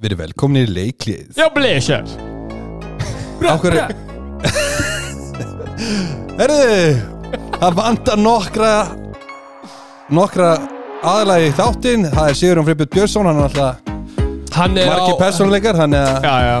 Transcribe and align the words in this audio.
Verið 0.00 0.16
velkomin 0.22 0.64
í 0.64 0.70
leiklið 0.72 1.36
Já, 1.36 1.50
blessar 1.52 2.06
Áhverju 3.44 3.80
Herðu 6.40 6.96
Það 7.60 7.74
vantar 7.76 8.16
nokkra 8.20 8.70
Nokkra 10.10 10.48
aðlagi 11.06 11.52
þáttinn. 11.56 12.02
Það 12.12 12.28
er 12.30 12.34
Sigurðan 12.40 12.66
Frippur 12.66 12.88
Björnsson 12.94 13.26
Hann 13.28 13.38
er 13.40 13.44
alltaf 13.48 13.74
Hann 14.56 14.78
er 14.80 14.86
margir 14.90 15.14
á 15.16 15.20
persónleikar 15.20 15.76
Hann 15.80 15.94
er, 15.96 16.08
Já, 16.24 16.34
já. 16.48 16.58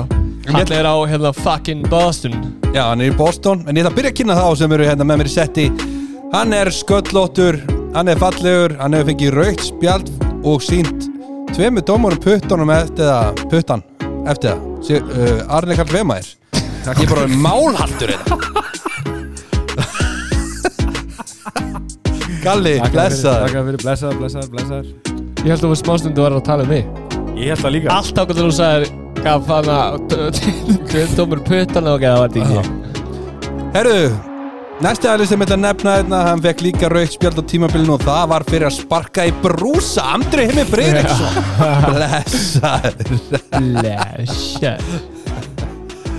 Hann 0.50 0.72
er 0.74 0.86
á 0.88 0.96
hérna 1.06 1.30
fucking 1.36 1.82
Boston. 1.90 2.32
Já, 2.74 2.82
hann 2.90 3.00
er 3.04 3.08
í 3.12 3.16
Boston 3.16 3.58
En 3.68 3.76
ég 3.76 3.82
ætla 3.84 3.92
að 3.92 3.98
byrja 4.00 4.12
að 4.12 4.18
kynna 4.20 4.34
þá 4.38 4.46
sem 4.60 4.72
eru 4.76 4.84
hérna 4.88 5.04
með 5.06 5.16
mér 5.20 5.28
í 5.30 5.34
setti. 5.34 5.66
Hann 6.34 6.50
er 6.56 6.68
sköllóttur 6.74 7.54
Hann 7.96 8.08
er 8.12 8.18
fallegur 8.20 8.70
Hann 8.80 8.94
hefur 8.96 9.08
fengið 9.12 9.30
raukt 9.36 9.64
spjald 9.68 10.08
Og 10.46 10.58
sínt 10.64 11.00
Tveimu 11.50 11.82
dómurum 11.86 12.20
puttunum 12.22 12.70
eftir 12.74 13.08
það 13.10 13.44
Puttan 13.50 13.82
Eftir 14.30 14.52
það. 14.52 14.66
Sig, 14.86 15.10
uh, 15.14 15.56
Arne 15.56 15.76
Karl 15.78 15.94
Vemæður 15.94 16.32
Það 16.80 17.02
er 17.04 17.12
bara 17.14 17.26
málhaldur 17.46 18.14
þetta 18.14 18.40
Galli, 22.40 22.78
blessaður. 22.88 23.42
Takk 23.42 23.66
fyrir, 23.66 23.82
blessaður, 23.82 24.14
blessaður, 24.16 24.46
blessaður. 24.54 24.86
Ég 25.44 25.50
held 25.50 25.66
að 25.66 25.74
þú 26.06 26.22
var 26.22 26.36
að 26.38 26.46
tala 26.46 26.64
um 26.64 26.70
mig. 26.72 26.86
Ég 27.36 27.52
held 27.52 27.60
það 27.60 27.74
líka. 27.74 27.92
Allt 27.92 28.16
ákvæmt 28.16 28.38
þegar 28.38 28.48
þú 28.48 28.54
sagðir 28.56 28.86
Gaf 29.20 29.50
hann 29.52 29.68
að 29.74 29.98
Tveim 30.90 31.14
tómur 31.18 31.42
puttan 31.44 31.90
og 31.90 32.00
það 32.00 32.20
var 32.22 32.32
þetta 32.32 32.46
ekki. 32.46 32.94
Herru, 33.74 33.98
næsti 34.80 35.08
aðlið 35.10 35.28
sem 35.30 35.42
ég 35.42 35.46
ætla 35.48 35.56
að 35.58 35.62
nefna 35.66 35.90
hérna, 35.98 36.18
hann 36.28 36.42
fekk 36.44 36.60
líka 36.64 36.88
raukt 36.92 37.14
spjald 37.16 37.38
á 37.40 37.44
tímabilinu 37.52 37.92
og 37.96 38.02
það 38.06 38.24
var 38.32 38.42
fyrir 38.48 38.66
að 38.70 38.76
sparka 38.78 39.20
í 39.28 39.32
brúsa 39.42 40.02
Andri 40.14 40.42
Himmi 40.48 40.64
Breiðriksson 40.70 41.32
Blessaður. 41.90 43.08
Blessar 43.58 44.80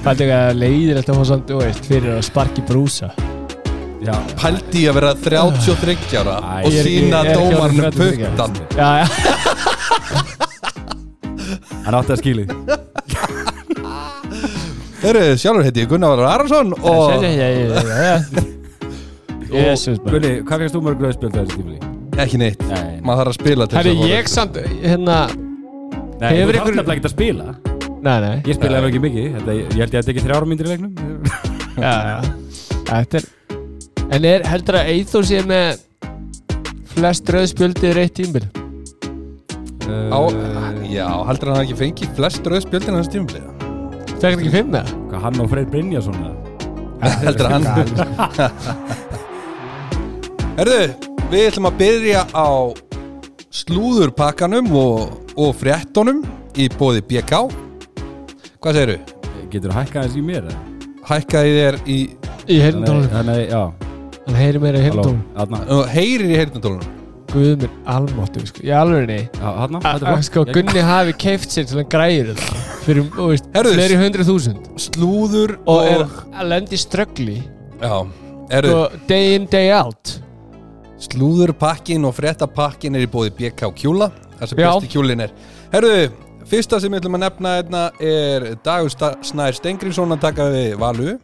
Fældi 0.01 0.21
ekki 0.25 0.34
að 0.37 0.55
leiðir 0.57 0.95
þetta 1.01 1.13
var 1.20 1.27
samt 1.29 1.48
og 1.53 1.59
veist 1.62 1.85
fyrir 1.85 2.12
að 2.15 2.23
sparki 2.26 2.62
brúsa. 2.65 3.09
Já, 4.01 4.15
Pældi 4.40 4.79
í 4.81 4.85
að 4.90 4.96
vera 4.98 5.12
33 5.21 6.18
ára 6.23 6.35
Æ, 6.41 6.43
og 6.65 6.71
ég 6.73 6.81
sína 6.87 7.20
ég 7.27 7.37
dómarnu 7.37 7.81
orðinn 7.85 7.93
33. 7.93 8.34
puttan 8.34 8.51
Já, 8.73 8.90
já. 8.98 9.05
Hann 11.85 11.96
átti 11.98 12.12
að 12.15 12.21
skili 12.23 12.46
Herru, 15.02 15.21
sjálfur 15.41 15.66
heiti 15.66 15.82
ég 15.84 15.90
Gunnar 15.90 16.12
Valur 16.13 16.27
Arason 16.30 16.74
og 16.77 17.24
Gunni, 19.52 20.32
hvað 20.48 20.62
fegst 20.63 20.76
þú 20.77 20.82
mörg 20.85 21.02
rauðspjöld 21.04 21.35
þessi 21.40 21.58
tífli? 21.58 21.77
ekki 22.21 22.38
neitt, 22.40 22.62
Nei, 22.70 22.99
maður 23.04 23.21
þarf 23.21 23.32
að 23.32 23.38
spila 23.40 23.66
til 23.71 23.77
þess 23.77 23.90
að 23.91 24.02
fá 24.02 24.12
ég 24.12 24.30
samt 24.32 24.60
Hérna 24.84 25.18
Nei, 26.21 26.30
Hefur 26.38 26.54
þú 26.54 26.54
ykkur- 26.54 26.58
þarf 26.62 26.76
nefnilega 26.77 26.93
ekki 26.93 27.08
að 27.08 27.13
spila. 27.16 27.46
Nei, 28.02 28.18
nei. 28.21 28.35
Ég 28.46 28.58
spilaði 28.58 28.90
ekki 28.91 28.99
mikið. 29.02 29.26
Þetta, 29.38 29.54
Ég 29.58 29.80
held 29.82 29.82
ég 29.82 29.85
að 29.88 29.96
þetta 29.98 30.12
ekki 30.13 30.24
þrjára 30.26 30.49
myndir 30.52 30.66
í 30.66 30.71
leiknum. 30.71 30.93
Já, 31.82 31.93
já. 32.12 32.20
Þetta 32.91 33.18
er 33.18 33.26
En 34.12 34.26
er 34.27 34.46
heldur 34.52 34.77
að 34.77 34.91
Eithor 34.93 35.26
sé 35.26 35.41
með 35.48 35.82
Flest 36.93 37.30
rauðspjöldið 37.34 37.93
reitt 37.98 38.13
tímbil 38.20 38.46
Á, 40.12 40.20
já, 40.91 41.08
heldur 41.27 41.52
hann 41.52 41.58
hafi 41.58 41.71
ekki 41.71 41.80
fengið 41.82 42.13
flest 42.20 42.46
rauð 42.48 42.62
spjöldin 42.68 42.96
hans 42.99 43.10
tímabilið 44.22 44.22
Fekk 44.22 44.38
ekki 44.38 44.54
með 44.70 44.86
Hvað 45.10 45.24
hann 45.26 45.41
og 45.41 45.48
Freyr 45.52 45.68
Brynjason 45.72 46.18
heldur 47.26 47.48
hann. 47.50 47.66
Herðu, 50.60 50.82
við 51.32 51.41
ætlum 51.48 51.70
að 51.72 51.80
byrja 51.80 52.22
á 52.30 52.48
slúðurpakkanum 53.62 54.68
og, 54.77 54.98
og 55.34 55.49
fréttonum 55.58 56.20
í 56.54 56.70
bóði 56.77 57.02
BK 57.10 57.32
Hvað 58.62 58.74
segirðu? 58.77 59.02
Getur 59.52 59.74
þú 59.74 59.77
hækkað 59.80 60.02
þessi 60.05 60.20
í 60.22 60.24
mér? 60.30 60.46
Hækkaði 61.10 61.52
þér 61.58 61.76
í, 61.90 61.99
Í 62.46 62.62
heyrnatólunum 62.62 63.10
Þannig, 63.16 63.49
já. 63.49 63.74
Hann 64.22 64.38
heyri 64.38 64.62
meira 64.62 64.78
í 64.78 64.86
og 65.74 65.90
heyrir 65.90 66.30
í 66.30 66.38
heyrnatólunum 66.38 67.00
Guð 67.31 67.62
minn 67.62 67.75
almáttu 67.88 68.42
sko. 68.44 68.64
Í 68.66 68.72
alvegni 68.75 69.19
að 69.40 69.78
flott. 69.78 70.25
sko 70.28 70.44
Gunni 70.50 70.81
hafi 70.84 71.14
keift 71.16 71.53
sér 71.53 71.68
til 71.69 71.80
hann 71.80 71.92
græðir 71.92 72.34
þetta. 72.34 72.64
Fyrir 72.81 73.06
þú 73.14 73.28
veist, 73.30 73.47
fleiri 73.56 74.00
hundru 74.02 74.25
þúsund. 74.28 74.68
Slúður 74.81 75.53
og 75.69 75.86
er 75.88 76.03
að 76.03 76.50
lendi 76.52 76.80
ströggli. 76.81 77.38
Já, 77.80 77.94
herðu, 78.52 78.74
sko, 78.74 79.06
day 79.08 79.38
in 79.38 79.47
day 79.52 79.72
out. 79.75 80.18
Slúðurpakkin 81.02 82.03
og 82.06 82.18
fréttapakkin 82.18 83.00
er 83.00 83.08
í 83.08 83.09
bóði 83.09 83.31
BK 83.40 83.72
Kjúla. 83.80 84.12
Það 84.42 84.52
sem 84.52 84.62
besti 84.62 84.92
kjúlin 84.92 85.24
er. 85.24 85.34
Herðu, 85.72 85.96
fyrsta 86.52 86.81
sem 86.84 86.92
við 86.92 87.03
ætlum 87.03 87.18
að 87.18 87.25
nefna 87.30 87.56
hérna 87.62 87.88
er 88.12 88.48
Dagur 88.66 88.92
Snær 89.24 89.56
Stengriðsson 89.56 90.18
að 90.18 90.25
taka 90.28 90.52
við 90.52 90.75
Valu 90.81 91.16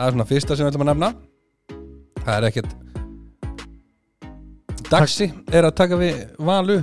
Það 0.00 0.06
er 0.08 0.14
svona 0.14 0.24
fyrsta 0.24 0.56
sem 0.56 0.64
við 0.64 0.72
ætlum 0.72 0.86
að 0.86 0.94
nefna. 0.94 1.08
Það 2.24 2.36
er 2.38 2.46
ekkert 2.50 2.89
Dagsi 4.90 5.30
er 5.52 5.68
að 5.68 5.74
taka 5.78 5.98
við 6.00 6.24
Valu 6.38 6.80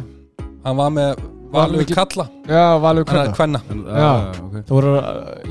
Hann 0.65 0.77
var 0.79 0.89
með 0.95 1.17
Valu 1.47 1.77
Valu 1.77 1.79
ekki- 1.85 1.95
Kalla. 1.95 2.25
Já, 2.47 2.63
valur 2.83 3.05
Hann 3.07 3.17
er 3.21 3.31
hvernig 3.31 3.37
hvenna 3.39 3.61
En, 3.71 3.83
Já. 3.87 3.95
já, 3.95 4.43
ok. 4.43 4.55
Það 4.67 4.73
voru, 4.75 4.93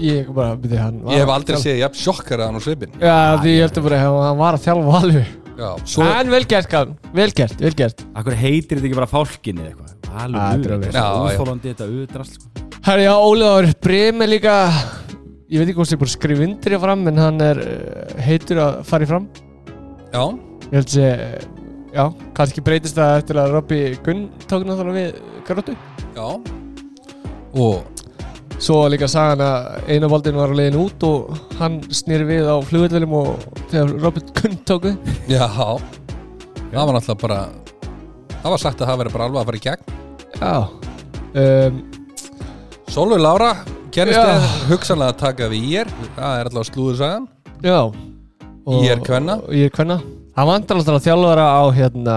ég 0.02 0.34
bara, 0.36 0.56
byrði 0.60 0.78
hann. 0.82 0.98
Ég 1.08 1.22
hef 1.22 1.32
aldrei 1.32 1.56
séð 1.62 1.78
jafn 1.80 2.00
sjokkar 2.02 2.42
að 2.42 2.46
hann 2.50 2.60
á 2.60 2.62
svipin 2.66 2.92
Já, 3.00 3.16
því 3.40 3.54
ég 3.56 3.62
heldur 3.64 3.82
bara 3.86 3.96
að 4.02 4.18
hann 4.26 4.38
var 4.42 4.58
að 4.58 4.64
þjálfa 4.66 4.92
valur. 4.92 5.26
Já, 5.56 5.70
svo 5.88 6.04
En 6.04 6.28
vel 6.34 6.44
gert, 6.44 6.68
kann, 6.68 6.90
vel 7.16 7.30
gert, 7.32 7.56
vel 7.64 7.72
gert. 7.72 8.04
Akkur 8.14 8.34
heitir 8.36 8.76
þetta 8.76 8.90
ekki 8.90 8.98
bara 9.00 9.08
fálkinni 9.08 9.64
eða 9.64 9.70
eitthvað? 9.72 9.94
Ah, 10.12 10.26
þetta 10.26 10.68
er 10.68 10.76
Alveg, 10.76 10.76
alveg- 10.76 10.92
Já, 10.92 11.06
já. 11.06 11.38
úþólandi 11.38 11.72
þetta 11.72 11.86
auðdrast 11.88 12.36
sko. 12.36 12.66
Herri, 12.86 13.02
já, 13.08 13.14
Óliðar 13.16 13.70
Brim 13.80 14.20
er 14.22 14.28
líka. 14.28 14.56
Ég 15.48 15.58
veit 15.62 15.68
ekki 15.70 15.78
hvort 15.80 15.92
ég 15.96 15.98
bara 16.04 16.12
skrif 16.12 16.40
undir 16.44 16.72
ég 16.76 16.80
fram 16.82 17.08
En 17.08 17.16
hann 17.16 17.40
er 17.40 17.56
uh, 17.56 18.20
heitur 18.20 18.60
að 18.60 18.84
fara 18.84 19.04
í 19.04 19.08
fram. 19.08 19.28
Já, 20.12 20.24
Ég 20.66 20.72
held 20.76 20.88
sé, 20.92 21.08
já, 21.96 22.04
kannski 22.36 22.64
breytist 22.64 22.98
það 22.98 23.18
eftir 23.22 23.40
að 23.40 23.52
Robby 23.56 23.80
Gunn 24.06 24.24
tók 24.46 24.64
náttúrulega 24.68 24.96
við 24.96 25.44
Garóttu 25.48 25.76
já. 26.16 26.26
Og 27.56 27.92
Svo 28.56 28.86
líka 28.88 29.04
sagan 29.04 29.42
að 29.44 29.90
eina 29.92 30.08
valdin 30.08 30.36
var 30.38 30.48
að 30.48 30.56
leiðin 30.62 30.78
út 30.80 31.02
og 31.04 31.34
hann 31.58 31.74
snýri 31.92 32.24
við 32.24 32.46
á 32.48 32.56
flugvöldvelum 32.64 33.12
og 33.18 33.42
þegar 33.68 33.92
Robby 34.00 34.22
Gunn 34.38 34.56
tók 34.64 34.86
við. 34.88 35.10
Já, 35.28 35.44
það 36.72 36.80
var 36.80 36.96
náttúrulega 36.96 37.20
bara 37.20 37.40
Það 38.40 38.54
var 38.54 38.62
sagt 38.62 38.80
að 38.80 38.88
það 38.88 39.00
verið 39.02 39.16
bara 39.16 39.26
alveg 39.26 39.40
að 39.42 39.48
fara 39.50 39.58
í 39.58 39.64
gegn. 39.66 39.94
Já. 40.40 40.56
Um, 41.36 41.78
Sólveig 42.96 43.20
Lára 43.20 43.50
Já. 43.96 44.08
þið 44.08 44.50
hugsanlega 44.70 45.12
að 45.12 45.20
taka 45.20 45.48
við 45.52 45.70
ír 45.72 45.90
Það 46.16 46.40
er 46.40 46.50
allavega 46.50 46.68
slúðursagan 46.70 47.28
Já 47.64 48.05
IR 48.66 49.00
kvenna? 49.06 49.38
Ír 49.54 49.70
kvenna. 49.70 50.00
Hann 50.36 50.48
vantar 50.50 50.76
alltaf 50.80 50.98
að 50.98 51.04
þjálfara 51.06 51.46
á 51.46 51.62
hérna 51.76 52.16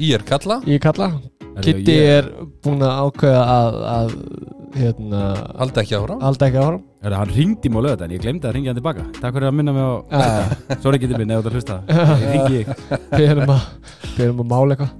Ír 0.00 0.22
kalla. 0.24 0.60
Í 0.66 0.78
kalla. 0.80 1.08
Herri, 1.52 1.62
Kitty 1.66 1.92
ég- 1.92 2.08
er 2.18 2.28
búin 2.64 2.80
að 2.80 3.00
ákveða 3.04 3.42
að, 3.52 3.74
að 3.92 4.12
hérna 4.78 5.20
Haldi 5.58 5.80
ekki 5.82 5.96
áfram. 5.98 6.20
halda 6.24 6.46
ekki 6.48 6.60
áfram. 6.62 6.82
Herri, 7.02 7.14
Hann 7.18 7.32
ringdi 7.36 7.68
mig 7.68 7.76
á 7.76 7.84
lögða 7.86 8.04
en 8.06 8.10
ég 8.14 8.22
glemdi 8.22 8.48
að 8.48 8.54
ringja 8.56 8.70
hann 8.72 8.78
tilbaka. 8.80 9.04
Takk 9.20 9.34
fyrir 9.36 9.48
að 9.50 9.54
minna 9.58 9.72
mig 9.76 9.82
á 9.84 9.92
Já. 10.08 10.20
þetta 10.70 10.80
Sorry 10.82 10.98
getur 11.02 11.18
minn 11.20 11.28
eða 11.34 11.42
þú 11.42 11.50
að 11.50 11.56
hlusta. 11.58 11.76
Ég 11.92 12.30
ringi 12.32 12.54
ég 12.62 12.66
Við 13.18 13.26
erum 13.34 13.52
að, 13.52 13.66
við 14.16 14.24
erum 14.28 14.40
að 14.40 14.48
mála 14.54 14.76
eitthvað. 14.76 14.92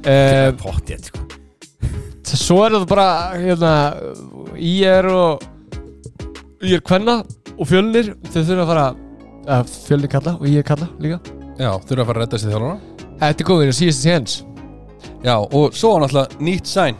Um, 0.00 0.56
Pottið 0.64 1.04
sko. 1.10 1.26
Svo 2.30 2.58
er 2.64 2.74
það 2.74 2.88
bara 2.90 3.06
hérna 3.36 3.72
Ír 4.56 5.08
og 5.14 5.46
Ír 6.62 6.82
kvenna 6.86 7.20
og 7.56 7.66
fjölnir 7.70 8.14
þau 8.32 8.40
þurfa 8.42 8.64
að 8.64 8.70
fara 8.72 8.88
að 9.48 9.70
fjölnir 9.86 10.10
kalla 10.12 10.34
og 10.38 10.48
Ír 10.48 10.64
kalla 10.66 10.88
líka. 11.00 11.20
Já, 11.60 11.70
þurfa 11.84 12.02
að 12.02 12.08
fara 12.08 12.16
að 12.16 12.24
redda 12.24 12.40
sér 12.40 12.54
þjálfara. 12.54 13.06
Þetta 13.20 13.44
er 13.44 13.48
góðin 13.50 13.72
og 13.72 13.76
síðast 13.76 14.04
séns. 14.04 14.36
Já, 15.24 15.34
og 15.36 15.76
svo 15.76 15.92
var 15.94 16.04
náttúrulega 16.04 16.44
nýtt 16.46 16.70
sæn. 16.70 16.98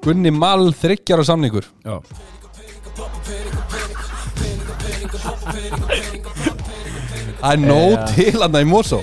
Gunni 0.00 0.32
Mall 0.32 0.70
þryggjar 0.80 1.20
á 1.20 1.24
samningur. 1.28 1.68
Já. 1.84 2.00
Það 7.40 7.52
er 7.52 7.60
nóg 7.64 7.94
Já. 7.94 8.06
til 8.14 8.40
hann 8.40 8.58
í 8.60 8.66
Mosó. 8.68 9.00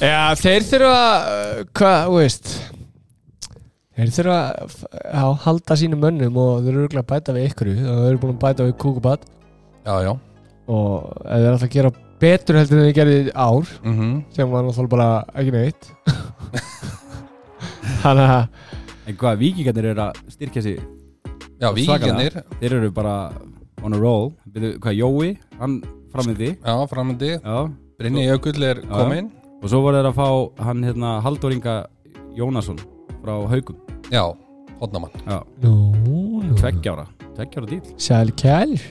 Já, 0.00 0.32
þeir 0.40 0.64
þurfa 0.68 1.04
uh, 1.20 1.62
hvað, 1.76 2.00
þú 2.06 2.16
veist 2.16 2.50
þeir 4.00 4.12
þurfa 4.16 4.38
að 4.40 4.74
já, 4.96 5.24
halda 5.44 5.76
sínum 5.76 6.00
mönnum 6.00 6.40
og 6.40 6.62
þeir 6.64 6.72
eru 6.72 6.82
örugglega 6.86 7.04
að 7.04 7.12
bæta 7.12 7.36
við 7.36 7.46
ykkur. 7.50 7.72
Og 7.76 8.00
þeir 8.00 8.10
eru 8.10 8.22
búin 8.24 8.34
að 8.34 8.42
bæta 8.46 8.68
við 8.68 8.76
kúkubat. 8.80 9.30
Já, 9.84 9.94
já 10.08 10.12
og 10.70 11.10
ef 11.26 11.42
þeir 11.42 11.50
ætla 11.56 11.66
að 11.68 11.74
gera 11.74 11.92
betur 12.20 12.58
heldur 12.60 12.78
en 12.80 12.86
þeir 12.86 12.96
gerði 13.00 13.20
ár 13.34 13.70
mm 13.82 14.10
sem 14.36 14.50
var 14.52 14.64
náttúrulega 14.66 14.92
bara 14.94 15.08
ekki 15.40 15.54
neitt. 15.56 15.90
Þannig 18.02 18.34
að 18.36 18.44
En 19.10 19.16
hvað, 19.18 19.38
vikingarnir 19.40 19.86
eru 19.90 20.02
að 20.04 20.18
styrkja 20.30 20.62
sig? 20.62 20.76
Já, 21.60 21.70
vikingarnir 21.74 22.36
Þeir 22.60 22.74
eru 22.78 22.90
bara 22.94 23.14
on 23.82 23.96
a 23.96 23.98
roll. 23.98 24.28
Byrju, 24.52 24.74
Hvað, 24.84 24.96
Jói, 25.00 25.30
hann 25.58 25.78
framöndi 26.12 26.50
Já, 26.60 26.74
framöndi 26.90 27.30
Já. 27.38 27.56
Brynni 28.00 28.26
Jökull 28.28 28.62
er 28.64 28.80
kominn. 28.88 29.30
Og 29.60 29.68
svo 29.72 29.82
voru 29.84 29.98
þeir 29.98 30.08
að 30.12 30.16
fá 30.20 30.28
hann 30.68 30.84
hérna 30.86 31.16
Halldór 31.24 31.52
Inga 31.56 31.74
Jónasson 32.38 32.78
frá 33.20 33.34
Haugum 33.50 33.80
Já, 34.12 34.22
hodnamann 34.80 35.12
Já, 35.26 35.40
Nú, 35.64 35.74
nú. 36.06 36.54
Tveggjára 36.60 37.04
Tveggjára 37.36 37.68
dýl 37.74 37.82
Sæl 38.00 38.30
kælir 38.40 38.86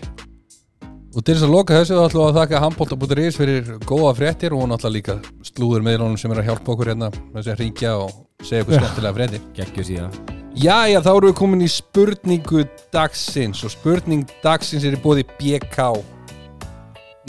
Og 1.10 1.24
til 1.26 1.34
þess 1.34 1.46
að 1.48 1.54
loka 1.56 1.78
þessu 1.80 1.96
þá 1.98 2.04
ætlum 2.06 2.22
við 2.22 2.28
að 2.30 2.36
þakka 2.38 2.60
handbólta.is 2.62 3.38
fyrir 3.40 3.70
góða 3.90 4.10
fréttir 4.14 4.54
og 4.54 4.68
náttúrulega 4.70 4.94
líka 4.94 5.16
slúður 5.48 5.86
meðlunum 5.88 6.20
sem 6.22 6.30
er 6.36 6.42
að 6.44 6.52
hjálpa 6.52 6.74
okkur 6.76 6.92
hérna 6.92 7.10
með 7.16 7.40
þess 7.40 7.54
að 7.54 7.64
ringja 7.64 7.94
og 7.98 8.12
segja 8.46 8.66
okkur 8.66 8.78
skemmtilega 8.78 9.18
fréttir. 9.18 9.48
Gekkju 9.58 9.88
síðan 9.88 10.14
Jæja, 10.60 11.02
þá 11.02 11.10
erum 11.16 11.32
við 11.32 11.36
komin 11.40 11.66
í 11.66 11.72
spurningu 11.74 12.64
dagsins 12.94 13.66
og 13.66 13.74
spurning 13.74 14.30
dagsins 14.46 14.86
er 14.86 14.98
í 14.98 15.02
bóði 15.02 15.26
BK 15.40 15.90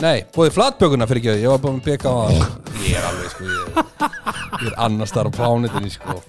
Nei, 0.01 0.23
bóði 0.35 0.53
flatbökuna 0.53 1.09
fyrir 1.09 1.23
ekki 1.23 1.41
ég 1.41 1.49
var 1.49 1.61
bara 1.65 1.77
með 1.79 1.89
BK 1.89 2.11
að 2.11 2.33
ég 2.85 2.97
er 3.01 3.07
alveg 3.09 3.33
sko 3.33 3.49
ég, 3.49 3.85
ég 4.61 4.65
er 4.69 4.81
annars 4.85 5.13
þar 5.13 5.29
á 5.29 5.37
plánutinni 5.41 5.93
sko. 5.93 6.21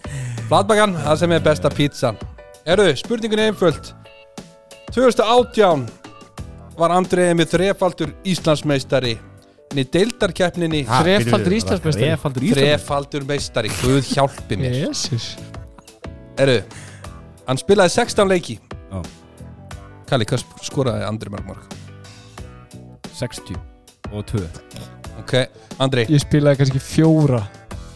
Flatbökan, 0.49 0.97
það 1.05 1.21
sem 1.21 1.37
er 1.37 1.45
besta 1.45 1.73
pizzan 1.73 2.21
Erðu, 2.63 2.93
spurningun 2.95 3.41
er 3.43 3.51
einföld. 3.51 3.91
2018 4.95 6.02
var 6.83 6.95
Andriði 6.97 7.37
með 7.39 7.53
þrefaldur 7.55 8.13
Íslandsmeistari. 8.33 9.15
Í 9.73 9.85
deildarkeppninni 9.89 10.83
Þrefaldur 10.89 11.55
Íslandsmeistari. 11.57 12.11
Þrefaldur 12.53 13.25
meistari, 13.29 13.71
Guð 13.81 14.11
hjálpi 14.13 14.59
mér. 14.61 14.75
Jesus 14.83 15.31
Erðu, 16.43 16.59
hann 17.47 17.61
spilaði 17.61 17.93
16 17.95 18.29
leiki. 18.29 18.59
Já. 18.93 19.01
Kalli, 20.09 20.27
hvað 20.29 20.43
sk- 20.43 20.67
skoraði 20.69 21.07
Andri 21.09 21.33
mörg 21.33 21.47
mörg? 21.49 21.79
60 23.17 23.57
og 24.13 24.25
2 24.29 24.43
Ok, 25.23 25.35
Andri 25.81 26.05
Ég 26.11 26.21
spilaði 26.25 26.61
kannski 26.63 26.81
fjóra 26.83 27.43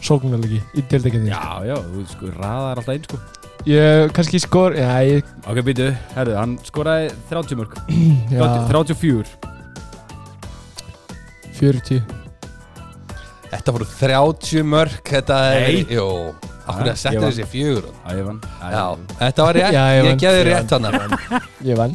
sóknarleiki 0.07 0.61
í 0.79 0.83
deildekendin 0.91 1.31
Já, 1.33 1.43
já, 1.67 1.75
þú 1.83 2.05
sko 2.13 2.31
raðar 2.37 2.79
alltaf 2.81 2.93
einn 2.95 3.05
sko. 3.07 3.19
Ég 3.67 4.11
kannski 4.15 4.39
skor 4.39 4.75
Já, 4.77 4.91
ég 5.03 5.27
Ok, 5.49 5.61
býtu, 5.67 5.89
herru, 6.15 6.35
hann 6.39 6.57
skoraði 6.67 7.09
30 7.31 7.59
mörg 7.59 7.77
já, 8.31 8.43
34 8.71 9.55
40 11.57 12.01
Þetta 13.47 13.73
voru 13.73 13.87
30 13.89 14.67
mörg 14.67 14.97
Þetta 15.07 15.37
er, 15.55 15.67
Nei. 15.67 15.97
jú 15.97 16.07
Akkur 16.67 16.83
Ja, 16.89 16.91
að 16.91 16.99
setja 16.99 17.15
ég 17.15 17.21
var- 17.23 17.31
þessi 17.31 17.45
fjögur? 17.47 17.85
Já, 18.03 18.09
ég 18.17 18.25
vann. 18.27 18.39
Já, 18.59 18.85
þetta 19.21 19.43
var 19.47 19.55
rétt, 19.55 19.71
Já, 19.71 19.83
ég 19.87 20.01
ég, 20.01 20.07
vann. 20.09 20.19
geði 20.19 20.39
Ég 20.41 20.47
rétt 20.49 20.73
hann 20.75 20.85
Ég 21.63 21.79
vann. 21.79 21.93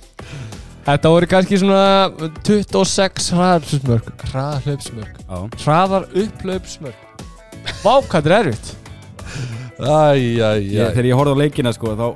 Þetta 0.90 1.10
voru 1.12 1.26
kannski 1.30 1.58
svona 1.60 1.82
26 2.42 3.28
hraðarhlaupsmörk 3.36 4.24
Hraðarhlaupsmörk 4.32 5.20
Já, 5.20 5.36
Hraðar 5.62 6.08
upplaupsmörk 6.24 7.06
Vá, 7.80 7.94
hvað 8.00 8.16
þetta 8.16 8.30
er 8.30 8.36
erfitt. 8.40 8.72
Æj, 9.80 10.22
æj, 10.44 10.58
ég, 10.68 10.80
æj 10.80 10.90
þegar 10.94 11.08
ég 11.08 11.20
horfði 11.20 11.34
á 11.36 11.40
leikina 11.40 11.72
sko 11.72 11.94
þá 11.96 12.06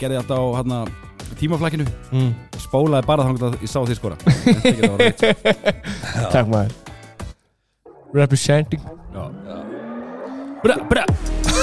gerði 0.00 0.16
ég 0.16 0.22
alltaf 0.22 0.38
á 0.40 0.46
hérna 0.58 0.78
tímaflækinu. 1.38 1.86
Mm. 2.14 2.32
spólaði 2.64 3.06
bara 3.06 3.26
þannig 3.26 3.44
að 3.46 3.58
ég 3.62 3.70
sá 3.70 3.80
því 3.84 3.98
skora. 3.98 4.16
Takk 6.34 6.50
maður. 6.50 6.74
Representing. 8.14 8.82
Já. 9.14 9.24
Bra, 10.64 10.78
bra. 10.90 11.04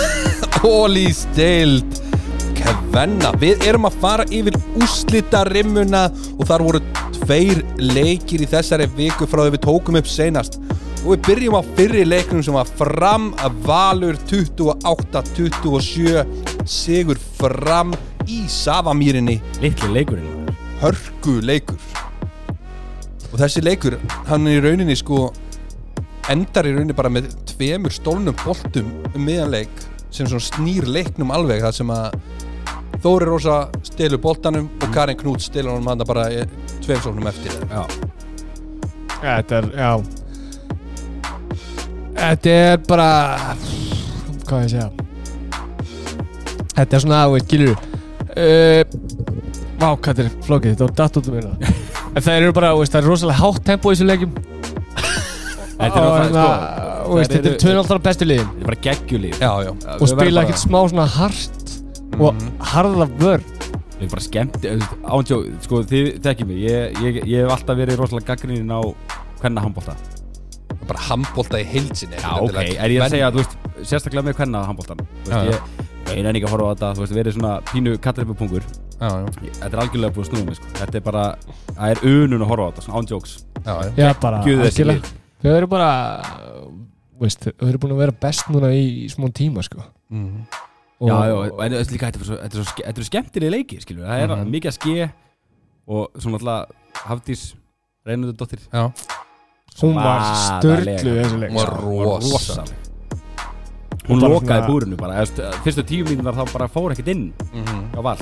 Ólís 0.67 1.23
deild 1.35 2.01
Kvenna, 2.61 3.31
við 3.39 3.63
erum 3.65 3.87
að 3.87 3.95
fara 4.03 4.25
yfir 4.35 4.57
úslita 4.77 5.45
rimmuna 5.47 6.03
og 6.35 6.43
þar 6.49 6.63
voru 6.67 6.81
tveir 7.21 7.63
leikir 7.79 8.43
í 8.43 8.49
þessari 8.51 8.85
viku 8.97 9.25
frá 9.29 9.45
því 9.45 9.55
við 9.55 9.63
tókum 9.63 9.97
upp 9.97 10.09
seinast 10.11 10.59
og 11.01 11.09
við 11.13 11.21
byrjum 11.27 11.57
á 11.57 11.61
fyrri 11.77 12.03
leiknum 12.05 12.43
sem 12.45 12.55
var 12.55 12.67
fram 12.79 13.33
Valur 13.65 14.15
28-27 14.29 16.25
sigur 16.69 17.17
fram 17.39 17.89
í 18.29 18.45
Savamýrinni. 18.49 19.41
Litli 19.63 19.89
leikurinn 19.95 20.41
hörku 20.81 21.37
leikur. 21.45 21.77
Og 23.31 23.37
þessi 23.39 23.61
leikur, 23.63 23.97
hann 24.27 24.47
er 24.49 24.59
í 24.59 24.63
rauninni 24.65 24.95
sko 24.97 25.29
endar 26.31 26.67
í 26.67 26.73
rauninni 26.75 26.95
bara 26.97 27.11
með 27.13 27.31
tveimur 27.53 27.93
stólnum 27.93 28.35
boltum 28.43 28.89
um 29.11 29.21
miðanleik 29.25 29.85
sem 30.11 30.27
snýr 30.43 30.89
leiknum 30.89 31.31
alveg 31.33 31.63
það 31.63 31.77
sem 31.81 31.93
að 31.95 32.07
Þóri 33.01 33.25
Rósa 33.25 33.53
stelur 33.87 34.19
boltanum 34.21 34.67
og 34.77 34.91
Karin 34.93 35.17
Knút 35.17 35.41
honum 35.55 35.87
hann 35.89 36.03
bara 36.05 36.27
tveim 36.83 36.99
stólnum 37.01 37.29
eftir. 37.31 37.55
Já, 37.71 37.85
Þetta 39.21 39.57
er, 39.57 39.71
já 39.77 40.20
Þetta 42.21 42.51
er 42.53 42.81
bara 42.85 43.07
Hvað 44.45 44.65
ég 44.65 44.73
segja? 44.75 44.89
Þetta 46.75 46.97
er 46.97 47.03
svona, 47.03 47.21
þú 47.25 47.33
veit, 47.35 47.47
gilur 47.51 47.73
uh, 47.73 48.83
Vá, 49.81 49.87
hvað 49.97 50.11
þetta 50.11 50.23
er 50.27 50.35
flókið, 50.45 50.75
þetta 50.75 50.85
var 50.85 50.93
datt 50.99 51.17
út 51.17 51.29
um 51.31 51.37
hérna. 51.39 51.71
En 52.15 52.21
það 52.25 52.35
eru 52.37 52.53
bara, 52.53 52.69
það 52.85 52.97
er 52.99 53.05
rosalega 53.07 53.39
hátt 53.39 53.61
tempo 53.65 53.89
í 53.89 53.95
þessu 53.95 54.05
leikjum. 54.09 54.33
Þetta 54.35 55.85
er 55.87 55.93
náttúrulega, 55.95 56.17
hérna, 56.19 56.43
sko, 56.43 57.15
veist, 57.15 57.31
þetta 57.33 57.49
er 57.49 57.55
tvöðnaldara 57.63 58.03
bestu 58.05 58.27
liðin. 58.27 58.49
Þetta 58.51 58.61
er 58.61 58.67
bara 58.67 58.81
geggjulíf. 58.85 59.39
Og 59.95 60.11
spila 60.11 60.43
ekkert 60.43 60.61
smá 60.61 60.77
svona 60.91 61.07
hart 61.15 61.73
Og 62.19 62.35
Mhm. 62.35 62.49
harða 62.73 63.07
vörn. 63.23 63.47
Þetta 63.63 64.03
er 64.03 64.11
bara 64.11 64.25
skemmt 64.27 64.67
Ándjó, 65.15 65.39
sko, 65.63 65.81
þið 65.87 66.11
tekið 66.27 66.51
mig. 66.51 66.61
Ég, 66.67 67.21
hef 67.31 67.55
alltaf 67.55 67.79
verið 67.79 68.01
rosalega 68.03 68.35
gaggrininn 68.35 68.75
á 68.75 68.81
hvenna 69.41 69.63
handbólta 69.63 69.95
bara 70.91 71.05
handbolta 71.07 71.59
í 71.61 71.65
heilsinni 71.71 72.19
Já, 72.21 72.31
ok, 72.41 72.57
er 72.61 72.93
ég 72.95 73.05
að 73.05 73.15
segja, 73.15 73.29
þú 73.33 73.41
veist, 73.41 73.55
sérstaklega 73.89 74.25
með 74.27 74.37
handbóltan 74.69 75.01
Þú 75.25 75.31
Já, 75.31 75.41
veist, 75.47 75.81
ég, 76.11 76.23
nenni 76.25 76.41
ekki 76.41 76.47
að 76.49 76.53
horfa 76.55 76.67
á 76.67 76.71
þetta, 76.73 76.89
þú 76.97 77.03
veist, 77.05 77.15
verið 77.17 77.35
svona 77.37 77.53
pínu 77.71 77.93
já, 79.01 79.51
Þetta 79.61 79.71
er 79.71 79.81
algjörlega 79.85 80.15
búið 80.15 80.25
að 80.25 80.29
snúða 80.31 80.47
mig, 80.49 80.57
sko. 80.59 80.71
Þetta 80.81 80.99
er 80.99 81.05
bara, 81.07 81.23
það 81.71 81.93
er 81.95 82.01
unun 82.11 82.43
að 82.45 82.51
horfa 82.51 82.65
á 82.65 82.69
þetta, 82.71 82.85
svona 82.87 82.99
ándjóks 83.01 83.37
já, 83.41 83.73
já. 83.81 83.91
Já, 84.01 84.09
bara, 84.21 84.41
Þau 85.41 85.53
eru 85.57 85.67
bara, 85.71 85.87
veist, 87.21 87.47
þau 87.57 87.69
eru 87.71 87.79
búin 87.81 87.95
að 87.95 88.03
vera 88.03 88.17
best 88.27 88.51
núna 88.53 88.69
í, 88.75 88.83
í 89.05 89.07
smá 89.09 89.25
tíma, 89.33 89.63
sko. 89.65 89.81
Mhm. 90.13 90.43
Já, 91.01 91.15
já, 91.25 91.33
en 91.65 91.73
þetta 91.73 91.79
er 91.81 91.87
er 92.45 92.51
er 92.85 92.91
eru 92.93 93.05
skemmtilega 93.07 93.53
leiki, 93.55 93.79
skilur 93.81 94.05
Það 94.05 94.21
er 94.21 94.27
Mhm. 94.35 94.51
mikið 94.53 94.69
að 94.69 94.77
ske 94.77 95.11
og 95.87 96.11
svona 96.21 96.37
alltaf 96.37 96.69
Hafdís 97.09 97.55
Reynardóttir 98.05 98.59
já. 98.69 98.91
Hún 99.79 99.95
var 99.95 100.21
störtlu 100.35 101.13
þessu 101.17 101.39
leik 101.41 101.51
Hún 101.51 101.57
var 101.57 101.71
sko. 101.71 102.03
rosa 102.03 102.63
Hún 104.09 104.19
bara 104.19 104.33
lokaði 104.33 104.47
svona- 104.47 104.67
búrinu 104.67 104.97
bara, 104.97 105.25
fyrstu 105.63 105.83
tíu 105.87 106.05
mínunar 106.05 106.33
þá 106.35 106.51
bara 106.53 106.67
fór 106.67 106.91
ekkert 106.91 107.07
inn. 107.07 107.33
Mhm. 107.53 107.91
á 107.95 108.01
val 108.03 108.17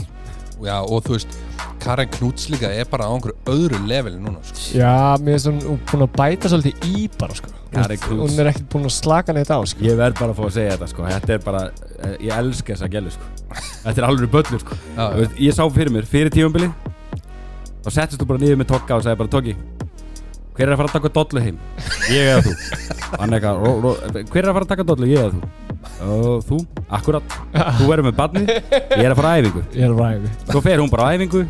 já, 0.62 0.76
og 0.84 1.04
þú 1.04 1.12
veist 1.16 1.38
Karin 1.80 2.10
Knúts 2.10 2.50
líka 2.52 2.68
er 2.68 2.86
bara 2.86 3.06
á 3.08 3.16
einhverju 3.16 3.36
öðru 3.46 3.88
leveli 3.88 4.18
núna 4.20 4.44
sko. 4.44 4.78
Já, 4.78 5.16
mér 5.18 5.40
finnst 5.40 5.48
hún 5.48 5.62
hún 5.64 5.80
búin 5.88 6.04
að 6.04 6.12
bæta 6.20 6.50
svolítið 6.52 6.76
í 6.84 7.10
bara 7.18 7.34
sko. 7.34 7.48
Hún 7.72 8.40
er 8.40 8.48
ekkert 8.52 8.68
búin 8.70 8.84
að 8.86 8.92
slaka 8.92 9.34
neitt 9.34 9.48
á 9.50 9.64
sko. 9.66 9.80
Ég 9.80 9.96
verð 9.96 10.20
bara 10.20 10.34
að 10.34 10.36
fá 10.36 10.44
að 10.46 10.52
segja 10.52 10.72
þetta 10.78 10.88
sko. 10.90 11.04
Þetta 11.08 11.30
er 11.34 11.38
bara, 11.40 11.72
eh, 12.04 12.18
ég 12.20 12.38
elska 12.38 12.74
þessa 12.76 12.90
gælu 12.92 13.12
sko. 13.12 13.24
Þetta 13.86 13.98
er 13.98 14.04
alveg 14.10 14.30
böllur 14.30 14.60
sko. 14.60 14.76
Já, 14.98 15.10
veist, 15.16 15.32
Ég 15.40 15.54
sá 15.54 15.64
fyrir 15.72 15.90
mér, 15.90 16.04
fyrir 16.06 16.30
tífambili 16.30 16.74
Þá 17.84 17.90
settist 17.92 18.20
þú 18.22 18.28
bara 18.28 18.40
niður 18.40 18.58
með 18.58 18.68
Tokka 18.68 18.96
og 18.98 19.04
sagði 19.04 19.18
bara 19.18 19.30
Tokki 19.30 19.56
Hver 20.60 20.68
er 20.68 20.74
að 20.76 20.80
fara 20.82 20.90
að 20.90 20.96
taka 20.98 21.10
dollu 21.16 21.42
heim? 21.46 21.58
Ég 22.12 22.30
eða 22.34 22.42
þú? 22.44 22.54
Eitthvað, 23.20 23.60
ró, 23.64 23.70
ró, 23.86 23.92
hver 24.04 24.44
er 24.44 24.50
að 24.50 24.58
fara 24.58 24.66
að 24.66 24.72
taka 24.74 24.86
dollu? 24.90 25.08
Ég 25.08 25.22
eða 25.24 25.32
þú? 25.32 25.42
Og 26.04 26.42
Þú, 26.50 26.58
akkurat. 26.98 27.36
Þú 27.80 27.88
verður 27.88 28.06
með 28.10 28.16
barnið, 28.20 28.50
ég 28.52 29.04
er 29.06 29.14
að 29.14 29.20
fara 29.22 29.32
á 29.32 29.36
æfingu. 29.40 29.62
Ég 29.72 29.86
er 29.88 29.94
að 29.94 30.02
ræði 30.04 30.32
Svo 30.52 30.62
fer 30.66 30.82
hún 30.84 30.92
bara 30.92 31.08
á 31.08 31.10
æfingu 31.16 31.46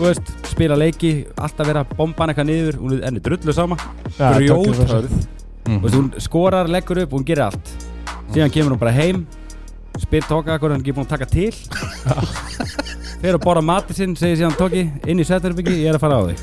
veist, 0.00 0.30
spila 0.50 0.76
leiki, 0.80 1.10
alltaf 1.38 1.68
vera 1.68 1.84
að 1.84 1.94
bomba 1.98 2.24
hann 2.24 2.32
eitthvað 2.32 2.48
niður 2.50 2.78
Hún 2.80 2.94
er 2.96 3.06
enni 3.10 3.20
drullu 3.22 3.54
sama. 3.54 3.78
Grjóthörð 4.18 5.12
Mhm. 5.70 5.76
Þú 5.76 5.82
veist, 5.84 5.94
hún 6.00 6.06
skorar, 6.24 6.66
leggur 6.72 6.98
upp 7.04 7.10
hún 7.14 7.24
gerir 7.28 7.44
allt. 7.44 7.70
Síðan 8.32 8.50
kemur 8.50 8.72
hún 8.74 8.80
bara 8.80 8.94
heim 8.96 9.26
Spyr 10.00 10.24
Tóka 10.24 10.56
hvað 10.58 10.72
hann 10.72 10.80
ekki 10.82 10.94
búin 10.96 11.04
að 11.06 11.12
taka 11.12 11.26
til. 11.28 11.52
Fer 13.20 13.36
að 13.36 13.42
borða 13.44 13.62
matið 13.68 13.98
sinn 14.00 14.14
Segir 14.16 14.38
síðan 14.40 14.56
Tóki, 14.56 14.86
inn 15.06 15.20
í 15.20 15.26
Sætturbyggi 15.28 15.76
Ég 15.84 15.90
er 15.92 15.98
að 15.98 16.04
fara 16.06 16.16
á 16.16 16.22
þig. 16.30 16.38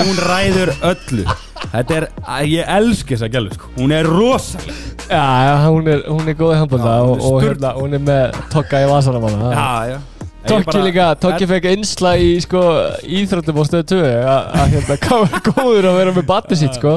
Hún 0.00 0.20
ræður 0.24 0.72
öllu 0.90 1.26
Þetta 1.72 1.94
er, 1.96 2.06
ég 2.50 2.70
elski 2.76 3.14
þessa 3.16 3.28
gælu 3.32 3.52
sko. 3.54 3.70
Hún 3.78 3.92
er 3.96 4.08
rosaleg. 4.10 4.80
Já, 5.12 5.22
hún 5.68 5.88
er, 5.92 6.02
hún 6.08 6.28
er 6.30 6.36
góð 6.38 6.54
í 6.54 6.58
handbólta 6.60 6.94
Já, 6.96 7.02
hún 7.04 7.12
og, 7.12 7.18
er 7.18 7.26
og 7.26 7.36
sturl- 7.42 7.48
hérna, 7.50 7.70
hún 7.78 7.96
er 7.98 8.02
með 8.06 8.40
Tokka 8.52 8.80
í 8.80 8.88
vasanum 8.88 9.26
hana 9.28 9.52
Já, 9.52 9.92
já 9.92 9.98
Tokki 10.42 10.80
líka, 10.82 11.06
Tokki 11.22 11.46
fekk 11.46 11.66
einsla 11.70 12.12
í 12.18 12.30
sko 12.42 12.62
íþróttum 13.06 13.60
á 13.60 13.64
stöðu 13.68 13.84
2 13.92 13.98
að 14.32 14.72
hérna 14.74 14.96
hvað 15.04 15.20
var 15.26 15.44
góður 15.48 15.88
að 15.92 15.98
vera 16.00 16.14
með 16.16 16.26
batni 16.32 16.58
sitt 16.58 16.78
sko. 16.80 16.96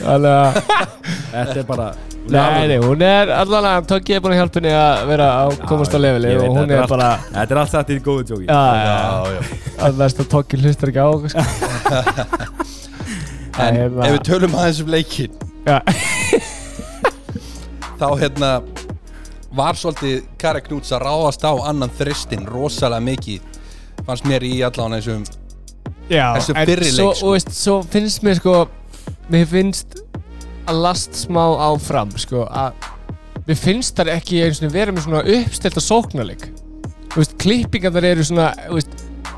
Þannig 0.00 0.30
að, 0.32 0.60
Þetta 1.34 1.58
er 1.60 1.66
bara 1.68 1.88
nei, 2.26 2.62
nei, 2.72 2.78
hún 2.82 3.04
er 3.06 3.30
allan 3.36 3.68
að 3.74 3.90
Tokki 3.92 4.16
er 4.16 4.24
búin 4.24 4.36
að 4.36 4.40
hjálpa 4.40 4.60
henni 4.62 4.72
að 4.76 5.04
vera 5.12 5.28
á 5.36 5.44
komast 5.68 5.94
á 5.94 5.98
leveli 6.00 6.32
Ég 6.32 6.40
veit, 6.40 6.48
og 6.48 6.56
hún 6.56 6.64
þetta 6.64 6.78
er 6.78 6.86
allt- 6.86 6.94
bara 6.96 7.10
Þetta 7.34 7.56
er 7.58 7.62
allt 7.64 7.74
satt 7.76 7.92
í 7.92 7.98
góðu 8.08 8.26
tjóki 8.30 8.48
Já, 8.48 8.62
já, 8.80 8.96
já, 8.96 9.36
já. 9.36 9.90
að 9.90 10.26
Tokki 10.36 10.62
hlustar 10.64 10.94
ekki 10.94 11.04
á 11.04 11.10
sko 11.26 12.74
En 13.62 13.78
ef 13.80 13.94
við 14.14 14.22
tölum 14.28 14.56
aðeins 14.58 14.80
um 14.84 14.90
leikin 14.92 15.36
Já, 15.66 15.80
þá 18.00 18.06
hérna 18.20 18.50
var 19.56 19.78
svolítið 19.78 20.26
Kari 20.40 20.62
Knúts 20.66 20.92
að 20.92 21.06
ráðast 21.06 21.46
á 21.48 21.52
annan 21.70 21.92
þristin 21.96 22.44
rosalega 22.50 23.04
mikið 23.06 23.62
fannst 24.06 24.26
mér 24.28 24.44
í 24.46 24.58
allan 24.66 24.98
þessum 24.98 25.24
Já, 26.10 26.36
Þessu 26.36 26.54
en 26.54 26.68
fyrri 26.68 26.90
svo, 26.90 27.06
leik, 27.08 27.16
sko. 27.20 27.32
veist, 27.32 27.54
svo 27.56 27.78
finnst 27.94 28.26
mér 28.26 28.38
sko 28.38 28.58
Mér 29.32 29.48
finnst 29.50 29.96
að 30.66 30.82
last 30.84 31.16
smá 31.18 31.42
áfram 31.70 32.12
sko 32.20 32.44
að 32.50 32.76
Mér 33.46 33.58
finnst 33.62 33.94
það 33.94 34.10
ekki 34.16 34.40
eins 34.42 34.58
og 34.58 34.72
vera 34.74 34.90
með 34.90 35.04
svona 35.04 35.20
uppstelta 35.36 35.78
sóknarleik. 35.78 36.48
Þú 37.12 37.20
veist, 37.20 37.34
klippingar 37.38 37.92
þar 37.94 38.06
eru 38.08 38.24
svona 38.26 38.48
þú 38.64 38.78
veist, 38.80 38.96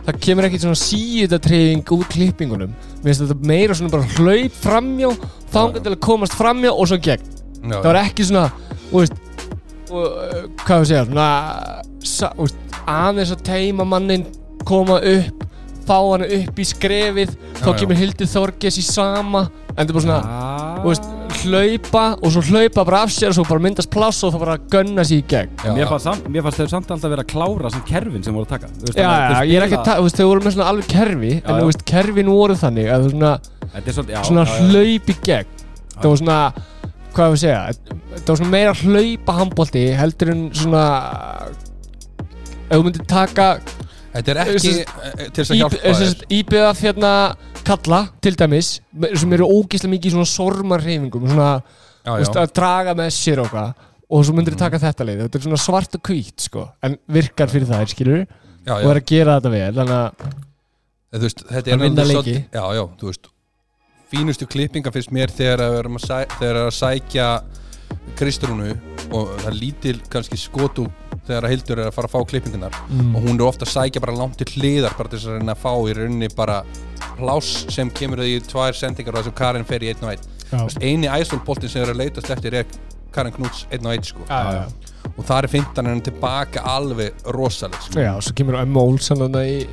Það 0.08 0.18
kemur 0.24 0.46
ekki 0.48 0.60
svona 0.62 0.78
síðatreyfing 0.80 1.92
úr 1.96 2.06
klippingunum 2.12 2.70
Mér 3.02 3.08
finnst 3.10 3.24
þetta 3.26 3.48
meira 3.50 3.76
svona 3.78 3.92
bara 3.92 4.08
hlaup 4.16 4.56
framjá 4.62 5.10
Þangar 5.52 5.84
til 5.84 5.92
að 5.94 5.98
komast 6.08 6.36
framjá 6.38 6.72
og 6.72 6.88
svo 6.90 6.98
gegn 7.08 7.26
já, 7.28 7.74
Það 7.78 7.88
var 7.90 8.00
ekki 8.04 8.26
svona 8.28 8.46
Þú 8.88 9.02
veist 9.02 9.18
og, 9.88 10.06
uh, 10.06 10.40
Hvað 10.64 10.82
við 10.84 10.88
segja 10.92 11.04
Svona 11.08 11.28
sa, 12.08 12.32
þú 12.36 12.46
veist, 12.48 12.64
Aðeins 12.88 13.34
að 13.36 13.44
teima 13.50 13.86
mannin 13.88 14.26
Koma 14.68 14.98
upp 15.00 15.44
Fá 15.88 15.96
hann 16.04 16.26
upp 16.28 16.58
í 16.60 16.66
skrefið 16.68 17.30
Þá 17.60 17.64
Já, 17.64 17.70
já. 17.72 17.78
kemur 17.82 17.96
Hildi 18.02 18.26
Þorges 18.28 18.80
í 18.80 18.84
sama 18.84 19.46
En 19.48 19.78
þetta 19.84 19.88
er 19.88 19.96
bara 19.96 20.06
svona 20.08 20.20
Ah. 20.24 20.80
Þú 20.82 20.90
veist, 20.92 21.08
hlaupa 21.44 22.04
og 22.22 22.32
svo 22.34 22.42
hlaupa 22.48 22.84
bara 22.88 23.02
af 23.06 23.10
sér 23.14 23.30
og 23.32 23.36
svo 23.38 23.44
bara 23.48 23.62
myndast 23.64 23.90
pláss 23.92 24.22
og 24.26 24.32
það 24.34 24.42
bara 24.44 24.56
gunna 24.72 25.04
sér 25.06 25.20
í 25.20 25.24
gegn. 25.30 25.52
Já, 25.64 25.72
Mér 25.76 25.88
fannst, 25.90 26.06
samt, 26.08 26.28
mér 26.34 26.44
fannst 26.46 26.60
þeir 26.62 26.70
samt 26.72 26.90
alltaf 26.94 27.10
vera 27.14 27.24
að 27.26 27.30
klára 27.32 27.70
sem 27.74 27.84
kerfin 27.88 28.24
sem 28.26 28.34
voru 28.36 28.46
að 28.48 28.52
taka. 28.56 28.70
Þú 28.78 28.86
veist, 28.88 28.98
Já, 28.98 29.08
að 29.08 29.34
já, 29.34 29.40
ég 29.52 29.58
er 29.60 29.66
ekki 29.66 29.76
að 29.78 29.82
spila- 29.82 29.84
ta- 29.88 29.98
þú 30.00 30.06
veist, 30.08 30.18
þau 30.22 30.28
voru 30.32 30.44
með 30.48 30.56
svona 30.56 30.68
alveg 30.72 30.88
kerfi 30.94 31.32
Já, 31.34 31.42
en 31.48 31.60
þú 31.62 31.68
veist, 31.70 31.84
kerfin 31.92 32.32
voru 32.34 32.58
þannig 32.62 32.90
að 32.96 33.08
svona, 33.12 33.32
Þetta 33.68 33.88
er 33.92 33.96
svolítið, 33.98 34.14
já 34.16 34.22
svona 34.28 34.44
já, 34.44 34.52
já. 34.52 34.68
hlaup 34.72 35.08
í 35.08 35.16
gegn. 35.28 35.46
Það 35.98 36.08
var 36.08 36.18
svona, 36.22 36.38
hvað 37.18 37.32
við 37.34 37.42
segja? 37.42 37.60
Það 38.18 38.28
var 38.32 38.36
svona 38.42 38.50
meira 38.54 38.74
hlaupa 38.82 39.38
handbólti 39.42 39.84
heldur 39.98 40.30
en 40.34 40.42
svona 40.54 40.84
ef 42.68 42.76
þú 42.76 42.82
myndir 42.84 43.06
taka 43.08 43.48
Þetta 44.08 44.32
er 44.32 44.38
ekki 44.42 44.70
eh, 44.80 45.28
til 45.30 45.42
þess 45.44 45.50
að 45.52 45.58
hjálpa 45.60 45.78
þér. 45.98 46.22
IBF 46.38 46.80
hérna 46.82 47.10
kalla 47.68 48.00
til 48.24 48.34
dæmis 48.38 48.72
sem 49.20 49.36
eru 49.36 49.48
ógeðslega 49.48 49.92
mikið 49.94 50.10
í 50.10 50.16
svona 50.16 50.32
sormarreyfingum 50.32 51.28
svona, 51.28 51.52
já, 52.02 52.10
þú 52.10 52.18
veist, 52.22 52.34
já. 52.34 52.42
að 52.42 52.56
draga 52.58 52.96
með 52.98 53.14
sér 53.18 53.44
og 53.44 53.52
hvað 53.52 53.86
og 54.08 54.24
svo 54.24 54.34
myndir 54.36 54.56
þið 54.56 54.62
taka 54.64 54.82
þetta 54.82 55.06
leið 55.08 55.24
þetta 55.26 55.38
er 55.40 55.46
svona 55.46 55.62
svart 55.62 55.96
og 55.98 56.04
hvít 56.08 56.46
sko 56.48 56.66
en 56.86 56.96
virkar 57.18 57.52
fyrir 57.52 57.68
það, 57.68 57.88
skilur 57.92 58.22
Já, 58.68 58.74
og 58.74 58.84
já. 58.84 58.90
er 58.90 59.00
að 59.00 59.08
gera 59.08 59.38
þetta 59.38 59.52
vel 59.54 59.72
þannig 59.80 59.98
að 59.98 60.36
Þú 61.08 61.24
veist, 61.24 61.38
þetta 61.48 61.70
er 61.72 61.82
alveg 61.86 62.08
leiki. 62.10 62.32
Já, 62.52 62.64
já, 62.76 62.82
þú 63.00 63.08
veist 63.08 63.28
Fínustu 64.08 64.48
klippinga 64.48 64.92
finnst 64.92 65.12
mér 65.12 65.32
þegar 65.32 65.62
að 65.64 65.74
vera 65.78 65.92
að, 65.92 66.04
sæ, 66.04 66.18
að 66.48 66.70
sækja 66.76 67.28
Kristrúnu 68.18 68.74
og 69.16 69.32
það 69.42 69.56
lítil 69.56 69.94
kannski 70.12 70.40
skotu 70.40 70.86
þegar 71.28 71.46
að 71.46 71.52
Hildur 71.54 71.82
er 71.84 71.90
að 71.90 71.96
fara 71.98 72.08
að 72.10 72.14
fá 72.16 72.28
klippingunar 72.32 72.78
Mm. 72.88 73.14
og 73.16 73.22
hún 73.28 73.38
er 73.38 73.46
ofta 73.46 73.66
að 73.68 73.72
sækja 73.76 74.00
bara 74.04 74.16
langt 74.16 74.36
til 74.40 74.48
hliðar 74.56 74.96
bara 74.98 75.08
til 75.12 75.18
þess 75.18 75.28
að 75.30 75.38
reyna 75.38 75.54
að 75.54 75.62
fá 75.64 75.72
í 75.84 75.94
rauninni 75.98 76.28
bara 76.36 76.58
pláss 77.18 77.66
sem 77.74 77.90
kemur 77.90 78.22
það 78.22 78.32
í 78.34 78.40
tvær 78.48 78.76
sendingar 78.78 79.14
og 79.16 79.22
þessum 79.24 79.36
Karin 79.38 79.64
fer 79.68 79.84
í 79.86 79.92
einn 79.92 80.04
og 80.04 80.12
einn. 80.12 80.36
Eini 80.80 81.08
æsólboltin 81.12 81.68
sem 81.68 81.82
er 81.84 81.92
að 81.92 82.00
leitast 82.02 82.30
eftir 82.30 82.54
er 82.62 82.66
Karin 83.12 83.32
Knúts 83.34 83.66
einn 83.72 83.84
og 83.86 83.92
einn 83.96 84.04
sko. 84.06 84.24
Já, 84.28 84.52
já. 84.54 84.66
og 85.18 85.24
það 85.26 85.38
er 85.42 85.48
fintan 85.50 85.86
henni 85.88 86.04
tilbaka 86.06 86.62
alveg 86.68 87.12
rosaleg 87.34 87.80
sko. 87.82 87.98
Já, 88.00 88.12
svo 88.22 88.34
kemur 88.38 88.58
Emma 88.60 88.80
Olsson 88.84 89.18
þarna 89.24 89.42
í 89.48 89.64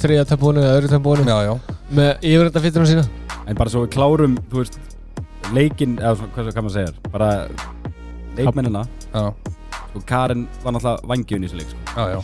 þriða 0.00 0.24
tempónu 0.30 0.62
eða 0.62 0.78
öðru 0.78 0.90
tempónu 0.94 1.26
já, 1.28 1.36
já, 1.48 1.54
með 1.92 2.26
yfirreita 2.30 2.62
fyrirna 2.64 2.88
sína. 2.88 3.04
En 3.46 3.58
bara 3.58 3.72
svo 3.72 3.82
við 3.84 3.92
klárum, 3.96 4.38
þú 4.50 4.62
veist 4.62 4.78
Leikin, 5.52 5.96
eða 5.98 6.28
hvað 6.32 6.52
hvað 6.54 6.62
maður 6.62 6.76
segir 6.78 7.10
Bara 7.12 7.28
leikmennina. 8.38 8.84
Já, 9.12 9.24
Og 9.94 10.04
Karen 10.08 10.46
var 10.64 10.72
náttúrulega 10.72 11.08
vangjun 11.10 11.42
í 11.44 11.48
þessu 11.50 11.58
leik 11.60 11.72
sko. 11.72 11.80
já, 11.96 12.04
já. 12.14 12.20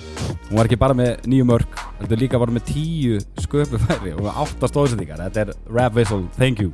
Hún 0.49 0.57
var 0.57 0.65
ekki 0.71 0.79
bara 0.81 0.95
með 0.97 1.27
nýju 1.29 1.45
mörg 1.51 1.83
Þetta 2.01 2.17
líka 2.23 2.39
bara 2.41 2.55
með 2.57 2.65
tíu 2.73 3.19
sköpu 3.45 3.81
færi 3.85 4.15
Og 4.17 4.23
með 4.25 4.39
átta 4.45 4.71
stóðsendingar 4.73 5.21
Þetta 5.29 5.45
er 5.45 5.53
rap 5.77 5.99
whistle, 5.99 6.25
thank 6.39 6.63
you. 6.65 6.73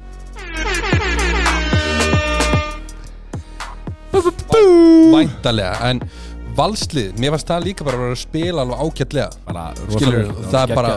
Væntalega 5.15 5.75
en 5.91 6.01
valslið, 6.57 7.15
mér 7.19 7.35
fannst 7.35 7.49
það 7.51 7.65
líka 7.69 7.87
bara 7.87 7.99
að 7.99 8.05
vera 8.05 8.17
að 8.17 8.23
spila 8.23 8.65
alveg 8.65 9.35
Bara 9.47 9.65
Skilur, 9.95 10.33
það 10.53 10.71
er 10.71 10.75
bara- 10.75 10.97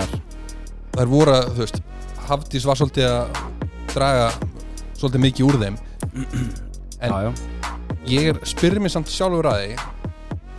það 0.93 1.01
er 1.03 1.11
voru 1.11 1.31
að, 1.33 1.47
þú 1.55 1.63
veist 1.63 1.81
Hafdís 2.27 2.65
var 2.67 2.75
svolítið 2.75 3.07
að 3.07 3.27
draga 3.93 4.31
svolítið 4.97 5.21
mikið 5.23 5.45
úr 5.47 5.57
þeim. 5.61 5.77
En- 6.99 7.11
Já, 7.11 7.21
já 7.23 7.31
ég 8.11 8.29
er, 8.33 8.39
spyrir 8.47 8.79
mér 8.83 8.93
samt 8.93 9.09
sjálfur 9.11 9.47
að 9.51 9.63
því. 9.63 9.77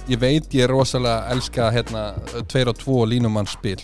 Ég 0.08 0.20
veit 0.22 0.54
ég 0.56 0.64
er 0.64 0.72
rosalega 0.72 1.28
elska 1.34 1.70
hérna 1.74 2.02
2 2.48 2.64
og 2.70 2.78
2 2.80 2.98
línumann 3.10 3.48
spil. 3.50 3.78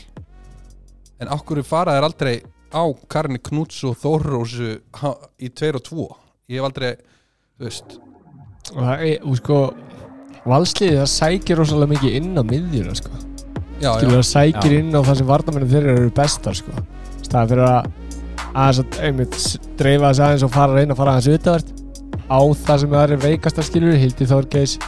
En 1.20 1.28
okkur 1.34 1.60
fara 1.66 1.98
er 1.98 2.06
aldrei 2.06 2.38
á 2.74 2.82
Karni 3.08 3.38
Knúts 3.38 3.82
og 3.86 3.96
Þórrósu 4.00 4.78
ha- 5.00 5.18
í 5.38 5.50
2 5.52 5.74
og 5.78 5.82
2 5.84 6.08
ég 6.50 6.58
hef 6.58 6.64
aldrei, 6.70 6.94
þú 7.58 7.68
veist. 7.68 7.98
Og 8.74 8.80
það 8.80 9.04
er, 9.10 9.18
þú 9.24 9.36
sko 9.42 9.58
valsliðið 10.48 10.98
það 11.02 11.12
sækir 11.14 11.60
rosalega 11.60 11.92
mikið 11.94 12.16
inn 12.20 12.34
á 12.40 12.42
miðjuna 12.44 12.96
sko. 12.98 13.12
Já, 13.80 13.90
já, 14.00 14.08
það 14.08 14.26
sækir 14.32 14.72
Já. 14.72 14.78
inn 14.80 14.92
á 14.96 15.00
það 15.04 15.16
sem 15.20 15.26
varnamennir 15.28 15.72
þeirra 15.74 15.94
eru 15.98 16.10
bestar 16.16 16.54
sko. 16.56 16.72
Það 17.28 17.48
fyrir 17.52 17.64
að 17.68 17.88
aðeins 18.54 18.80
að 18.80 18.98
einmitt 19.04 19.38
dreifa 19.78 20.10
þess 20.12 20.24
aðeins 20.24 20.44
og 20.46 20.52
fara 20.54 20.72
að 20.72 20.78
reyna 20.80 20.94
að 20.94 21.00
fara 21.02 21.14
aðeins 21.18 21.38
utavert 21.38 21.83
á 22.30 22.40
það 22.64 22.80
sem 22.82 22.94
það 22.94 23.04
er 23.04 23.22
veikasta 23.24 23.64
skilur 23.64 23.98
Hildi 24.00 24.28
Þorgeis 24.28 24.78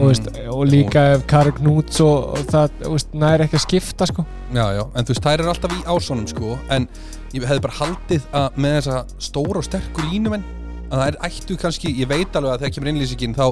og, 0.00 0.06
veist, 0.08 0.28
og 0.50 0.62
líka 0.68 1.02
ef 1.16 1.24
Kari 1.30 1.52
Knúts 1.58 2.00
og, 2.04 2.30
og 2.36 2.46
það 2.50 2.86
veist, 2.86 3.12
næri 3.16 3.46
ekki 3.46 3.58
að 3.58 3.64
skipta 3.66 4.08
sko. 4.08 4.24
Já, 4.54 4.64
já, 4.76 4.84
en 4.86 5.06
þú 5.06 5.14
veist, 5.14 5.26
þær 5.26 5.42
eru 5.44 5.52
alltaf 5.52 5.76
í 5.76 5.82
ásónum 5.84 6.30
sko, 6.30 6.56
en 6.72 6.88
ég 7.34 7.46
hefði 7.46 7.64
bara 7.66 7.78
haldið 7.80 8.26
að 8.40 8.58
með 8.64 8.76
þessa 8.78 9.22
stóra 9.28 9.60
og 9.60 9.66
sterku 9.66 10.06
línumenn 10.08 10.46
að 10.90 10.96
það 10.96 11.06
er 11.06 11.18
ættu 11.28 11.56
kannski, 11.60 11.94
ég 12.00 12.10
veit 12.10 12.34
alveg 12.34 12.54
að 12.54 12.64
þegar 12.64 12.74
kemur 12.76 12.92
innlýsingin 12.92 13.36
þá 13.36 13.44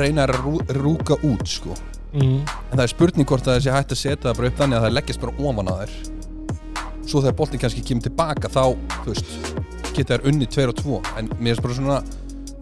reyna 0.00 0.24
þær 0.24 0.36
að 0.36 0.44
rú, 0.46 0.54
rúka 0.80 1.20
út 1.28 1.46
sko. 1.50 1.76
Mm. 2.16 2.46
en 2.46 2.78
það 2.78 2.84
er 2.86 2.88
spurning 2.94 3.26
hvort 3.28 3.48
að 3.50 3.58
þessi 3.58 3.72
hægt 3.74 3.90
að 3.92 3.98
setja 4.00 4.22
það 4.22 4.36
bara 4.38 4.48
upp 4.48 4.60
þannig 4.60 4.78
að 4.78 4.84
það 4.86 4.94
leggjast 4.94 5.24
bara 5.24 5.48
ofan 5.50 5.72
að 5.72 5.80
þær. 5.82 5.96
Svo 7.06 7.20
þegar 7.20 7.34
boltin 7.38 7.60
kannski 7.60 7.82
kemur 7.84 8.06
tilbaka 8.06 8.50
þá, 8.50 8.62
þú 9.02 9.10
veist, 9.10 9.34
geta 9.90 10.16
þær 10.16 10.30
unni 10.30 10.48
2 10.48 10.64
og 10.70 10.78
2 10.80 11.00
en 11.20 11.28
mér 11.34 11.50
finnst 11.50 11.66
bara 11.66 11.76
svona 11.76 11.98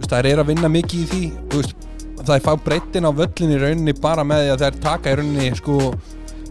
þær 0.02 0.26
er 0.30 0.42
að 0.42 0.50
vinna 0.52 0.68
mikið 0.72 1.00
í 1.00 1.06
því 1.10 1.22
veist, 1.54 1.74
það 2.24 2.34
er 2.36 2.44
fá 2.46 2.52
breytin 2.64 3.08
á 3.08 3.10
völlin 3.14 3.54
í 3.54 3.60
rauninni 3.60 3.94
bara 4.00 4.24
með 4.24 4.44
því 4.44 4.54
að 4.54 4.64
þær 4.64 4.80
taka 4.80 5.12
í 5.12 5.18
rauninni 5.20 5.50
sko, 5.58 5.78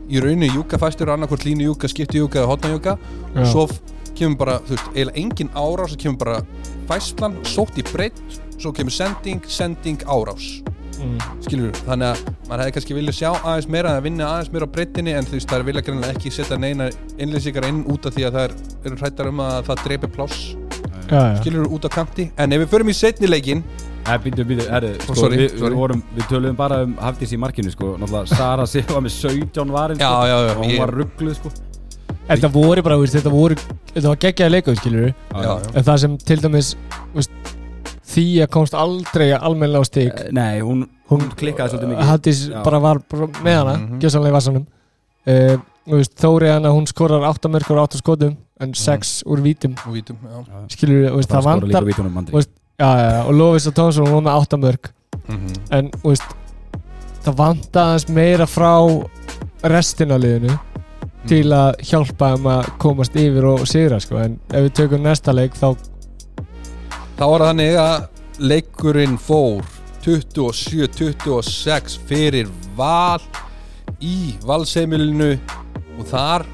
í 0.10 0.20
rauninni 0.24 0.52
júka 0.54 0.80
fæstur 0.82 1.14
annarkvort 1.14 1.46
línu 1.48 1.70
júka, 1.72 1.88
skipti 1.92 2.22
júka 2.22 2.42
eða 2.42 2.52
hotna 2.54 2.74
júka 2.76 2.98
Já. 3.36 3.46
svo 3.52 3.68
kemur 4.14 4.38
bara, 4.38 4.60
þú 4.68 4.76
veist, 4.76 4.92
eiginlega 4.94 5.20
engin 5.24 5.50
árás 5.58 5.94
svo 5.94 5.98
kemur 6.04 6.18
bara 6.22 6.42
fæslan, 6.90 7.40
sótt 7.44 7.80
í 7.82 7.86
breytt 7.92 8.22
svo 8.60 8.72
kemur 8.72 8.94
sending, 8.94 9.44
sending, 9.48 10.04
árás 10.06 10.62
Mm. 10.94 11.18
skilur 11.42 11.72
þannig 11.88 12.06
að 12.14 12.20
maður 12.48 12.62
hefði 12.62 12.74
kannski 12.76 12.96
viljað 12.96 13.16
sjá 13.18 13.30
aðeins 13.34 13.68
meira 13.68 13.96
að 13.98 14.04
vinna 14.06 14.28
aðeins 14.30 14.52
meira 14.54 14.68
á 14.70 14.74
breyttinni 14.76 15.16
en 15.18 15.26
þú 15.26 15.32
veist 15.36 15.50
það 15.50 15.58
er 15.58 15.66
vilja 15.68 15.82
greinlega 15.82 16.14
ekki 16.14 16.32
setja 16.32 16.58
neina 16.62 16.90
innlýsingar 17.18 17.66
inn 17.68 17.82
út 17.92 18.06
af 18.06 18.14
því 18.14 18.28
að 18.28 18.38
það 18.38 18.44
er, 18.44 18.54
eru 18.86 19.00
skilur 21.42 21.68
út 21.74 21.86
á 21.88 21.90
kanti. 21.94 22.30
En 22.38 22.52
ef 22.56 22.62
við 22.64 22.70
förum 22.74 22.90
í 22.90 22.96
setni 22.98 23.28
leikin 23.30 23.64
Nei, 24.04 24.18
býtu, 24.20 24.44
býtu, 24.44 24.66
herri, 24.68 24.90
sko, 25.00 25.14
sorry, 25.16 25.38
við, 25.40 25.54
sorry. 25.58 25.70
við, 25.72 25.78
vorum, 25.80 26.02
við 26.18 26.26
töluðum 26.28 26.56
bara 26.60 26.82
um 26.84 26.96
Hafdís 27.00 27.32
í 27.32 27.38
markinu, 27.40 27.72
sko, 27.72 27.94
náttúrulega 28.02 28.36
Sara 28.36 28.66
Silva 28.68 29.00
með 29.06 29.14
17 29.16 29.72
varin, 29.72 29.96
sko, 29.96 30.04
Já, 30.04 30.28
já, 30.28 30.38
já, 30.44 30.52
og 30.58 30.60
hún 30.66 30.74
ég- 30.74 30.80
var 30.82 30.92
ruggluð, 30.92 31.36
sko. 31.40 31.52
Þetta 32.28 32.50
voru 32.52 32.84
bara, 32.84 32.98
veist, 33.00 33.16
þetta 33.16 33.32
voru 33.32 33.56
þetta 33.94 34.08
var 34.10 34.20
geggjaði 34.26 34.52
leikuð 34.58 34.78
skilur 34.82 35.08
já, 35.08 35.40
já. 35.44 35.54
en 35.76 35.84
það 35.88 35.98
sem 36.04 36.18
til 36.18 36.38
dæmis 36.44 36.74
veist, 37.16 37.32
því 38.14 38.26
að 38.44 38.50
komst 38.58 38.74
aldrei 38.76 39.30
almennilega 39.40 39.84
á 39.84 39.88
stig. 39.88 40.12
Eh, 40.12 40.30
Nei, 40.36 40.60
hún, 40.62 40.84
hún 41.10 41.24
klikkaði 41.40 41.74
svolítið 41.74 41.92
mikið. 41.94 42.06
Hattis 42.12 42.44
Já. 42.50 42.62
bara 42.64 42.80
var 42.84 43.00
bara 43.10 43.28
með 43.44 43.58
hana 43.62 43.74
Mhm. 43.78 44.00
gjössanlega 44.04 44.32
í 44.32 44.38
vassanum 44.38 44.66
uh, 45.28 45.58
og 45.88 45.96
veist, 46.00 46.16
Þóri 46.20 46.52
hana, 46.54 46.70
hún 46.76 46.86
skorar 46.88 47.24
8 47.32 47.50
mörgur 47.52 47.80
og 47.80 47.88
8 47.90 47.98
skotum 48.04 48.36
en 48.62 48.74
6 48.78 49.24
úr 49.26 49.42
vítum. 49.42 49.76
Og 49.88 49.94
vítum 49.96 50.20
skilur 50.70 51.08
við, 51.08 51.28
það 51.28 51.48
já, 52.80 52.90
já, 53.00 53.24
og 53.24 53.34
Lofis 53.38 53.68
og 53.70 53.76
Tónsson 53.78 54.10
hún 54.10 54.26
með 54.28 54.40
8 54.44 54.58
mörg. 54.58 54.92
Mhm. 55.28 55.54
en 55.72 55.92
veist, 56.04 56.24
það 57.24 57.36
vantar 57.38 57.84
aðeins 57.94 58.10
meira 58.10 58.46
frá 58.50 58.74
restina 59.64 60.18
liðinu 60.20 60.58
til 61.30 61.54
að 61.56 61.78
hjálpa 61.88 62.34
þeim 62.34 62.50
að 62.52 62.72
komast 62.84 63.16
yfir 63.16 63.46
og 63.48 63.68
sigra 63.68 64.00
sko. 64.04 64.18
en 64.18 64.40
ef 64.50 64.66
við 64.66 64.74
tökum 64.74 65.04
næsta 65.04 65.32
leik 65.32 65.54
þá 65.56 65.78
þá 67.18 67.24
var 67.30 67.46
þannig 67.48 67.78
að 67.80 68.08
leikurinn 68.40 69.18
fór 69.18 69.64
27-26 70.04 72.00
fyrir 72.10 72.50
val 72.76 73.22
í 74.04 74.36
valseimilinu 74.44 75.38
og 76.00 76.08
þar 76.10 76.46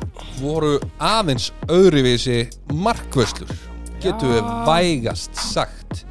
voru 0.42 0.74
aðeins 1.00 1.50
öðruvísi 1.72 2.42
markvöslur 2.76 3.52
getur 4.04 4.34
við 4.38 4.52
vægast 4.68 5.36
sagt. 5.36 6.06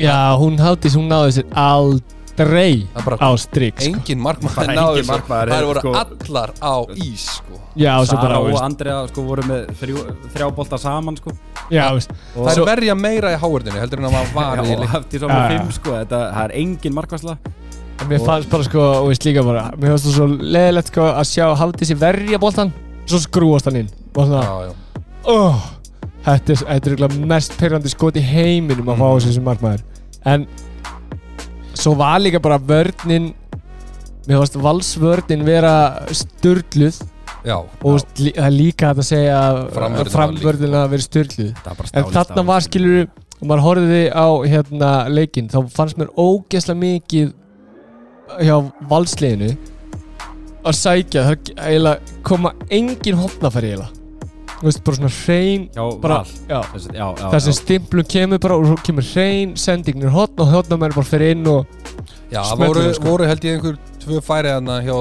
Já, 0.00 0.32
hún 0.40 0.58
Hattis, 0.60 0.96
hún 0.96 1.08
náði 1.12 1.38
sér 1.38 1.46
aldrei 1.56 2.88
á 3.20 3.30
strik 3.40 3.76
sko. 3.76 3.90
engin 3.92 4.20
markmaður 4.24 4.70
engin 4.72 4.98
þessu. 4.98 5.10
markmaður 5.12 5.52
Það 5.52 5.66
voru 5.68 5.82
sko- 5.82 5.94
allar 6.02 6.52
á 6.64 6.74
ís 6.96 7.26
sko. 7.38 7.58
Já, 7.76 7.92
og 8.00 8.06
Sara 8.08 8.38
og 8.40 8.56
Andrea 8.60 8.98
sko 9.08 9.22
voru 9.24 9.44
með 9.48 9.70
þrjú, 9.80 10.02
þrjá 10.34 10.48
bolta 10.56 10.78
saman 10.80 11.16
sko. 11.16 11.32
Já, 11.72 11.86
Það 12.34 12.50
er 12.56 12.64
verja 12.68 12.94
meira 12.98 13.32
í 13.32 13.38
háverðinu 13.40 13.80
heldur 13.80 14.02
en 14.02 14.08
að 14.10 14.16
maður 14.16 14.34
var 14.36 14.64
Já, 14.64 14.64
í 15.12 15.52
fimm 15.56 15.70
sko 15.76 15.94
þetta, 16.00 16.22
það 16.34 16.44
er 16.48 16.56
engin 16.64 16.96
markværsla 17.00 17.36
En 17.38 17.61
Mér 18.08 18.22
fannst 18.26 18.50
bara 18.52 18.64
sko, 18.66 18.80
og 19.02 19.08
veist 19.10 19.24
líka 19.26 19.42
bara 19.46 19.64
Mér 19.76 19.92
fannst 19.94 20.06
það 20.08 20.16
svo 20.16 20.26
leðilegt 20.56 20.90
sko 20.92 21.04
að 21.10 21.28
sjá 21.30 21.46
Hafdísi 21.60 21.96
verja 22.00 22.38
boltan 22.42 22.72
Svo 23.06 23.18
skrúast 23.18 23.66
hann 23.68 23.80
inn. 23.82 23.88
Og 24.14 24.26
svona, 24.28 24.42
Já, 24.42 24.68
já. 24.68 24.74
oh, 25.32 25.62
Þetta 26.22 26.54
er, 26.54 26.60
örugglega 26.92 27.26
mest 27.32 27.56
pyrrandi 27.58 27.90
skot 27.90 28.14
í 28.20 28.22
heiminum 28.22 28.86
að 28.92 29.00
fá 29.00 29.06
Mhm. 29.08 29.16
þessi 29.20 29.32
sem 29.34 29.44
markmaður. 29.44 29.82
En 30.24 30.46
Svo 31.74 31.94
var 31.98 32.20
líka 32.20 32.40
bara 32.42 32.58
vörnin 32.58 33.32
Mér 34.28 34.38
fannst 34.38 34.54
valsvörnin 34.62 35.42
vera 35.44 36.06
sturluð. 36.14 37.00
Já, 37.44 37.56
Og 37.82 37.98
lí, 38.18 38.30
það 38.36 38.46
er 38.46 38.54
líka 38.54 38.92
að 38.94 39.02
segja 39.02 39.38
að 39.50 39.56
framvörnin 40.12 40.76
að 40.78 40.90
vera 40.92 41.02
er 41.66 41.74
bara 41.74 41.90
En 41.92 42.04
þarna 42.14 42.44
var 42.46 42.60
skilur 42.60 43.08
og 43.42 43.48
maður 43.50 43.64
horfði 43.66 44.02
á 44.14 44.26
hérna 44.46 44.90
leikinn 45.10 45.48
þá 45.50 45.58
fannst 45.74 45.98
mér 45.98 46.12
ógeðslega 46.14 46.78
mikið 46.78 47.32
hjá 48.40 48.56
valsliðinu 48.90 49.50
að 50.62 50.78
sækja 50.78 51.24
það 51.26 51.50
er 51.66 52.00
koma 52.26 52.52
engin 52.70 53.18
hotnafæri 53.18 53.74
þú 54.62 54.68
veist 54.68 54.82
bara 54.86 54.96
svona 55.00 55.10
hrein 55.16 55.64
Já, 55.74 55.82
bara, 56.02 56.18
já, 56.48 56.60
Þessi, 56.70 56.90
já, 56.94 57.06
þessi 57.32 57.50
já. 57.50 57.56
stimplum 57.58 58.06
kemur 58.14 58.38
bara 58.44 58.58
og 58.60 58.68
svo 58.70 58.76
kemur 58.86 59.06
hrein 59.10 59.56
sendingin 59.58 60.06
er 60.06 60.14
hotn 60.14 60.44
og 60.44 60.52
hotnafæri 60.52 60.94
bara 60.94 61.08
fyrir 61.08 61.34
inn 61.34 61.46
og 61.50 61.66
Já, 62.32 62.40
það 62.46 62.62
voru, 62.62 62.84
það, 62.86 62.94
sko. 62.96 63.08
voru 63.10 63.26
held 63.28 63.46
ég 63.48 63.56
einhver 63.58 63.78
tvö 64.04 64.20
færi 64.24 64.52
hana 64.54 64.78
hjá 64.86 64.96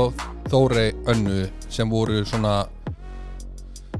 Þórei 0.51 0.87
Önnu 1.13 1.43
sem 1.71 1.89
voru 1.93 2.25
svona 2.27 2.55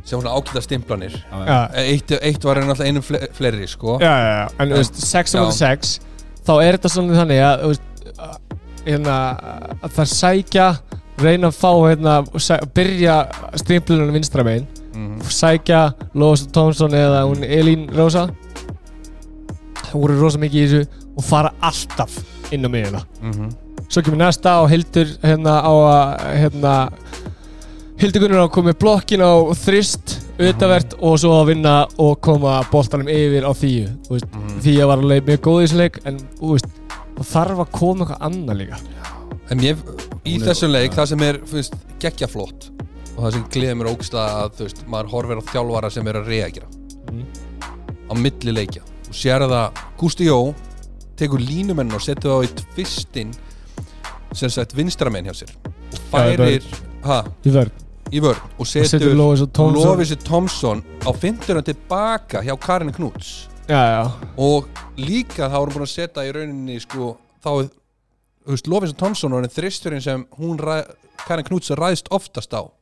sem 0.01 0.17
voru 0.17 0.25
svona 0.25 0.33
ákveða 0.39 0.63
stimplanir 0.65 1.13
já, 1.21 1.59
eitt, 1.83 2.11
eitt 2.17 2.43
var 2.43 2.57
náttúrulega 2.65 2.89
einum 2.89 3.05
fle 3.05 3.21
fleiri 3.37 3.67
sko 3.69 3.99
já, 4.01 4.09
já, 4.09 4.31
já. 4.33 4.47
en 4.57 4.65
En- 4.65 4.73
þú 4.73 4.81
veist 4.81 4.97
6 5.05 5.35
á 5.37 5.41
já. 5.45 5.51
6 5.61 5.93
þá 6.41 6.51
er 6.65 6.77
þetta 6.79 6.89
svona 6.95 7.19
þannig 7.21 7.43
að, 7.45 7.61
þú 7.61 7.71
veist, 7.75 8.17
að, 8.17 8.50
hérna, 8.85 9.15
að 9.83 9.91
það 9.97 10.11
sækja 10.15 10.67
reyna 11.21 11.47
að 11.51 11.57
fá 11.61 11.71
hérna, 11.89 12.13
sæ, 12.41 12.57
byrja 12.75 13.15
stimplunum 13.61 14.13
vinstra 14.13 14.43
megin 14.43 14.67
Mhm. 14.91 15.21
sækja 15.23 15.93
Lois 16.15 16.47
Thompson 16.51 16.91
eða 16.91 17.21
hún 17.29 17.43
Elín 17.47 17.87
Rosa 17.95 18.27
það 19.87 19.93
voru 20.01 20.17
rosa 20.21 20.39
mikið 20.41 20.61
í 20.61 20.67
þessu 20.67 20.87
og 21.17 21.23
fara 21.27 21.51
alltaf 21.61 22.17
inn 22.51 22.65
á 22.65 22.69
miðuna 22.71 23.03
Mhm. 23.21 23.49
svo 23.89 24.01
kemur 24.03 24.17
næsta 24.17 24.57
og 24.63 24.69
Hildur 24.69 25.07
hérna 25.23 25.61
á 25.63 25.71
að 25.71 26.19
hérna 26.41 26.75
Hildur 28.01 28.19
Gunnar 28.23 28.41
á 28.41 28.47
að 28.47 28.51
koma 28.51 28.71
með 28.71 28.79
blokkin 28.81 29.21
á 29.21 29.31
þrist 29.53 30.17
auðvitað 30.39 30.93
og 31.01 31.19
svo 31.21 31.31
að 31.43 31.47
vinna 31.53 31.87
og 31.99 32.21
koma 32.21 32.63
boltanum 32.71 33.07
yfir 33.07 33.43
á 33.45 33.51
þýju 33.53 33.89
Mhm. 34.09 34.59
því 34.61 34.73
að 34.81 34.87
var 34.87 34.97
alveg 34.97 35.21
mjög 35.27 35.37
góð 35.39 35.61
í 35.61 35.67
þessu 35.67 35.77
leik 35.77 35.99
en 36.05 36.17
veist, 36.41 36.65
það 37.21 37.31
þarf 37.31 37.61
að 37.63 37.71
koma 37.77 38.05
eitthvað 38.05 38.25
annað 38.27 38.59
líka. 38.61 38.79
En 39.51 39.63
ég, 39.65 39.81
í 40.27 40.37
þessum 40.41 40.71
leik, 40.71 40.95
það 40.95 41.09
sem 41.11 41.25
er 41.27 41.39
fyrst, 41.49 41.75
geggja 42.01 42.29
flott. 42.31 42.69
Og 43.11 43.19
það 43.25 43.35
sem 43.35 43.45
gleður 43.53 43.77
mér 43.79 43.89
ógstlega 43.91 44.41
að 44.45 44.55
þú 44.57 44.67
veist, 44.67 44.83
maður 44.91 45.11
horfir 45.11 45.41
á 45.41 45.43
þjálfara 45.51 45.91
sem 45.91 46.07
er 46.07 46.21
að 46.21 46.31
reagira. 46.31 46.71
Mhm. 47.11 47.25
á 48.11 48.13
milli 48.15 48.51
leikja. 48.51 48.81
Og 49.07 49.15
sér 49.15 49.45
það, 49.47 49.83
Gústi 49.99 50.25
Jó 50.27 50.53
tekur 51.15 51.39
línumenn 51.39 51.93
og 51.95 52.01
setur 52.03 52.41
það 52.41 52.47
í 52.47 52.65
tvistinn 52.73 53.31
sem 54.33 54.49
sagt 54.49 54.75
vinstramenn 54.75 55.27
hjá 55.29 55.35
sér. 55.43 55.53
Og 55.91 56.01
færir 56.11 56.65
ha, 57.05 57.23
í 58.11 58.19
vörð 58.19 58.41
og 58.59 58.67
setur 58.67 58.99
setur 58.99 59.21
og 59.21 60.23
Thompson 60.25 60.83
á 61.07 61.11
50 61.11 61.63
tilbaka 61.63 62.43
hjá 62.43 62.55
Karin 62.59 62.91
Knúts 62.91 63.50
já, 63.69 63.81
já, 63.93 64.11
og 64.37 64.67
líka 64.97 65.47
þá 65.49 65.57
erum 65.61 65.75
búin 65.75 65.85
að 65.87 65.93
setja 65.93 66.25
í 66.27 66.33
rauninni 66.35 66.79
sko, 66.83 67.13
þá 67.43 67.49
þú 68.41 68.55
veist, 68.55 68.67
Lovisa 68.71 68.97
Thompson 68.97 69.35
var 69.37 69.47
þristurinn 69.53 70.01
sem 70.03 70.23
hún 70.39 70.59
Karin 71.27 71.45
Knúts 71.45 71.69
ræðist 71.77 72.09
oftast 72.11 72.53
á 72.57 72.61
og, 72.65 72.73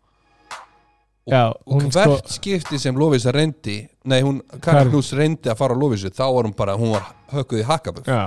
já 1.30 1.44
og 1.52 1.76
hún 1.76 1.92
hvert 1.94 2.32
sko 2.32 2.38
skipti 2.40 2.80
sem 2.82 2.96
Lovisa 2.98 3.32
reyndi 3.36 3.82
nei, 4.10 4.22
hún, 4.26 4.40
Karin. 4.64 4.90
Knúts 4.94 5.12
reyndi 5.20 5.52
að 5.52 5.60
fara 5.60 5.76
á 5.76 5.80
Lovisu 5.82 6.10
þá 6.16 6.24
var 6.34 6.48
hún 6.50 6.56
bara, 6.58 6.78
hún 6.80 6.96
var 6.96 7.12
hökkuð 7.36 7.62
í 7.62 7.68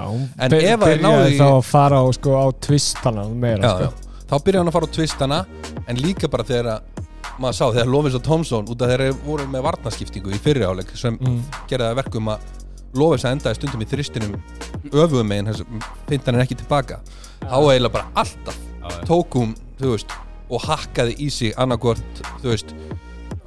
hún 0.06 0.28
En 0.38 0.52
ef 0.60 0.84
að 0.86 0.92
í- 1.32 1.38
þá 1.40 1.46
að 1.48 1.62
fara 1.72 1.98
á, 1.98 2.06
sko, 2.18 2.36
á 2.38 2.46
twistana 2.68 3.24
meira 3.32 3.72
sko. 3.78 3.92
þá 4.28 4.34
byrjaði 4.44 4.60
hann 4.62 4.70
að 4.70 4.76
fara 4.78 4.86
á 4.92 4.94
tvistana 4.98 5.40
en 5.88 5.96
líka 6.04 6.28
bara 6.30 6.44
þegar 6.46 6.70
að 6.76 6.91
maður 7.40 7.56
sá 7.58 7.64
þegar 7.72 7.90
Lovisa 7.92 8.20
Thompson 8.22 8.68
út 8.70 8.82
af 8.84 8.90
þeir 8.92 9.12
voru 9.24 9.46
með 9.50 9.64
varnaskiptingu 9.68 10.32
í 10.34 10.40
fyrri 10.42 10.64
áleik 10.68 10.90
sem 10.98 11.16
Mm. 11.20 11.40
gerði 11.70 11.84
það 11.86 11.92
að 11.94 12.00
verkum 12.02 12.28
að 12.34 12.50
Lovisa 12.94 13.30
endaði 13.32 13.56
stundum 13.56 13.82
í 13.82 13.88
þristinum 13.88 14.34
öfugum 14.92 15.26
megin 15.30 15.46
þess 15.48 15.62
að 15.64 15.86
finna 16.10 16.32
hann 16.34 16.42
ekki 16.44 16.58
tilbaka. 16.60 16.98
Þá 17.40 17.56
eiginlega 17.56 17.92
bara 17.94 18.10
alltaf 18.14 18.58
Já, 18.82 18.88
já. 18.90 19.04
tók 19.08 19.36
hún, 19.38 19.54
þú 19.80 19.94
veist 19.94 20.12
og 20.52 20.60
hakkaði 20.68 21.14
í 21.24 21.30
sig 21.32 21.54
annarkvort 21.56 22.22
þú 22.42 22.50
veist 22.52 22.74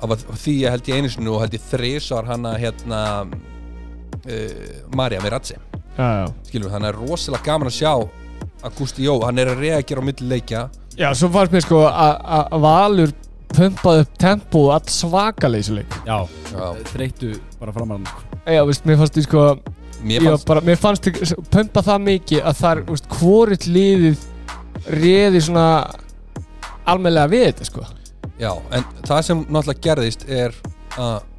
af 0.02 0.10
að 0.16 0.24
því 0.42 0.54
ég 0.64 0.74
held 0.74 0.88
ég 0.90 0.96
einu 0.98 1.10
sinni 1.14 1.30
og 1.30 1.42
held 1.44 1.54
ég 1.54 1.62
þrísvar 1.70 2.26
hana 2.26 2.56
hérna 2.58 3.02
uh, 4.26 4.86
Marja 4.96 5.22
Mirazzi 5.22 5.56
já, 5.56 6.08
já. 6.26 6.26
Skilum 6.50 6.68
við, 6.70 6.74
þannig 6.76 6.90
er 6.90 7.00
rosalega 7.00 7.46
gaman 7.46 7.70
að 7.70 7.78
sjá 7.78 7.92
að 8.66 8.74
Gusti 8.80 9.06
Jó, 9.06 9.20
hann 9.24 9.38
er 9.40 9.52
að 9.54 9.62
reagera 9.62 10.02
á 10.02 10.08
milli 10.08 10.26
leikja. 10.32 10.64
Já, 10.98 11.12
svo 11.14 11.30
fannst 11.30 11.54
mér 11.54 11.62
sko 11.66 11.84
að 11.86 12.16
að 12.40 12.62
Valur 12.66 13.12
pumpaði 13.54 14.06
upp 14.06 14.16
tempo 14.22 14.62
all 14.76 14.92
svakalega 14.92 15.62
í 15.62 15.66
þessu 15.66 15.78
leik 15.80 15.98
Já, 16.08 16.18
Já. 16.52 16.66
þreyttu 16.94 17.34
bara 17.60 17.76
fram 17.76 17.92
að 17.92 17.98
hann 17.98 18.08
sko. 18.12 18.40
Já, 18.56 18.62
veist, 18.70 18.88
mér 18.88 19.00
fannst 19.02 19.18
því 19.18 19.26
sko 19.28 19.44
mér 20.06 20.26
fannst, 20.30 20.48
bara, 20.50 20.64
Mér 20.66 20.82
fannst 20.82 21.10
því 21.10 21.38
pumpa 21.54 21.84
það 21.86 22.02
mikið 22.10 22.42
að 22.42 22.58
það 22.62 22.72
er, 22.72 22.84
veist, 22.90 23.12
hvoritt 23.20 23.70
liðið 23.70 24.26
réði 25.02 25.44
svona 25.46 25.68
almennlega 26.86 27.32
við 27.32 27.46
þetta 27.50 27.70
sko. 27.70 27.86
Já, 28.38 28.52
en 28.76 28.84
það 29.08 29.24
sem 29.30 29.46
náttúrulega 29.48 29.88
gerðist 29.88 30.28
er 30.30 30.60
að 31.00 31.32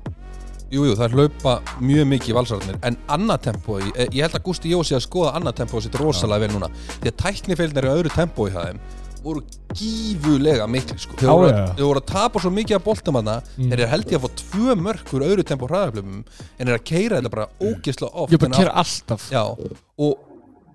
Jú, 0.66 0.82
jú, 0.82 0.96
það 0.98 1.04
er 1.04 1.12
hlaupa 1.14 1.52
mjög 1.78 2.06
mikið 2.10 2.30
í 2.32 2.34
valsararnir 2.34 2.78
En 2.88 2.96
annað 3.14 3.44
tempói, 3.44 3.84
ég 3.94 4.16
held 4.24 4.34
að 4.34 4.42
Gusti 4.48 4.72
Jó 4.72 4.80
sé 4.82 4.96
að 4.96 5.04
skoða 5.04 5.36
annað 5.38 5.60
tempói 5.60 5.82
sitt 5.84 5.98
rosalega 6.00 6.42
vel 6.42 6.56
núna 6.56 6.70
Því 6.88 7.12
að 7.12 7.18
tæknifeilnir 7.22 7.86
í 7.86 7.92
öðru 7.92 8.10
tempói 8.10 8.48
það 8.50 8.72
voru 9.26 9.42
gífulega 9.76 10.66
mikli 10.70 10.96
sko. 11.02 11.16
Þeir 11.20 11.30
voru, 11.32 11.50
þeir 11.76 11.86
voru 11.90 12.02
að 12.02 12.08
tapa 12.12 12.42
svo 12.42 12.52
mikið 12.54 12.78
af 12.78 12.84
boltum 12.86 13.18
hana 13.20 13.36
Mm. 13.56 13.68
Þeir 13.70 13.78
eru 13.80 13.90
held 13.92 14.10
ég 14.12 14.18
að 14.18 14.24
fá 14.26 14.40
tvö 14.42 14.74
mörk 14.86 15.12
úr 15.16 15.24
öðru 15.26 15.44
tempó 15.46 15.68
hraðaflöfum 15.70 16.24
En 16.60 16.68
er 16.68 16.74
að 16.78 16.84
keira 16.88 17.18
þetta 17.20 17.30
bara 17.32 17.46
ógislega 17.60 18.10
oft 18.12 18.32
Ég 18.34 18.40
bara 18.42 18.50
en 18.52 18.58
kera 18.58 18.74
alltaf. 18.82 19.28
Já, 19.32 19.42
og 19.46 20.18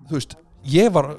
þú 0.08 0.16
veist, 0.18 0.34
ég 0.66 0.90
var 0.92 1.12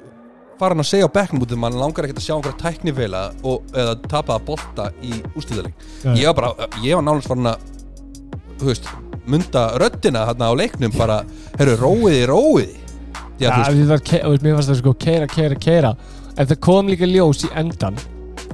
farin 0.60 0.84
að 0.84 0.90
segja 0.90 1.08
á 1.10 1.16
bekknum 1.16 1.44
út 1.44 1.56
mann 1.60 1.78
langar 1.80 2.06
ekkert 2.06 2.20
að 2.22 2.26
sjá 2.28 2.36
einhverja 2.36 2.60
tæknifeila 2.62 3.22
og, 3.44 3.64
eða 3.74 3.96
tapaða 4.06 4.44
bolta 4.48 4.90
í 5.04 5.12
ústíðaleg 5.36 5.74
Já. 6.04 6.12
ég 6.20 6.28
var 6.30 6.36
bara, 6.38 6.68
ég 6.84 6.96
var 7.00 7.04
nánast 7.08 7.28
farin 7.32 7.50
að 7.50 7.66
þú 8.62 8.70
veist, 8.70 8.88
munda 9.26 9.64
röddina 9.82 10.26
hérna 10.30 10.52
á 10.52 10.54
leiknum 10.56 10.94
bara, 10.96 11.22
herru, 11.58 11.76
róiði, 11.82 12.22
róiði 12.30 12.78
Já, 13.42 13.50
að 13.50 13.80
þú 13.82 13.88
veist, 13.90 14.46
mér 14.46 14.56
fannst 14.60 14.70
það 14.72 14.80
sko 14.84 14.94
keira, 15.08 15.28
keira, 15.32 15.58
keira 15.60 15.94
En 16.34 16.50
það 16.50 16.60
kom 16.66 16.90
líka 16.90 17.08
ljós 17.10 17.44
í 17.46 17.50
endan 17.60 17.98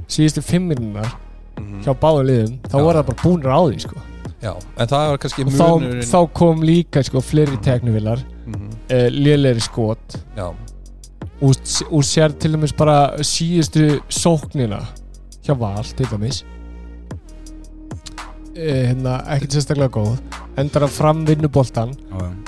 síðustu 0.09 0.43
fimm 0.43 0.69
minnunar 0.71 1.11
mhm, 1.59 1.83
hjá 1.85 1.93
báðu 1.95 2.25
liðum 2.27 2.55
þá 2.65 2.75
Já. 2.75 2.81
voru 2.83 2.97
það 2.97 3.09
bara 3.09 3.21
búnir 3.23 3.53
á 3.55 3.59
því 3.61 3.83
sko. 3.85 4.05
Já, 4.39 4.51
en 4.55 4.89
það 4.89 5.05
var 5.11 5.21
kannski 5.23 5.45
og 5.45 5.53
þá, 5.55 5.69
þá 6.09 6.19
kom 6.39 6.61
líka 6.63 7.03
sko 7.07 7.23
fleiri 7.23 7.59
teknivilar 7.63 8.23
mhm, 8.47 8.69
uh, 8.89 9.07
lélegri 9.15 9.63
skot. 9.63 10.19
Já, 10.37 10.47
og, 11.39 12.03
sér 12.07 12.35
til 12.35 12.55
dæmis 12.55 12.75
bara 12.75 12.99
síðustu 13.23 13.99
sóknina 14.11 14.81
hjá 15.45 15.55
Val 15.59 15.83
til 15.95 16.07
dæmis 16.11 16.43
hérna, 18.59 19.13
ekkert 19.35 19.55
sérstaklega 19.55 19.89
góð. 19.95 20.19
Endar 20.59 20.83
að 20.87 20.93
framvinnu 20.97 21.47
boltan 21.55 21.93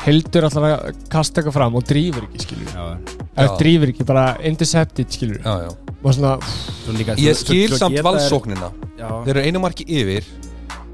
heldur 0.04 0.44
alltaf 0.48 0.66
að 0.68 1.02
kasta 1.14 1.42
eitthvað 1.42 1.54
fram 1.60 1.76
og 1.80 1.84
drýfur 1.88 2.26
ekki 2.28 2.42
skilur 2.44 2.72
já, 2.74 2.84
já. 2.92 3.18
eða 3.46 3.58
drýfur 3.62 3.92
ekki, 3.94 4.06
bara 4.10 4.26
intercepted 4.44 5.12
skilur 5.16 5.40
já, 5.40 5.54
já. 5.68 5.72
Og 6.04 6.14
svona, 6.18 6.38
Svo 6.82 6.94
líka, 6.98 7.14
ég 7.22 7.36
svo- 7.38 7.46
skil 7.46 7.68
svo 7.70 7.78
samt 7.78 7.96
geta 7.96 8.02
þeir- 8.04 8.08
valsóknina. 8.10 8.72
Já, 8.98 9.10
þeir 9.26 9.36
eru 9.38 9.42
einu 9.46 9.60
marki 9.62 9.86
yfir 9.86 10.26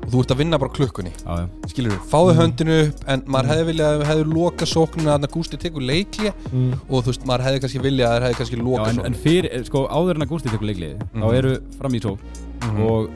og 0.04 0.12
þú 0.14 0.20
ert 0.24 0.32
að 0.32 0.38
vinna 0.38 0.58
bara 0.60 0.72
klukkunni. 0.72 1.12
Já, 1.26 1.38
já. 1.40 1.48
skilur 1.72 1.98
fáðu 2.12 2.34
Mhm. 2.34 2.40
höndinu 2.42 2.76
upp 2.88 2.96
en 3.08 3.22
maður 3.22 3.48
hefði 3.52 3.66
viljað 3.72 4.02
að 4.02 4.06
hefði 4.12 4.34
loka 4.34 4.66
sóknina 4.66 5.16
að 5.18 5.28
Gústi 5.32 5.58
tekur 5.58 5.82
leikli 5.82 6.32
mm, 6.52 6.74
og 6.90 7.04
þú 7.04 7.08
veist, 7.08 7.26
maður 7.26 7.44
hefði 7.48 7.60
kannski 7.64 7.80
viljað 7.88 8.08
að 8.12 8.20
þeir 8.20 8.26
hefði 8.28 8.38
kannski 8.42 8.58
já 8.58 8.64
loka 8.64 8.90
en, 8.90 9.00
en 9.06 9.14
fyrir, 9.14 9.50
eh, 9.52 9.64
sko, 9.64 9.88
áður 9.88 10.16
en 10.16 10.22
að 10.22 10.30
Gústi 10.30 10.50
tekur 10.52 10.68
leikliði 10.68 10.98
Mhm. 11.14 11.24
þá 11.24 11.34
eru 11.34 11.58
fram 11.80 11.92
í 11.94 12.00
sók 12.02 12.20
Mhm. 12.62 12.82
og 12.86 13.10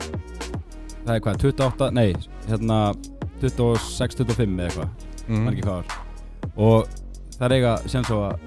það 1.06 1.14
er 1.16 1.20
hvað, 1.20 1.36
28, 1.42 1.90
nei, 1.92 2.14
hérna 2.48 2.78
26, 3.42 4.16
25 4.22 4.58
eða 4.58 4.68
eitthvað, 4.68 4.88
Mhm. 5.28 5.38
maður 5.44 5.52
ekki 5.52 5.62
hvað 5.66 5.76
var 5.76 5.86
og 6.56 6.88
það 7.38 7.46
er 7.46 7.52
eiga 7.56 7.88
sem 7.88 8.04
svo 8.04 8.18
að 8.28 8.38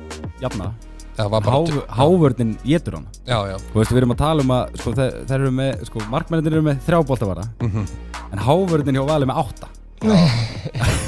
jafna. 0.42 0.74
Það 1.16 1.30
var 1.32 1.42
bara 1.42 1.56
Há, 1.56 1.96
hávörnin 1.96 2.58
getur 2.66 2.94
hann 2.98 3.06
veist, 3.74 3.92
við 3.92 3.98
erum 4.02 4.12
að 4.12 4.18
tala 4.18 4.42
um 4.44 4.50
að 4.52 4.78
sko, 4.82 4.92
þeir, 4.92 5.32
eru 5.32 5.52
með, 5.52 5.86
sko, 5.88 6.00
markmennir 6.12 6.52
eru 6.52 6.62
með 6.62 6.80
þrjá 6.86 7.00
boltavara 7.08 7.46
Mhm. 7.62 7.86
en 8.34 8.40
hávörnin 8.40 8.96
hjá 9.00 9.06
Vali 9.08 9.26
með 9.26 9.38
átta. 9.46 9.68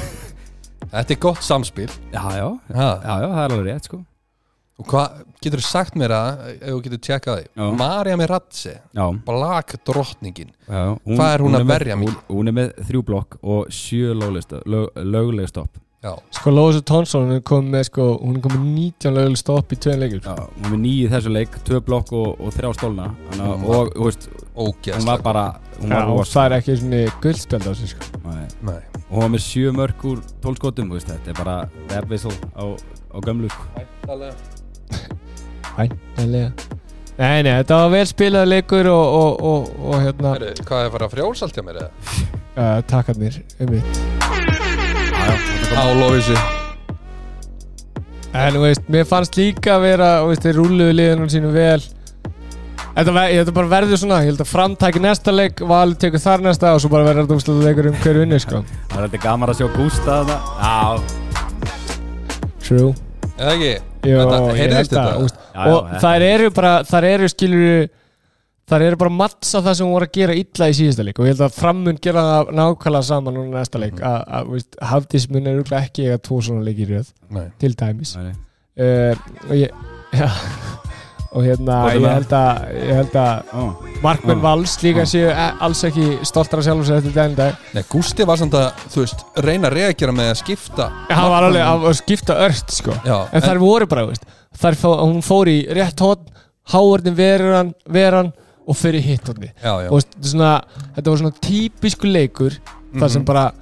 Þetta 0.88 1.10
er 1.12 1.18
gott 1.20 1.42
samspil. 1.44 1.90
Já, 2.12 2.22
já, 2.32 2.46
já, 2.72 2.86
það 3.04 3.42
er 3.44 3.50
alveg 3.52 3.66
rétt, 3.68 3.84
sko 3.84 3.98
og 4.78 4.86
hvað 4.86 5.24
getur 5.42 5.58
þú 5.62 5.66
sagt 5.68 5.96
mér 5.98 6.12
að 6.14 6.44
ef 6.54 6.68
þú 6.70 6.78
getur 6.86 7.00
tjekkað 7.08 7.40
Já. 7.42 7.48
því 7.56 7.72
Marja 7.80 8.16
með 8.20 8.30
Ratse, 8.30 8.76
Já, 8.94 9.04
blag 9.26 9.74
drottningin 9.88 10.52
já 10.68 10.84
hún, 10.94 11.16
Hvað 11.18 11.34
er 11.34 11.44
hún 11.46 11.58
að 11.58 11.64
með- 11.66 11.72
verja 11.74 11.96
mikið? 11.98 12.14
Hún, 12.28 12.38
hún 12.38 12.48
er 12.48 12.56
með 12.60 12.72
þrjú 12.88 13.02
blokk 13.10 13.38
og 13.42 13.68
sjö 13.74 14.14
löglega 14.14 14.62
lög, 14.66 14.88
lögleg 14.96 15.48
stopp 15.50 15.78
já, 16.04 16.12
Sko 16.30 16.50
Lósa 16.54 16.80
Tónsson 16.86 17.26
hún 17.26 17.36
er 17.36 17.40
komið 17.42 17.72
með 17.74 17.84
sko 17.88 18.04
hún 18.22 18.36
er 18.38 18.42
komið 18.44 18.66
19 18.74 19.14
löguleg 19.18 19.40
stopp 19.40 19.72
í 19.74 19.78
tvein 19.82 19.98
leikur 20.04 20.20
Já, 20.22 20.36
hún 20.36 20.68
er 20.68 20.70
með 20.76 20.82
nýju 20.84 21.08
í 21.08 21.10
þessu 21.14 21.32
leik, 21.34 21.58
tvö 21.66 21.80
blokk 21.88 22.12
og, 22.12 22.28
og 22.40 22.54
þrjá 22.54 22.70
stólna 22.78 23.08
Hún 23.32 23.40
að- 23.42 23.64
var- 23.66 23.80
og, 23.80 23.94
þú 23.96 24.04
veist, 24.06 24.28
hún 24.30 24.68
ógeðslega 24.68 25.06
var 25.10 25.22
bara 25.26 25.44
hún 25.80 25.90
Já, 25.90 25.94
var 25.98 26.06
og 26.12 26.18
rosa 26.20 26.38
það 26.40 26.46
er 26.52 26.56
ekki 26.60 26.76
svona 26.78 27.02
guldspjald 27.22 27.66
á 27.66 27.72
sig 27.74 27.88
sko 27.96 28.22
Nei. 28.28 28.46
Nei. 28.62 28.78
og 29.10 29.10
hún 29.16 29.20
var 29.26 29.34
með 29.34 29.42
sjö 29.48 29.74
mörg 29.74 30.06
úr 30.12 30.22
tólskotum 30.42 30.90
veist, 30.94 31.10
þetta 31.10 31.34
er 31.34 31.38
bara 31.44 31.58
webvissel 31.90 32.34
á, 32.54 32.64
á 33.14 33.18
gömlu 33.26 33.50
sko. 33.50 33.84
Væntanlega. 35.76 36.50
Nei, 37.18 37.42
nei, 37.42 37.52
þetta 37.58 37.80
var 37.80 37.88
vel 37.96 38.04
spilað 38.06 38.50
leikur 38.52 38.88
og, 38.92 39.14
og, 39.18 39.40
og, 39.42 39.70
og 39.88 40.02
hérna. 40.04 40.36
Heru, 40.36 40.52
hvað 40.62 40.80
er 40.80 40.86
að 40.86 40.92
fara 40.94 41.08
að 41.08 41.16
frjálsaltja 41.16 41.64
mér 41.66 41.80
eða? 41.82 41.90
uh, 42.58 42.78
takkarnir 42.86 43.40
um 43.58 43.72
mitt 43.74 43.86
á 45.78 45.84
Lóisi 45.98 46.36
En 48.36 48.52
þú 48.54 48.60
veist, 48.62 48.88
mér 48.92 49.06
fannst 49.08 49.38
líka 49.38 49.78
að 49.78 49.86
vera 49.86 50.08
þú 50.20 50.28
veist, 50.30 50.44
þeir 50.44 50.58
rúluðu 50.60 50.92
liðunum 50.94 51.30
sínum 51.32 51.54
vel. 51.54 51.80
Þetta, 52.92 53.14
ver, 53.16 53.32
þetta 53.32 53.54
bara 53.56 53.70
verður 53.72 54.00
svona 54.02 54.20
Ég 54.20 54.30
held 54.32 54.42
að 54.44 54.50
framtæki 54.50 55.00
næsta 55.02 55.32
leik 55.32 55.62
Valur 55.70 55.96
tekur 56.02 56.22
þar 56.22 56.44
næsta 56.44 56.74
og 56.76 56.82
svo 56.84 56.92
bara 56.92 57.08
verður 57.08 57.24
þetta 57.24 57.38
úrslutu 57.40 57.66
leikur 57.66 57.90
um 57.90 57.98
hverju 58.04 58.24
vinni 58.26 58.40
sko. 58.44 58.62
Það 58.92 59.00
er 59.00 59.08
þetta 59.08 59.24
gaman 59.24 59.54
að 59.54 59.62
sjá 59.62 59.68
Gústa 59.78 60.20
þarna. 60.20 60.38
Já, 60.60 60.78
True 62.68 63.07
eða 63.38 63.54
ekki? 63.54 63.70
Jó, 64.08 64.18
Þetta- 64.18 64.40
ég 64.48 64.58
held 64.58 64.74
að, 64.74 64.82
þetta? 64.88 65.04
þú 65.14 65.22
veist, 65.24 65.38
já, 65.38 65.62
já, 65.62 65.70
Og 65.74 65.88
þetta- 65.88 66.02
þær 66.04 66.26
eru 66.32 66.50
bara 66.58 66.72
Þær 66.90 67.04
eru 67.12 67.28
skilur 67.32 67.88
Þær 68.68 68.82
eru 68.84 68.96
bara 69.00 69.10
mattsa 69.16 69.62
það 69.64 69.74
sem 69.78 69.86
hún 69.86 69.94
voru 69.96 70.04
að 70.10 70.12
gera 70.18 70.34
illa 70.36 70.66
í 70.68 70.74
síðasta 70.76 71.04
leik 71.06 71.18
og 71.18 71.24
ég 71.24 71.32
held 71.32 71.44
að 71.46 71.54
framun 71.56 71.98
gera 72.04 72.20
það 72.26 72.50
nákvæmlega 72.58 73.06
saman 73.08 73.34
núna 73.38 73.54
næsta 73.62 73.80
leik 73.80 73.94
að, 74.04 74.18
að, 74.28 74.42
þú 74.50 74.56
veist, 74.58 74.76
Hafdísmun 74.90 75.46
er 75.48 75.62
ekki 75.78 76.04
eiga 76.04 76.18
tvo 76.20 76.40
svona 76.44 76.66
leiki 76.66 76.84
í 76.84 76.88
röð 76.90 77.08
Nei. 77.32 77.46
til 77.58 77.72
dæmis 77.80 78.12
Nei, 78.18 78.26
nei. 78.28 78.34
uh, 78.84 79.14
og 79.48 79.54
ég 79.56 79.70
já, 80.20 80.28
og 81.32 81.44
hérna 81.44 81.76
er 81.90 81.98
ég 81.98 82.04
það? 82.04 82.14
held 82.14 82.32
að, 82.38 82.60
ég 82.88 82.94
held 82.98 83.16
að 83.20 83.52
Ó, 83.52 83.62
markmenn 84.02 84.38
Já. 84.38 84.42
Vals 84.46 84.76
líka 84.82 85.04
séu 85.10 85.28
e- 85.28 85.48
alls 85.66 85.82
ekki 85.84 86.06
stoltar 86.24 86.58
af 86.62 86.64
sjálfum 86.64 86.86
sér 86.88 86.98
eftir 87.02 87.12
daginn 87.16 87.36
dag. 87.36 87.54
Nei, 87.74 87.82
Gústi 87.90 88.26
var 88.26 88.40
samt 88.40 88.54
að, 88.56 88.68
þú 88.94 89.02
veist, 89.04 89.24
reyna 89.44 89.68
að 89.68 89.76
reagera 89.78 90.12
með 90.16 90.30
að 90.32 90.40
skipta 90.42 90.88
hann 91.10 91.30
var 91.34 91.42
alveg 91.50 91.62
að 91.68 91.86
að 91.92 91.96
skipta 92.00 92.38
ört 92.48 92.74
sko. 92.78 92.96
Já, 93.04 93.18
en 93.32 93.42
þær 93.44 93.58
voru 93.62 93.86
bara, 93.90 94.06
veist, 94.08 94.24
þær 94.58 94.78
fó, 94.80 94.90
hún 95.04 95.22
fór 95.26 95.50
í 95.52 95.58
rétt 95.76 96.00
hótt 96.00 96.28
háarnin 96.72 97.14
veran, 97.16 97.74
veran 97.88 98.32
og 98.68 98.76
fyrir 98.76 99.00
hitt 99.00 99.24
hóttni 99.28 99.48
og 99.88 100.02
svona, 100.20 100.58
þetta 100.96 101.10
var 101.10 101.20
svona 101.22 101.38
típisku 101.40 102.08
leikur 102.12 102.56
þar 102.98 103.08
sem 103.10 103.22
Mhm. 103.22 103.26
bara 103.26 103.52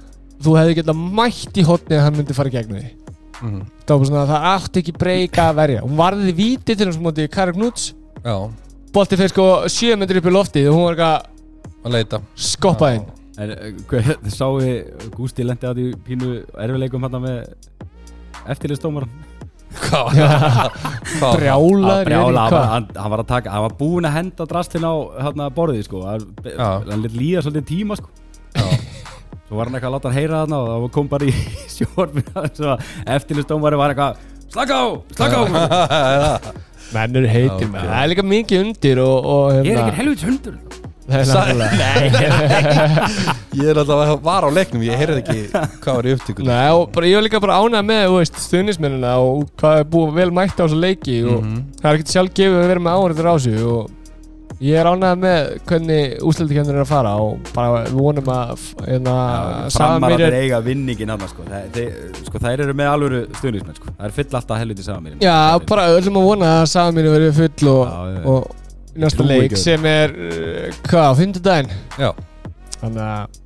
þú 0.43 0.55
hefði 0.59 0.75
getað 0.81 0.99
mætt 1.15 1.55
í 1.57 1.63
hóttni 1.65 1.95
að 1.97 2.03
hann 2.03 2.15
myndi 2.17 2.33
fara 2.35 2.49
í 2.49 2.51
gegnum 2.51 2.81
því 3.37 3.47
Mhm. 3.51 3.61
það 3.85 3.97
var 3.99 4.05
svona, 4.09 4.25
það 4.27 4.47
átti 4.53 4.81
ekki 4.81 4.93
breyka 4.97 5.49
að 5.51 5.55
verja. 5.55 5.81
Hún 5.85 5.97
varði 5.97 6.33
víti 6.33 6.75
til 6.75 6.87
þess 6.87 6.97
að 6.97 7.05
móti 7.05 7.29
Kari 7.29 7.51
Knúts. 7.53 7.93
Já, 8.23 8.49
bolti 8.93 9.15
fyrir 9.17 9.29
sko 9.29 9.45
7 9.69 9.95
metri 9.97 10.17
upp 10.17 10.25
í 10.25 10.33
loftið 10.33 10.69
og 10.71 10.75
hún 10.75 10.85
var 10.87 10.95
ekki 10.95 11.07
að 11.11 11.21
að 11.85 11.91
leita 11.93 12.21
skoppa 12.35 12.95
inn. 12.95 13.05
En 13.37 13.51
eh, 13.51 13.71
hvað- 13.87 14.17
þið 14.23 14.33
sáu 14.33 14.59
Gústi 15.15 15.43
lendi 15.45 15.67
á 15.69 15.73
því 15.73 15.93
pínu 16.03 16.43
erfileikum 16.57 17.01
hann 17.05 17.21
með 17.21 17.53
eftirlistómaran 18.49 19.09
Hvað? 19.77 20.15
Hvað? 21.19 21.35
brjálaður 21.37 22.05
brjála, 22.07 22.43
hann, 22.71 22.87
hann, 22.95 23.11
var 23.11 23.19
að 23.21 23.27
taka, 23.27 23.51
hann 23.51 23.61
var 23.67 23.73
búinn 23.77 24.07
að 24.09 24.15
henda 24.15 24.45
drastin 24.49 24.85
á 24.87 24.93
hérna, 25.21 25.49
borðið 25.53 25.83
sko. 25.85 26.01
Hann, 26.07 26.23
hann 26.87 27.03
lit 27.03 27.13
líða 27.13 27.43
svolítið 27.45 27.67
tíma 27.69 27.97
sko. 27.99 28.09
Svo 29.47 29.53
var 29.59 29.65
hann 29.69 29.75
eitthvað 29.77 29.89
að 29.89 29.95
láta 29.97 30.07
hann 30.11 30.19
heyra 30.19 30.35
þarna 30.43 30.57
og 30.61 30.65
það 30.71 30.79
kom 30.97 31.07
bara 31.11 31.25
í 31.27 31.29
sjórn 31.75 32.15
eftirlistómari 33.17 33.77
var 33.79 33.89
eitthvað 33.93 34.13
slaka 34.53 34.73
á, 34.79 34.85
slaka 35.17 35.35
á 35.37 35.39
menn 36.95 37.15
eru 37.19 37.27
heitir 37.27 37.67
ok. 37.67 37.73
það 37.81 38.01
er 38.01 38.07
líka 38.13 38.23
mikið 38.33 38.57
undir 38.65 38.97
og, 39.03 39.17
og 39.27 39.43
ég 39.51 39.57
er 39.59 39.63
hérna, 39.67 39.81
ekki 39.87 39.97
helvits 40.01 40.23
hundur? 40.27 40.55
Er 41.07 41.23
Ég 43.57 43.67
er 43.71 43.77
alltaf 43.79 43.99
að 44.03 44.09
var 44.25 44.43
á 44.43 44.49
leiknum, 44.51 44.81
ég 44.83 44.91
heyrði 44.99 45.21
ekki 45.21 45.39
hvað 45.83 45.93
var 46.01 46.05
í 46.09 46.11
upptökunum 46.17 46.49
Nei, 46.51 46.67
og 46.75 46.83
bara, 46.95 47.07
ég 47.07 47.15
var 47.15 47.23
líka 47.23 47.39
bara 47.43 47.59
ánægð 47.63 47.85
með 47.87 48.15
stuðnismennina 48.27 49.13
og 49.23 49.45
hvað 49.61 49.73
er 49.81 49.85
búið 49.93 50.11
vel 50.19 50.31
mætt 50.35 50.59
á 50.59 50.63
þessu 50.65 50.79
leiki 50.83 51.15
og 51.23 51.39
Mhm. 51.47 51.57
það 51.79 51.87
er 51.87 51.93
ekkert 52.01 52.11
sjálf 52.11 52.31
gefið 52.41 52.59
að 52.59 52.67
vera 52.73 52.83
með 52.83 52.91
áhverður 52.99 53.31
á 53.31 53.35
sig 53.39 53.55
og 53.63 53.87
ég 54.63 54.77
er 54.79 54.87
ánægð 54.89 55.19
með 55.21 55.49
hvernig 55.69 56.13
úsleitikennir 56.25 56.77
er 56.79 56.83
að 56.83 56.89
fara 56.89 57.13
og 57.21 57.49
bara 57.53 57.83
vonum 57.93 58.29
að 58.33 58.63
hérna, 58.87 59.15
Samir 59.73 60.15
þeir 60.17 60.37
eiga 60.39 60.61
vinningin 60.65 61.11
hann 61.13 61.25
sko. 61.29 61.45
Þeir, 61.45 61.67
þeir, 61.75 62.21
sko 62.25 62.41
þær 62.41 62.63
eru 62.65 62.77
með 62.77 62.89
alvöru 62.93 63.19
stuðnismenn 63.37 63.77
sko. 63.77 63.93
það 63.93 64.07
er 64.09 64.15
fyll 64.17 64.39
alltaf 64.39 64.61
helviti 64.63 64.85
saman 64.87 65.19
Já, 65.21 65.35
bara 65.69 65.89
öllum 65.93 66.21
að 66.21 66.29
vona 66.31 66.53
að 66.61 66.69
Samir 66.73 67.09
verið 67.13 67.35
full 67.37 67.73
og, 67.73 67.83
Já, 67.85 68.15
já. 68.15 68.23
og 68.33 68.97
næsta 69.03 69.27
leik 69.29 69.57
sem 69.61 69.85
er 69.91 70.15
uh, 70.17 70.79
hvað, 70.89 71.05
á 71.05 71.13
fimmtudaginn 71.21 71.75
Já, 72.01 72.09
þannig 72.79 73.03
að 73.05 73.43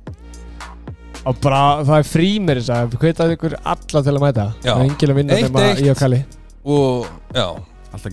og 1.22 1.36
bara 1.38 1.58
það 1.86 1.96
er 2.00 2.08
frí 2.08 2.30
mér 2.42 2.58
þess 2.58 2.72
að 2.74 2.96
hvitað 2.98 3.36
ykkur 3.36 3.52
alla 3.60 4.00
til 4.02 4.14
að 4.16 4.24
mæta 4.24 4.46
Já. 4.64 4.72
það 4.72 4.80
er 4.80 4.88
engil 4.88 5.12
að 5.12 5.18
vinna 5.20 5.36
nema 5.38 5.66
eitt. 5.68 5.82
í 5.84 5.92
og 5.92 6.00
kalli 6.00 6.24
og 6.62 7.06
já, 7.36 7.46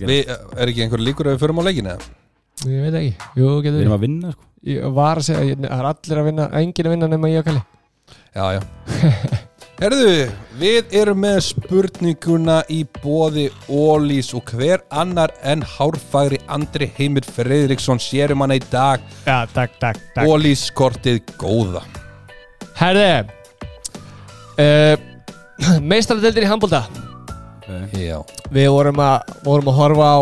við, 0.04 0.30
er 0.30 0.70
ekki 0.70 0.84
einhver 0.84 1.02
líkur 1.02 1.30
að 1.30 1.36
við 1.36 1.42
förum 1.42 1.58
á 1.58 1.66
leikinu? 1.66 1.94
eða? 1.96 2.19
Ég 2.68 2.86
veit 2.86 2.96
ekki, 3.00 3.28
jú, 3.40 3.52
getur 3.64 3.76
við 3.76 3.78
við 3.78 3.84
erum 3.86 3.96
að 3.96 4.02
vinna 4.06 4.32
sko. 4.34 4.48
ég 4.70 4.96
var 4.96 5.20
að 5.20 5.28
segja, 5.28 5.44
ég- 5.50 5.60
það 5.64 5.78
er 5.78 5.90
allir 5.92 6.20
að 6.22 6.28
vinna 6.30 6.48
engin 6.60 6.86
að 6.90 6.96
vinna 6.96 7.08
nema 7.14 7.30
í 7.30 7.38
og 7.40 7.46
kalli. 7.48 7.62
Já, 8.34 8.44
já. 8.56 8.60
Herðu, 9.80 10.10
við 10.60 10.90
erum 11.00 11.22
með 11.24 11.38
spurninguna 11.46 12.58
í 12.68 12.82
bóði 13.00 13.46
Ólís 13.72 14.34
og 14.36 14.50
hver 14.52 14.82
annar 14.92 15.32
en 15.40 15.62
hárfagri 15.64 16.36
Andri 16.52 16.90
Heimir 16.98 17.24
Freyðriksson 17.24 18.02
sérum 18.02 18.44
hana 18.44 18.58
í 18.60 18.62
dag. 18.68 19.00
Já, 19.24 19.46
takk, 19.54 19.78
takk, 19.80 20.02
takk. 20.12 20.28
Ólís 20.28 20.66
kortið 20.76 21.22
góða. 21.40 21.80
Herði 22.76 23.08
uh, 24.60 25.00
meistaradeildir 25.90 26.44
í 26.44 26.50
handbólta 26.50 26.84
okay. 27.64 28.06
Já, 28.10 28.20
við 28.50 28.70
vorum 28.74 29.02
að, 29.04 29.34
vorum 29.44 29.70
að 29.70 29.78
horfa 29.80 30.08
á 30.10 30.18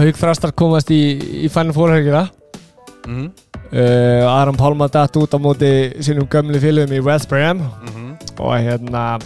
haugfrastar 0.00 0.54
komast 0.56 0.90
í, 0.94 1.02
í 1.44 1.50
fænum 1.52 1.76
fórhörgjuna 1.76 2.26
mm 3.06 3.26
uh, 3.72 4.40
Aron 4.40 4.56
Pálma 4.56 4.88
datt 4.92 5.16
út 5.16 5.34
á 5.34 5.38
móti 5.40 5.70
sínum 6.04 6.28
gömlu 6.30 6.60
félögum 6.62 6.96
í 6.96 7.02
West 7.04 7.28
Bram 7.28 7.60
-hmm. 7.60 8.16
og 8.38 8.52
hérna 8.54 9.18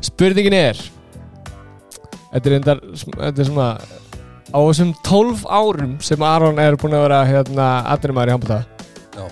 spurningin 0.00 0.52
er 0.52 0.76
þetta 2.32 2.50
er 2.50 2.56
endar 2.56 2.80
þetta 2.94 3.40
er 3.40 3.44
svona 3.44 3.78
á 4.48 4.58
þessum 4.58 4.94
12 5.04 5.44
árum 5.46 5.98
sem 6.00 6.22
Aron 6.22 6.58
er 6.58 6.76
búin 6.76 6.94
að 6.94 7.04
vera 7.08 7.24
hérna 7.24 7.66
aðrinumæður 7.92 8.28
í 8.28 8.32
handbólta 8.32 8.64
Já. 9.16 9.26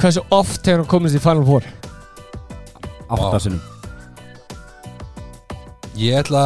hversu 0.00 0.22
oft 0.30 0.66
hefur 0.66 0.82
hann 0.82 0.86
komist 0.86 1.16
í 1.16 1.18
Final 1.18 1.44
Four? 1.44 1.62
átta 3.10 3.36
Vá. 3.36 3.38
sinnum 3.38 3.71
Ég 5.98 6.16
ætla 6.22 6.44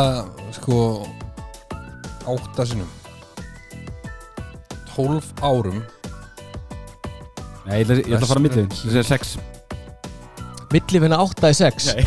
sko 0.56 0.78
átta 2.26 2.64
sinnum. 2.66 2.88
12 4.96 5.32
árum. 5.44 5.82
Nei, 7.66 7.78
ég 7.82 7.84
ætla, 7.84 7.96
ég 8.00 8.14
ætla 8.16 8.22
að 8.24 8.30
fara 8.30 8.40
að 8.40 8.46
millið 8.46 8.64
Ég 8.66 8.92
segja 8.94 9.04
sex. 9.06 9.36
Milli 10.72 11.00
finna 11.02 11.18
8 11.22 11.50
í 11.50 11.56
6 11.56 11.86
Nei. 11.94 12.04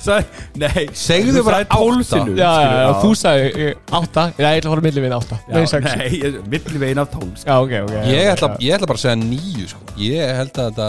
Sæ, 0.00 0.16
Nei. 0.58 0.84
Segðu 0.96 1.34
Þú 1.36 1.42
bara 1.46 1.58
sagði 1.60 1.68
tólf 1.74 2.00
átta. 2.00 2.08
sinnum, 2.10 2.38
Já, 2.40 2.50
já, 2.64 2.88
þú 3.02 3.10
sagði 3.20 3.66
8 4.00 4.24
Já, 4.40 4.46
ég 4.48 4.60
ætla 4.62 4.70
að 4.70 4.74
fara 4.74 4.84
milli 4.86 5.04
finna 5.04 5.18
8 5.20 5.38
Já, 5.38 5.54
Nei, 5.54 5.66
6 5.74 5.86
Nei, 5.90 6.08
ég- 6.24 6.38
millið 6.54 6.78
veginn 6.84 7.02
af 7.04 7.10
tólf 7.14 7.44
Já, 7.44 7.54
ok, 7.62 7.74
ok. 7.84 7.92
Ég 8.10 8.30
ætla, 8.32 8.48
ég 8.64 8.74
ætla 8.78 8.88
bara 8.90 8.98
að 8.98 9.04
segja 9.04 9.18
nýju 9.22 9.68
sko. 9.74 9.82
Ég 10.06 10.34
held 10.40 10.58
að 10.64 10.70
þetta 10.70 10.88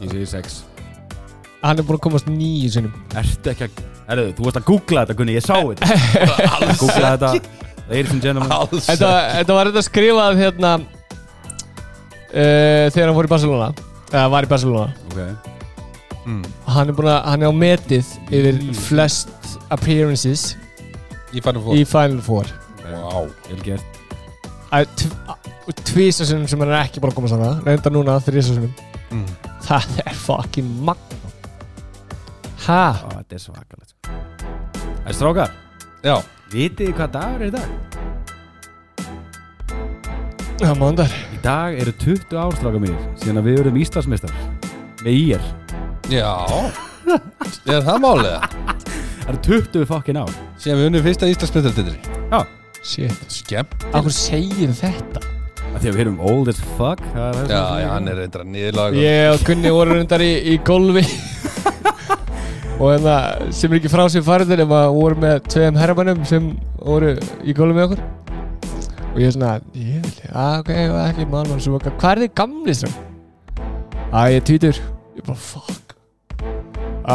Ég 0.00 0.14
segi 0.16 0.26
sex 0.32 0.58
Hann 1.62 1.80
er 1.80 1.86
búin 1.86 1.98
að 1.98 2.04
komast 2.06 2.26
nýju 2.30 2.68
sinnum. 2.76 2.94
Ertu 3.16 3.52
ekki 3.52 3.64
að 3.68 3.72
Erðu, 4.06 4.28
þú 4.38 4.44
varst 4.46 4.58
að 4.60 4.66
googla 4.68 5.00
þetta, 5.02 5.14
Gunni, 5.18 5.32
ég 5.34 5.42
sá 5.42 5.56
þetta. 5.56 5.86
Googla 6.82 7.08
þetta. 7.16 7.30
Ladies 7.88 8.12
and 8.14 8.22
gentlemen. 8.22 8.52
Alls 8.54 8.86
Þetta, 8.86 9.10
þetta 9.32 9.52
var 9.56 9.64
þetta 9.70 9.82
skrifað 9.86 10.38
hérna 10.40 10.70
uh, 10.82 10.86
Þegar 12.94 13.08
hann 13.08 13.16
fór 13.18 13.28
í 13.28 13.32
Barcelona. 13.32 13.68
Eða 14.12 14.28
var 14.34 14.42
í 14.46 14.48
Barcelona. 14.50 14.88
Ok. 15.10 15.18
Mm. 16.26 16.44
Hann 16.74 16.86
er 16.90 16.94
búin 16.98 17.10
að, 17.10 17.20
hann 17.30 17.42
er 17.42 17.48
á 17.50 17.54
metið 17.54 18.06
Yfir 18.34 18.56
flest 18.74 19.30
appearances 19.70 20.42
Í 21.30 21.38
fannum 21.44 21.62
fór 21.62 21.74
í 21.78 21.84
Final 21.86 22.22
Four. 22.26 22.46
Vá. 22.82 23.22
Vel 23.46 23.62
gert. 23.66 23.86
Tvísa 25.86 26.22
sinnum 26.26 26.48
sem 26.50 26.60
hann 26.62 26.72
er 26.72 26.80
ekki 26.84 26.98
búin 27.02 27.12
að 27.14 27.18
koma 27.20 27.30
saman 27.30 27.62
Reynda 27.66 27.88
núna 27.94 28.12
þrísa 28.22 28.50
sinnum. 28.54 28.74
Mm. 29.14 29.28
Það 29.66 29.84
er 30.02 30.14
fucking 30.26 30.68
magna 30.86 31.15
Ha? 32.66 32.82
Ó, 33.06 33.08
Þetta 33.20 33.36
er 33.38 33.42
svakalegt 33.42 33.92
sko. 33.92 34.16
Það 34.96 35.10
er 35.12 35.16
strákar 35.20 35.52
Já. 36.06 36.16
Vitið 36.52 36.92
hvað 36.96 37.12
dagur 37.16 37.42
er 37.42 37.46
í 37.46 37.54
dag? 37.54 37.68
Það 40.56 40.70
er 40.72 40.78
mándar. 40.80 41.14
Í 41.36 41.38
dag 41.44 41.76
eru 41.82 41.92
20 42.00 42.36
ár 42.40 42.54
strákar 42.56 42.80
mínir 42.82 43.06
síðan 43.20 43.40
að 43.42 43.48
við 43.50 43.60
erum 43.62 43.78
Íslandsmeistar 43.82 44.36
með 45.04 45.18
IR 45.20 45.48
Já. 46.10 46.30
Er 47.70 47.84
það 47.86 48.00
málið? 48.02 48.46
Það 49.26 49.30
eru 49.32 49.40
20 49.46 49.86
fokkin 49.90 50.18
ár. 50.22 50.32
Síðan 50.62 50.80
við 50.80 50.88
unnum 50.90 51.04
fyrsta 51.06 51.28
Íslandsmyndalditri 51.30 51.98
Já. 52.32 52.40
Shit 52.86 53.24
Skemmt. 53.34 53.86
Akkur 53.92 54.14
segir 54.14 54.70
þetta? 54.78 55.22
Af 55.74 55.82
Því 55.82 55.90
að 55.90 55.96
við 55.98 56.02
erum 56.06 56.20
old 56.24 56.48
as 56.48 56.60
fuck 56.78 57.02
það 57.12 57.26
er 57.26 57.34
það 57.36 57.50
Já, 57.50 57.62
sem- 57.66 57.80
já, 57.82 57.88
hann 57.92 58.08
er 58.08 58.16
reyndra 58.22 58.44
nýðlag 58.48 58.94
Ég 58.96 59.32
og 59.34 59.42
Gunni 59.44 59.72
voru 59.74 59.96
reyndar 59.98 60.22
í, 60.24 60.30
í 60.54 60.58
golfi 60.64 61.02
Og 62.76 62.90
hérna 62.92 63.16
sem 63.56 63.72
er 63.72 63.78
ekki 63.80 63.88
frá 63.88 64.04
sér 64.12 64.24
farið 64.26 64.50
nema 64.60 64.82
voru 64.92 65.16
með 65.22 65.38
tveim 65.48 65.78
herramannum 65.80 66.24
sem 66.28 66.50
voru 66.76 67.14
í 67.40 67.54
golfi 67.56 67.76
með 67.78 67.86
okkur 67.86 68.02
Og 69.14 69.22
ég 69.22 69.30
er 69.30 69.32
svona, 69.32 69.54
ég 69.72 70.02
vil, 70.04 70.12
að 70.36 70.58
ok, 70.60 70.70
ég 70.76 70.90
var 70.92 71.06
ekki 71.08 71.26
mann 71.32 71.54
sem 71.64 71.76
okkar 71.78 71.94
Hvað 71.96 72.10
er 72.12 72.20
þið 72.26 72.34
gamli 72.42 72.74
strömm? 72.76 72.98
Að 74.12 74.28
ég 74.34 74.42
er 74.42 74.46
tvítur 74.50 74.82
Ég 75.16 75.24
bara, 75.30 75.38
fuck 75.40 75.96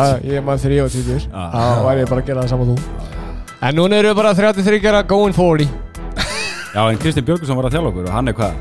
Að 0.02 0.26
ég 0.32 0.40
er 0.40 0.46
mann 0.50 0.62
þegar 0.66 0.76
ég 0.80 0.88
var 0.88 0.94
tvítur 0.98 1.30
Ah. 1.30 1.54
Þá 1.54 1.86
væri 1.86 2.02
ég 2.06 2.12
bara 2.16 2.26
að 2.26 2.32
gera 2.32 2.42
það 2.48 2.54
saman 2.56 2.74
þú 2.74 2.76
En 3.62 3.78
núna 3.78 4.02
eru 4.02 4.10
við 4.10 4.18
bara 4.24 4.34
33 4.42 4.82
gera 4.82 5.04
going 5.06 5.38
40 5.38 5.70
Já, 6.76 6.82
en 6.90 7.02
Kristinn 7.06 7.28
Björgusson 7.28 7.60
var 7.60 7.70
að 7.70 7.76
þjálfa 7.78 7.92
okkur 7.94 8.10
og 8.10 8.16
hann 8.18 8.32
er 8.32 8.38
hvað? 8.42 8.54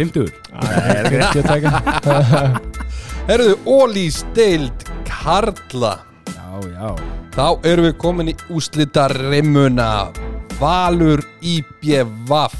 50? 0.00 0.30
Það 0.48 0.94
er 0.96 1.16
ekki 1.20 1.42
að 1.42 1.50
taka 1.50 1.70
Herðu, 3.28 3.58
Ólís 3.68 4.22
deild 4.32 4.88
Karla 5.04 5.98
Já, 6.68 6.90
Þá 7.34 7.46
erum 7.70 7.86
við 7.88 7.94
komin 8.02 8.30
í 8.32 8.34
úslita 8.52 9.06
rimmuna 9.12 10.10
Valur 10.60 11.22
IBVF 11.40 12.56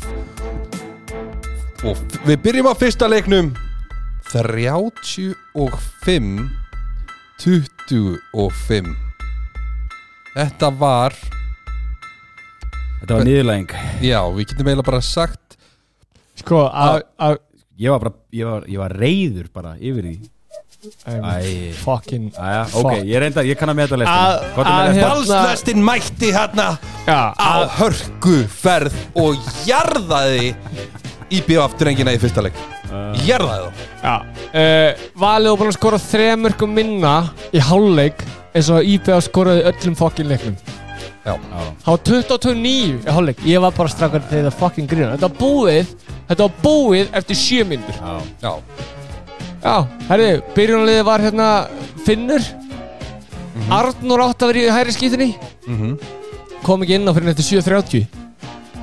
Og 1.85 2.01
við 2.29 2.37
byrjum 2.45 2.69
á 2.69 2.75
fyrsta 2.77 3.09
leiknum. 3.09 3.55
35 4.31 5.31
25 7.41 8.91
Þetta 10.37 10.73
var 10.79 11.17
Þetta 13.01 13.17
var 13.17 13.25
niðurlæging. 13.25 13.71
Já, 14.05 14.21
við 14.29 14.51
getum 14.53 14.69
eiginlega 14.69 14.91
bara 14.93 15.05
sagt 15.05 15.57
Sko, 16.41 16.67
að, 16.69 17.03
að 17.21 17.41
Ég 17.81 17.89
var 17.95 18.03
bara, 18.03 18.13
ég 18.37 18.45
var, 18.45 18.67
ég 18.69 18.81
var 18.83 18.93
reyður 18.93 19.47
bara 19.55 19.71
yfir 19.81 20.05
því. 20.05 20.17
Fucking 20.81 22.31
Æja, 22.41 22.63
ok, 22.73 22.83
Fuck. 22.83 23.05
ég 23.05 23.21
reynda, 23.21 23.43
ég 23.45 23.59
kann 23.59 23.69
að 23.69 23.77
meta 23.77 23.97
Að- 23.97 24.01
lestin 24.01 24.65
að 24.65 24.95
hérna- 24.95 25.09
Valsnestin 25.11 25.83
mætti 25.85 26.31
hérna 26.33 26.79
Já, 27.07 27.35
á 27.37 27.69
hörkuferð 27.77 28.93
og 29.15 29.37
jarðaði 29.67 30.55
IBVF 31.31 31.77
drengina 31.79 32.13
í 32.13 32.19
fyrsta 32.19 32.43
leik. 32.43 32.55
Jarðaði 33.27 33.69
þá. 33.69 33.73
Já, 34.03 34.15
uh, 34.51 34.95
Valið 35.21 35.51
var 35.53 35.59
búin 35.61 35.71
að 35.71 35.77
skora 35.79 35.99
þremörkum 36.03 36.73
minna 36.75 37.15
í 37.53 37.61
hálfleik 37.63 38.25
eins 38.55 38.71
og 38.71 38.83
IPA 38.83 39.21
skoraði 39.23 39.63
öllum 39.71 39.95
fokkin 39.97 40.27
leiknum. 40.33 40.57
Já, 41.25 41.37
Það 41.85 41.87
var 41.87 41.99
22-9 42.09 43.05
í 43.05 43.13
hálfleik. 43.13 43.45
Ég 43.45 43.61
var 43.61 43.71
bara 43.77 43.89
strakkar 43.93 44.23
þegar 44.31 44.49
það 44.51 44.59
fokkin 44.59 44.87
grína 44.89 45.13
Þetta 45.19 45.29
var 45.29 45.37
búið 45.37 45.87
Þetta 46.31 46.47
var 46.47 46.55
búið 46.65 47.09
eftir 47.13 47.37
7 47.37 47.65
myndur 47.69 47.95
já, 48.01 48.23
Já, 48.41 48.53
Já, 49.61 49.85
herri, 50.09 50.31
byrjunarliði 50.57 51.05
var 51.05 51.21
hérna 51.21 51.51
Finnur. 52.07 52.45
Arnur 53.71 54.23
átt 54.25 54.43
að 54.43 54.55
vera 54.55 54.63
í 54.63 54.73
hæri 54.75 54.95
skýtinni 54.95 55.29
mhm. 55.69 55.93
Kom 56.65 56.83
ekki 56.85 56.97
inn 56.99 57.09
á 57.09 57.13
fyrir 57.15 57.33
eftir 57.33 57.61
7.30 57.61 58.07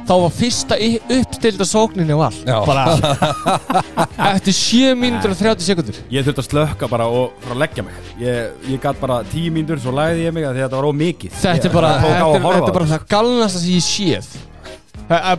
Þá 0.07 0.13
var 0.23 0.31
fyrsta 0.31 0.77
í- 0.79 1.01
uppstilda 1.11 1.65
sókninni 1.67 2.15
á 2.15 2.19
all 2.29 2.37
Já. 2.47 2.57
Bara 2.67 2.85
Eftir 4.35 4.55
7 4.55 4.93
mínútur 4.99 5.33
og 5.33 5.41
30 5.41 5.67
sekundur 5.67 5.99
Ég 6.13 6.27
þurfti 6.27 6.43
að 6.45 6.49
slökka 6.49 6.89
bara 6.91 7.09
og 7.11 7.35
fara 7.43 7.57
að 7.57 7.63
leggja 7.65 7.85
mig. 7.87 7.97
Ég, 8.21 8.55
ég 8.71 8.83
gat 8.83 8.99
bara 9.01 9.19
tíu 9.27 9.51
mínútur, 9.51 9.81
svo 9.83 9.91
lagði 9.95 10.27
ég 10.29 10.35
mig 10.35 10.47
að 10.47 10.53
að 10.53 10.61
þetta 10.63 10.79
var 10.79 10.89
ómikið 10.93 11.39
Þetta 11.41 11.69
er 11.69 11.75
bara, 11.75 11.91
á 11.91 11.99
þetta, 12.05 12.27
að 12.37 12.59
er, 12.61 12.75
bara 12.79 12.91
það 12.93 13.07
galnasta 13.11 13.63
sem 13.63 13.75
ég 13.75 13.87
séð. 13.87 14.31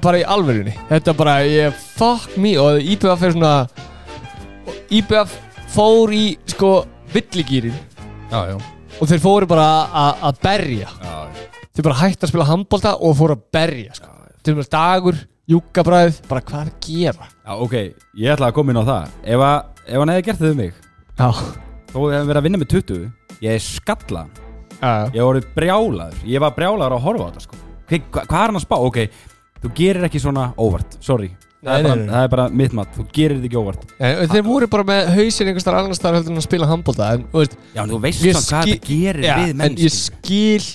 Bara 0.04 0.20
í 0.20 0.26
alverðinni 0.36 0.76
Þetta 0.90 1.14
er 1.14 1.20
bara, 1.22 1.38
ég, 1.48 1.84
fuck 1.96 2.36
me. 2.36 2.56
Og 2.60 2.82
IBF 2.92 3.24
er 3.24 3.36
svona 3.38 3.54
IBF 4.90 5.34
fór 5.74 6.12
í, 6.16 6.24
sko, 6.48 6.72
villigýrin. 7.12 7.74
Já, 8.32 8.40
já. 8.52 8.56
Og 8.98 9.06
þeir 9.10 9.20
fóru 9.22 9.46
bara 9.46 9.66
að- 9.92 10.40
berja. 10.42 10.88
Já, 11.02 11.28
Þeir 11.78 11.84
bara 11.84 11.94
hætti 12.00 12.24
að 12.26 12.28
spila 12.32 12.44
handbolta 12.48 12.96
og 13.00 13.14
fóru 13.16 13.36
að 13.36 13.42
berja, 13.52 13.94
sko. 13.94 14.08
Til 14.42 14.54
og 14.54 14.58
með 14.58 14.68
dagur, 14.70 15.14
júkabræð 15.48 16.20
Bara 16.28 16.40
hvað 16.40 16.60
er 16.60 16.70
að 16.70 16.80
gera? 16.80 17.26
já, 17.46 17.52
ok, 17.54 17.72
ég 18.16 18.32
ætla 18.34 18.48
að 18.48 18.54
koma 18.54 18.70
inn 18.72 18.80
á 18.82 18.84
það. 18.88 19.08
Ef, 19.24 19.38
að, 19.38 19.64
ef 19.86 19.98
hann 19.98 20.08
hefði 20.08 20.24
gert 20.24 20.38
þau 20.38 20.50
um 20.50 20.56
mig 20.56 20.72
Já, 21.18 21.30
Þó 21.92 21.98
hefði 22.12 22.26
verið 22.28 22.36
að 22.40 22.42
vinna 22.42 22.58
með 22.58 22.68
20 22.68 23.12
Ég 23.42 23.60
skalla 23.62 24.26
já, 24.80 25.10
Ég 25.14 25.22
var 25.24 25.40
brjálaður. 25.54 26.14
Ég 26.24 26.40
var 26.40 26.50
brjálaður 26.56 26.96
að 26.98 27.02
horfa 27.06 27.24
á 27.24 27.28
þetta 27.30 27.40
sko. 27.46 27.56
Hva, 27.88 27.98
hva, 28.10 28.24
Hvað 28.26 28.38
er 28.42 28.46
hann 28.46 28.56
að 28.60 28.66
spá? 28.66 28.76
Ok, 28.78 28.98
þú 29.62 29.72
gerir 29.74 30.04
ekki 30.08 30.20
svona 30.22 30.54
óvart. 30.58 30.96
Sorry 31.00 31.30
það, 31.58 31.68
Nei, 31.68 31.78
er 31.78 31.82
bara, 31.84 31.94
nei, 31.94 32.04
nei. 32.04 32.12
það 32.12 32.24
er 32.26 32.30
bara 32.34 32.44
mitt 32.60 32.74
mat. 32.78 32.90
Þú 32.94 33.04
gerir 33.16 33.38
þetta 33.38 33.48
ekki 33.48 33.58
óvart. 33.58 33.86
En 34.08 34.30
þeir 34.32 34.44
voru 34.46 34.68
bara 34.70 34.84
með 34.88 35.08
hausinn 35.16 35.50
einhvers 35.50 35.66
þar 35.66 35.78
annars 35.80 36.02
þar 36.02 36.18
heldur 36.18 36.34
en 36.34 36.42
að 36.42 36.46
spila 36.46 36.68
handbolta 36.70 37.08
En, 37.16 37.24
þú 37.32 37.42
veist, 37.42 37.56
Já, 37.74 37.80
en 37.82 37.90
þú 37.92 37.98
veist 38.04 38.22
samt 38.22 38.48
hvað 38.52 38.70
þetta 38.70 38.92
gerir 38.92 39.26
já, 39.26 39.34
við 39.40 39.50
en 39.50 39.60
menn 39.62 39.80
ég 39.82 39.94
skil 39.96 40.68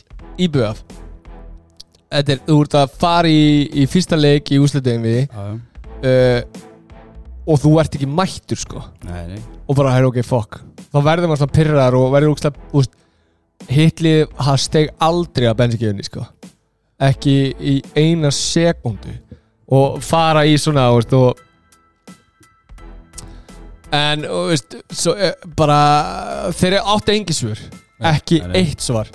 IBF 0.48 0.84
Þetta 2.14 2.36
er, 2.36 2.44
þú 2.50 2.58
ert 2.66 2.78
að 2.82 2.98
fara 3.02 3.32
í, 3.32 3.46
í 3.74 3.88
fyrsta 3.90 4.20
leik 4.20 4.52
í 4.54 4.60
úslitegin 4.62 5.08
við 5.08 5.22
Já, 5.24 5.48
uh, 6.04 6.62
Og 7.44 7.60
þú 7.60 7.74
ert 7.82 7.96
ekki 7.98 8.08
mættur 8.08 8.60
sko. 8.60 8.84
Nei, 9.04 9.34
nei. 9.34 9.40
Og 9.68 9.76
bara, 9.76 9.92
hey, 9.98 10.06
ok, 10.08 10.22
fuck. 10.24 10.62
Þá 10.94 11.00
verður 11.04 11.28
maður 11.28 11.42
svona 11.42 11.56
pyrrar 11.58 11.98
og 12.00 12.06
verður 12.14 12.36
úst, 12.80 12.94
Hitlið, 13.72 14.26
það 14.40 14.58
steg 14.60 14.90
aldrei 15.04 15.48
að 15.50 15.58
bensinkjöfunni 15.62 16.06
sko. 16.08 16.24
Ekki 17.04 17.36
í 17.60 17.76
eina 18.00 18.32
sekundu 18.36 19.14
Og 19.72 20.02
fara 20.04 20.44
í 20.46 20.58
svona, 20.60 20.90
veist, 20.96 21.14
og 21.14 21.40
En, 23.94 24.24
þú 24.26 24.40
veist, 24.50 24.76
svo, 24.90 25.14
eh, 25.16 25.34
bara 25.58 26.50
Þeir 26.58 26.80
eru 26.80 26.96
átti 26.96 27.14
engi 27.20 27.36
svör 27.38 27.60
Ekki 28.04 28.40
nei, 28.42 28.48
nei. 28.50 28.64
eitt 28.66 28.82
svar 28.82 29.08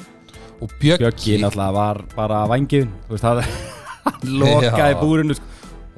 Og 0.63 0.71
Bjöggi, 0.81 1.03
Bjöggi 1.03 1.39
náttúrulega 1.43 1.73
var 1.75 2.01
bara 2.15 2.45
vangið 2.51 2.87
Þú 3.09 3.17
veist 3.17 3.27
það 3.27 3.43
Hann 4.09 4.37
lokaði 4.41 4.95
Já. 4.95 5.01
búrinu 5.03 5.35
sko. 5.37 5.45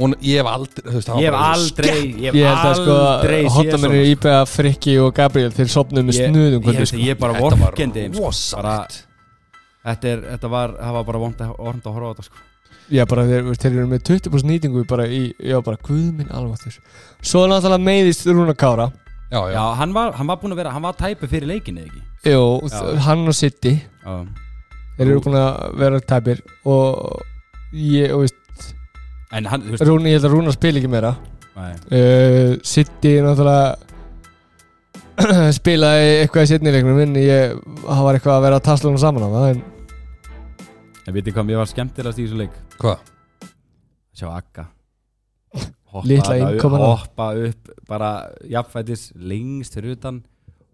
hún, 0.01 0.15
ég 0.25 0.41
hef 0.41 0.49
aldrei 0.51 0.87
þú 0.89 0.97
veist, 0.97 1.11
var 1.13 1.21
Ég 1.21 1.29
hef 1.29 1.37
bara 1.37 1.53
aldrei 1.55 1.93
Ég 2.01 2.17
Ég 2.25 2.33
hef 2.33 2.41
held 2.49 2.65
að 2.71 2.81
sko 2.81 2.97
aldrei 3.05 3.39
séð 3.45 3.55
Hottamennir 3.59 4.01
svona, 4.01 4.15
Íbega, 4.17 4.41
Frikki 4.55 4.97
og 5.05 5.13
Gabriel 5.21 5.53
Þeir 5.61 5.73
sopnuðu 5.77 6.09
með 6.09 6.19
Ég- 6.19 6.33
snuðum 6.33 6.61
Ég 6.65 6.81
held 6.81 6.91
sko. 6.91 6.97
að 6.97 7.07
ég 7.11 7.21
bara 7.21 7.37
Þetta 7.37 7.47
var 7.51 7.59
vorkendi 7.67 8.07
sko. 8.09 8.17
Bara- 8.17 8.27
rosalegt 8.33 8.99
Þetta 9.81 10.09
er, 10.15 10.25
þetta 10.35 10.49
var, 10.57 10.75
það 10.81 10.97
var 10.99 11.05
bara 11.13 11.19
vond 11.27 11.39
að, 11.45 11.53
vond 11.69 11.85
að 11.89 11.95
horfa 11.99 12.09
á 12.09 12.13
þetta 12.17 12.25
sko. 12.31 12.47
Já, 12.90 13.05
bara 13.07 13.22
þeir, 13.29 13.50
þeir 13.55 13.70
eru 13.76 13.87
með 13.90 14.00
20% 14.09 14.48
nýtingu 14.50 14.83
bara 14.90 15.05
í, 15.07 15.20
já, 15.38 15.61
bara 15.62 15.79
guðminn 15.87 16.31
alveg 16.35 16.79
Svo 17.22 17.44
náttúrulega 17.46 17.85
meiðist 17.87 18.26
Rúna 18.26 18.55
Kára. 18.59 18.88
Já, 19.31 19.38
já, 19.46 19.53
Já, 19.55 19.64
hann 19.79 19.92
var, 19.94 20.11
hann 20.18 20.26
var 20.26 20.40
búinn 20.42 20.57
að 20.57 20.62
vera, 20.64 20.72
hann 20.74 20.83
var 20.83 20.96
tæpu 20.98 21.29
fyrir 21.31 21.46
leikinni 21.46 21.85
eða 21.85 21.92
ekki? 21.92 22.00
Jú, 22.33 22.40
Já. 22.66 22.72
þ- 22.74 23.03
hann 23.07 23.29
og 23.31 23.37
City 23.38 23.74
Já, 23.79 24.14
Þeir 24.98 25.07
eru 25.12 25.20
búin 25.22 25.37
að 25.38 25.76
vera 25.79 26.00
tæpir 26.03 26.40
Og 26.66 27.22
ég, 27.79 28.11
og 28.16 28.24
veist 28.24 28.74
En 29.31 29.46
hann, 29.46 29.62
þú 29.62 29.76
veist 29.76 29.87
Rúni, 29.87 30.11
ég 30.11 30.18
held 30.18 30.26
að 30.26 30.35
Rúna 30.35 30.53
spila 30.57 30.81
ekki 30.83 30.90
meira. 30.90 31.12
Nei, 31.55 31.70
uh, 31.94 32.57
City 32.66 33.12
náttúrulega 33.22 33.76
spilaði 35.61 36.11
eitthvað 36.24 36.46
í 36.46 36.50
setni 36.50 36.72
leiknum 36.74 36.98
en 37.05 37.14
ég, 37.20 37.55
það 37.85 38.03
var 38.07 38.16
eitthvað 38.18 38.35
að 38.38 38.44
vera 38.46 38.59
að 38.59 38.66
tasla 38.66 38.90
hún 38.90 38.98
saman 39.03 39.26
á 39.26 39.31
það 39.37 39.46
en 39.53 39.62
En 41.07 41.14
veitir 41.16 41.35
hvað 41.35 41.46
mér 41.48 41.59
var 41.61 41.68
skemmtilegast 41.70 42.18
í 42.22 42.26
þessu 42.26 42.38
leik 42.42 42.55
hvað? 42.83 43.11
Sjá 44.16 44.29
Akka 44.35 44.66
Hoppa 45.90 46.07
Litla 46.07 46.37
innkomuna. 46.38 46.90
Hoppa 46.95 47.31
upp 47.49 47.71
bara 47.90 48.11
jafnfætis 48.47 49.09
lengst 49.19 49.75
fyrir 49.79 49.97
utan 49.99 50.21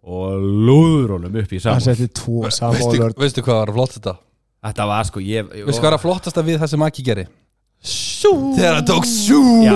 Og 0.06 0.42
lúður 0.68 1.16
honum 1.16 1.34
upp 1.40 1.50
í 1.52 1.58
það 1.58 1.80
saman 1.80 1.86
setti 1.88 2.08
tvo 2.14 2.44
Veistu, 2.44 2.60
samólur 2.60 3.16
veistu 3.18 3.42
hvað 3.46 3.62
var 3.64 3.72
flott 3.78 3.96
þetta? 3.96 4.14
Þetta 4.66 4.86
var 4.90 5.08
sko, 5.08 5.22
ég, 5.24 5.48
ég 5.56 5.66
Veistu 5.66 5.82
hvað 5.82 5.96
var 5.96 6.02
flottasta 6.04 6.44
við 6.46 6.60
það 6.62 6.72
sem 6.74 6.84
Aki 6.86 7.06
geri? 7.06 7.26
Þegar 7.86 8.76
hann 8.80 8.86
tók 8.88 9.04
já, 9.06 9.74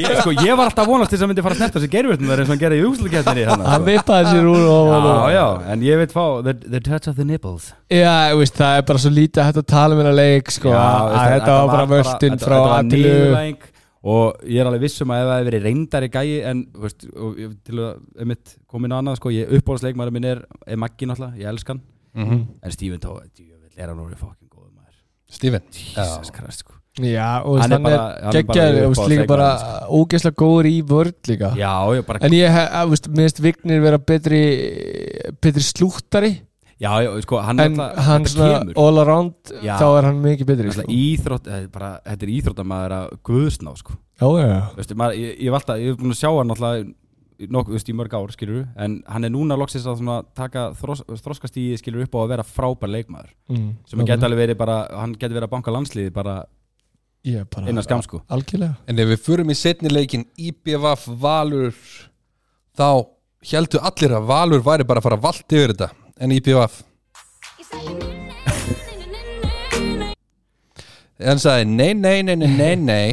ég, 0.00 0.06
sko, 0.22 0.32
ég 0.32 0.54
var 0.56 0.70
alltaf 0.70 0.86
að 0.86 0.90
vonast 0.92 1.10
til 1.12 1.18
þess 1.18 1.24
að 1.26 1.30
myndi 1.32 1.44
fara 1.44 1.56
að 1.56 1.60
snerta 1.60 1.80
þessi 1.80 1.90
gerfurtum 1.92 2.30
eins 2.32 2.44
og 2.46 2.52
hann 2.52 2.62
gerði 2.62 2.78
í 2.78 2.86
úslukeppninni 2.88 3.44
Hann 3.50 3.64
hann 3.66 3.84
vippaði 3.86 4.30
sér 4.30 4.48
úr 4.48 4.64
og, 4.72 4.92
Já, 4.92 5.34
já, 5.34 5.44
en 5.74 5.84
ég 5.84 6.00
veit 6.00 6.14
fá 6.14 6.24
the, 6.46 6.54
the 6.64 6.80
touch 6.80 7.10
of 7.10 7.18
the 7.18 7.26
nipples. 7.28 7.68
Já, 7.92 8.32
veist, 8.38 8.56
það 8.56 8.78
er 8.78 8.88
bara 8.88 9.02
svo 9.04 9.12
lítið 9.12 9.48
hægt 9.48 9.60
að 9.60 9.68
tala 9.74 9.96
um 9.96 10.02
hennar 10.02 10.16
leik 10.16 10.52
sko, 10.54 10.72
Já, 10.72 10.80
að 10.80 11.12
veist, 11.12 11.36
þetta 11.36 11.58
var 11.58 11.72
bara 11.74 11.88
völdin 11.92 12.40
frá 12.40 12.58
niðurlæging 12.88 13.70
og 14.12 14.42
ég 14.50 14.58
er 14.58 14.68
alveg 14.72 14.82
vissum 14.88 15.12
að 15.14 15.22
ef 15.22 15.28
það 15.28 15.36
hefði 15.36 15.50
verið 15.50 15.66
reyndari 15.68 16.10
gæi 16.10 16.30
en 16.50 16.62
þú 16.72 16.84
veist, 16.88 17.08
til 17.68 17.78
að 17.78 17.90
einmitt 18.24 18.56
komin 18.66 18.94
á 18.94 18.98
annað 18.98 19.20
sko, 19.20 19.34
ég 19.36 19.56
uppbóðsleikmaður 19.60 20.16
minn 20.16 20.30
er, 20.32 20.42
er 20.66 20.80
Maggi 20.80 21.06
náttúrulega, 21.06 21.38
ég 21.44 21.52
elska 21.52 21.76
hann. 21.76 21.84
Mhm. 22.12 22.42
en 22.60 22.74
Steven 22.74 23.00
Tó, 23.00 23.14
er 23.22 23.88
hann 23.88 24.02
orðið 24.02 24.24
fokkin 24.24 24.50
góður 24.50 24.72
maður. 24.74 24.98
Steven 25.30 25.62
Jesus 25.70 26.34
Christ 26.34 26.66
sko 26.66 26.81
Já, 27.00 27.40
og 27.48 27.56
Hann 27.62 27.72
er 27.72 27.78
er 27.88 28.00
er 28.28 28.36
geggjaður, 28.36 28.90
uppáhalds 28.90 29.08
líka 29.08 29.26
bara 29.30 29.46
ógeðslega 29.88 30.36
góður 30.36 30.66
í 30.68 30.82
vörð 30.84 31.14
líka. 31.30 31.48
Já, 31.56 31.70
ég 31.96 32.04
bara, 32.04 32.18
En 32.20 32.32
ég, 32.36 32.50
hef- 32.52 32.88
veist, 32.90 33.08
minnst 33.08 33.40
Vignir 33.40 33.80
vera 33.80 33.96
betri 33.98 34.42
betri 35.40 35.62
slúttari. 35.64 36.32
Já, 36.82 36.98
já, 37.00 37.10
sko, 37.22 37.38
hann 37.40 37.60
en 37.60 37.76
alltaf- 37.78 37.96
hann 38.04 38.24
svona 38.26 38.74
all 38.76 38.98
around 38.98 39.34
Já. 39.62 39.78
þá 39.78 39.98
er 39.98 40.02
hann 40.04 40.20
mikið 40.22 40.46
betri 40.46 40.72
sko. 40.72 40.82
íþrótt, 40.90 41.46
er 41.46 41.68
bara, 41.68 42.00
þetta 42.04 42.22
er 42.26 42.32
íþróttamaður 42.36 42.92
að 42.98 43.12
guðsná 43.24 43.76
sko. 43.78 43.92
Já, 44.20 44.26
já, 44.42 44.74
Veistu, 44.76 44.94
maður, 44.94 45.14
ég, 45.16 45.38
ég, 45.40 45.52
alltaf, 45.52 45.76
ég 45.78 45.86
hef 45.92 45.96
búin 45.96 46.10
að 46.12 46.20
sjá 46.20 46.30
hann 46.36 46.50
alltaf 46.50 46.86
í 47.42 47.46
nokkuð, 47.48 47.72
veist, 47.72 47.88
í 47.88 47.94
mörg 47.94 48.12
ár, 48.14 48.30
skilur 48.34 48.66
en 48.76 49.02
hann 49.08 49.24
er 49.24 49.30
núna 49.30 49.56
loksins 49.56 49.86
að 49.86 49.96
svona, 50.02 50.22
taka 50.34 50.72
þros, 50.74 51.02
þroskastíði, 51.22 51.78
skilur 51.78 52.02
upp 52.04 52.14
á 52.14 52.18
að 52.20 52.28
vera 52.28 52.42
frábær 52.42 52.90
leikmaður. 52.90 53.30
Mm, 53.48 53.70
sem 53.86 53.98
hann 53.98 54.06
geti 54.06 54.24
alveg 54.28 54.42
verið 54.42 54.58
bara, 54.58 54.76
hann 54.92 55.14
geti 55.14 55.32
verið 55.34 55.48
að 55.48 55.54
banka 55.54 55.70
landsliði 55.72 56.12
bara 56.12 56.44
innan 57.24 57.84
skam 57.86 58.02
sko. 58.02 58.22
Algjörlega. 58.32 58.74
En 58.86 58.98
ef 58.98 59.12
við 59.12 59.24
förum 59.26 59.52
í 59.52 59.58
setni 59.58 59.92
leikin 59.92 60.26
IBVF 60.36 61.06
Valur 61.22 61.74
þá 62.78 63.06
heldur 63.52 63.84
allir 63.86 64.16
að 64.16 64.30
Valur 64.30 64.64
væri 64.64 64.86
bara 64.88 65.02
að 65.02 65.08
fara 65.10 65.22
vald 65.22 65.54
yfir 65.54 65.74
þetta 65.74 65.92
en 66.22 66.34
IBVF 66.38 66.82
en 71.22 71.40
sagði 71.42 71.66
nei, 71.70 71.92
nei, 71.94 72.22
nei, 72.26 72.36
nei, 72.36 72.50
nei, 72.50 72.76
nei. 72.76 73.08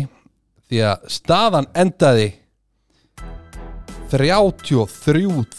Því 0.70 0.84
að 0.86 1.08
staðan 1.10 1.68
endaði 1.78 2.28
33 4.10 4.86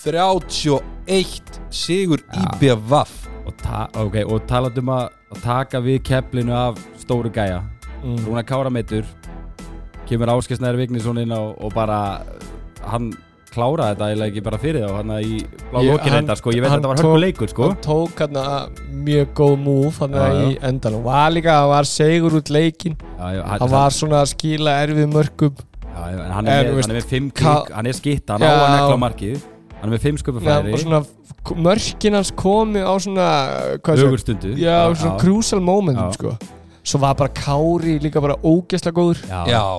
31 0.04 1.60
sigur 1.74 2.22
IBVF 2.34 3.16
og, 3.46 3.52
ta 3.62 3.86
okay, 3.98 4.22
og 4.26 4.46
talað 4.50 4.78
um 4.82 4.92
að, 4.94 5.10
að 5.34 5.44
taka 5.46 5.82
við 5.82 6.02
keflinu 6.06 6.54
af 6.54 6.78
stóru 7.02 7.30
gæja 7.34 7.62
mm. 8.04 8.20
Rúna 8.26 8.42
Kára 8.46 8.70
meitur 8.70 9.04
kemur 10.08 10.32
Áskesnæður 10.36 10.76
Vignisson 10.84 11.18
inn 11.22 11.30
á 11.34 11.40
og 11.40 11.72
bara 11.74 11.98
hann 12.90 13.12
kláraði 13.50 13.94
þetta 13.96 14.06
eiginlega 14.08 14.30
ekki 14.30 14.42
bara 14.46 14.58
fyrir 14.62 14.84
þá 14.86 14.92
hann 15.00 15.10
í 15.26 15.38
blá 15.70 15.80
Ég- 15.82 15.90
lokin 15.90 16.12
hann- 16.14 16.26
þetta 16.26 16.36
sko, 16.38 16.52
ég 16.54 16.62
veit 16.62 16.68
að 16.68 16.70
hann 16.70 16.80
þetta 16.82 16.90
var 16.90 16.96
tók- 17.00 17.08
hörku 17.10 17.20
leikur 17.24 17.48
sko. 17.50 17.68
Hann 17.68 17.80
tók 17.82 18.20
hann 18.22 18.74
mjög 19.06 19.32
góð 19.40 19.56
múf 19.64 19.98
hann 19.98 20.12
já. 20.12 20.26
í 20.46 20.58
endanum. 20.62 21.02
Var 21.02 21.30
líka, 21.34 21.50
hann 21.60 21.68
var 21.68 21.82
segur 21.84 22.30
út 22.38 22.50
leikin 22.50 22.96
já, 23.18 23.26
já, 23.34 23.42
Hann 23.46 23.70
var 23.70 23.90
svona 23.90 24.22
að 24.22 24.28
skila 24.34 24.76
erfið 24.86 25.10
mörgum 25.12 25.56
Já, 25.90 26.06
en 26.06 26.30
hann 26.32 26.46
er, 26.46 26.64
með, 26.64 26.70
þú 26.70 26.74
veist, 26.78 26.88
hann 26.88 26.96
er 26.96 27.00
með 27.00 27.08
fimm 27.10 27.30
klik, 27.30 27.70
hann 27.74 27.86
er 27.86 27.92
skitta, 27.92 28.32
hann 28.38 28.42
á 28.42 28.50
að 28.54 28.70
nekla 28.78 28.98
markið. 29.02 29.42
Hann 29.80 29.90
er 29.92 29.96
með 29.96 30.00
fimm 30.06 30.16
sköpu 30.16 30.40
Já, 30.40 30.62
færi 30.62 30.72
og 30.72 30.78
svona 30.78 31.06
mörkin 31.66 32.14
hans 32.14 32.30
komi 32.30 32.80
á 32.86 32.92
svona 33.02 33.26
hvað 33.82 33.96
sé- 33.98 34.06
Ögur 34.06 34.20
stundu 34.22 34.54
Já, 34.56 34.94
svona 34.94 35.18
crucial 35.18 35.60
momentum 35.60 36.12
sko 36.12 36.36
Svo 36.82 36.98
var 37.02 37.14
bara 37.14 37.28
Kári 37.36 37.98
líka 38.00 38.20
bara 38.24 38.36
ógeðslega 38.40 38.94
góður. 38.96 39.20
Já. 39.28 39.72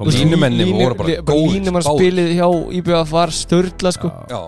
Línumenni 0.00 0.64
línu- 0.64 0.80
voru 0.84 0.94
bara 0.94 1.20
góðir, 1.20 1.52
Línumann 1.60 1.84
spilið 1.84 2.32
hjá 2.36 2.48
IBF 2.80 3.10
var 3.12 3.28
störla 3.30 3.92
sko. 3.92 4.10
Já. 4.30 4.40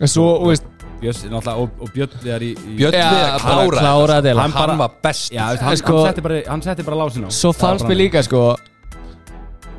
En 0.00 0.08
svo, 0.08 0.26
þú 0.42 0.48
veist 0.52 0.64
og, 1.02 1.70
og 1.80 1.90
Björn 1.92 2.14
þegar 2.22 2.42
í, 2.42 2.50
í 2.56 2.76
Björn 2.78 2.94
við 2.96 3.02
að 3.02 3.42
bara 3.42 3.42
klára 3.42 3.80
klára 3.80 4.14
þetta. 4.16 4.34
þetta. 4.34 4.66
Hann, 4.66 4.78
var 4.78 4.94
best 5.02 5.32
Já, 5.32 5.42
veist, 5.50 5.62
hann, 5.62 5.76
Sko- 5.76 5.96
hann, 5.98 6.08
setti 6.08 6.24
bara, 6.24 6.40
hann 6.48 6.62
setti 6.62 6.82
bara 6.86 6.96
lásin 6.96 7.26
á. 7.26 7.28
Svo 7.30 7.52
fannst 7.52 7.84
mér 7.86 7.96
líka 8.00 8.22
sko 8.24 8.56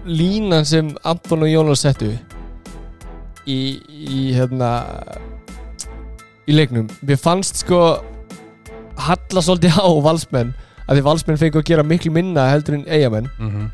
Línan 0.08 0.65
sem 0.65 0.93
Anton 1.04 1.43
og 1.43 1.50
Jónas 1.52 1.82
settu 1.84 2.12
Í, 3.47 3.58
í 3.88 4.34
hérna 4.36 4.69
Í 6.47 6.56
leiknum. 6.56 6.88
Mér 7.04 7.19
fannst 7.19 7.63
sko 7.65 7.82
Halla 8.97 9.41
svolítið 9.43 9.78
á 9.78 9.88
valsmenn 10.02 10.54
að 10.88 10.97
því 10.97 11.04
valsmenn 11.04 11.38
fengu 11.41 11.60
að 11.62 11.67
gera 11.71 11.84
miklu 11.84 12.12
minna 12.12 12.47
heldur 12.52 12.76
en 12.80 12.86
eigamenn 12.88 13.30
Mhm. 13.39 13.69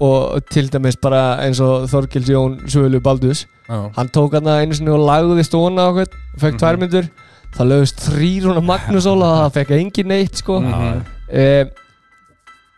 og 0.00 0.44
til 0.50 0.68
dæmis 0.70 0.96
bara 1.00 1.38
eins 1.42 1.58
og 1.60 1.88
Þorgils 1.90 2.28
Jón 2.30 2.60
Svölu 2.70 3.00
Baldus 3.02 3.46
Já. 3.68 3.90
hann 3.96 4.08
tók 4.08 4.32
hann 4.34 4.46
einu 4.46 4.74
sinni 4.74 4.90
og 4.90 5.00
lagði 5.00 5.42
stóna 5.44 5.88
og 5.90 6.06
fekk 6.38 6.52
Mhm. 6.54 6.58
tvær 6.58 6.76
myndur 6.78 7.08
það 7.56 7.66
lögðist 7.72 8.04
þrýr 8.08 8.42
hún 8.46 8.58
að 8.60 8.64
Magnús 8.68 9.06
Óla 9.06 9.48
það 9.48 9.52
fekk 9.56 9.70
engin 9.80 10.06
neitt 10.06 10.36
sko 10.36 10.60
eh, 11.32 11.64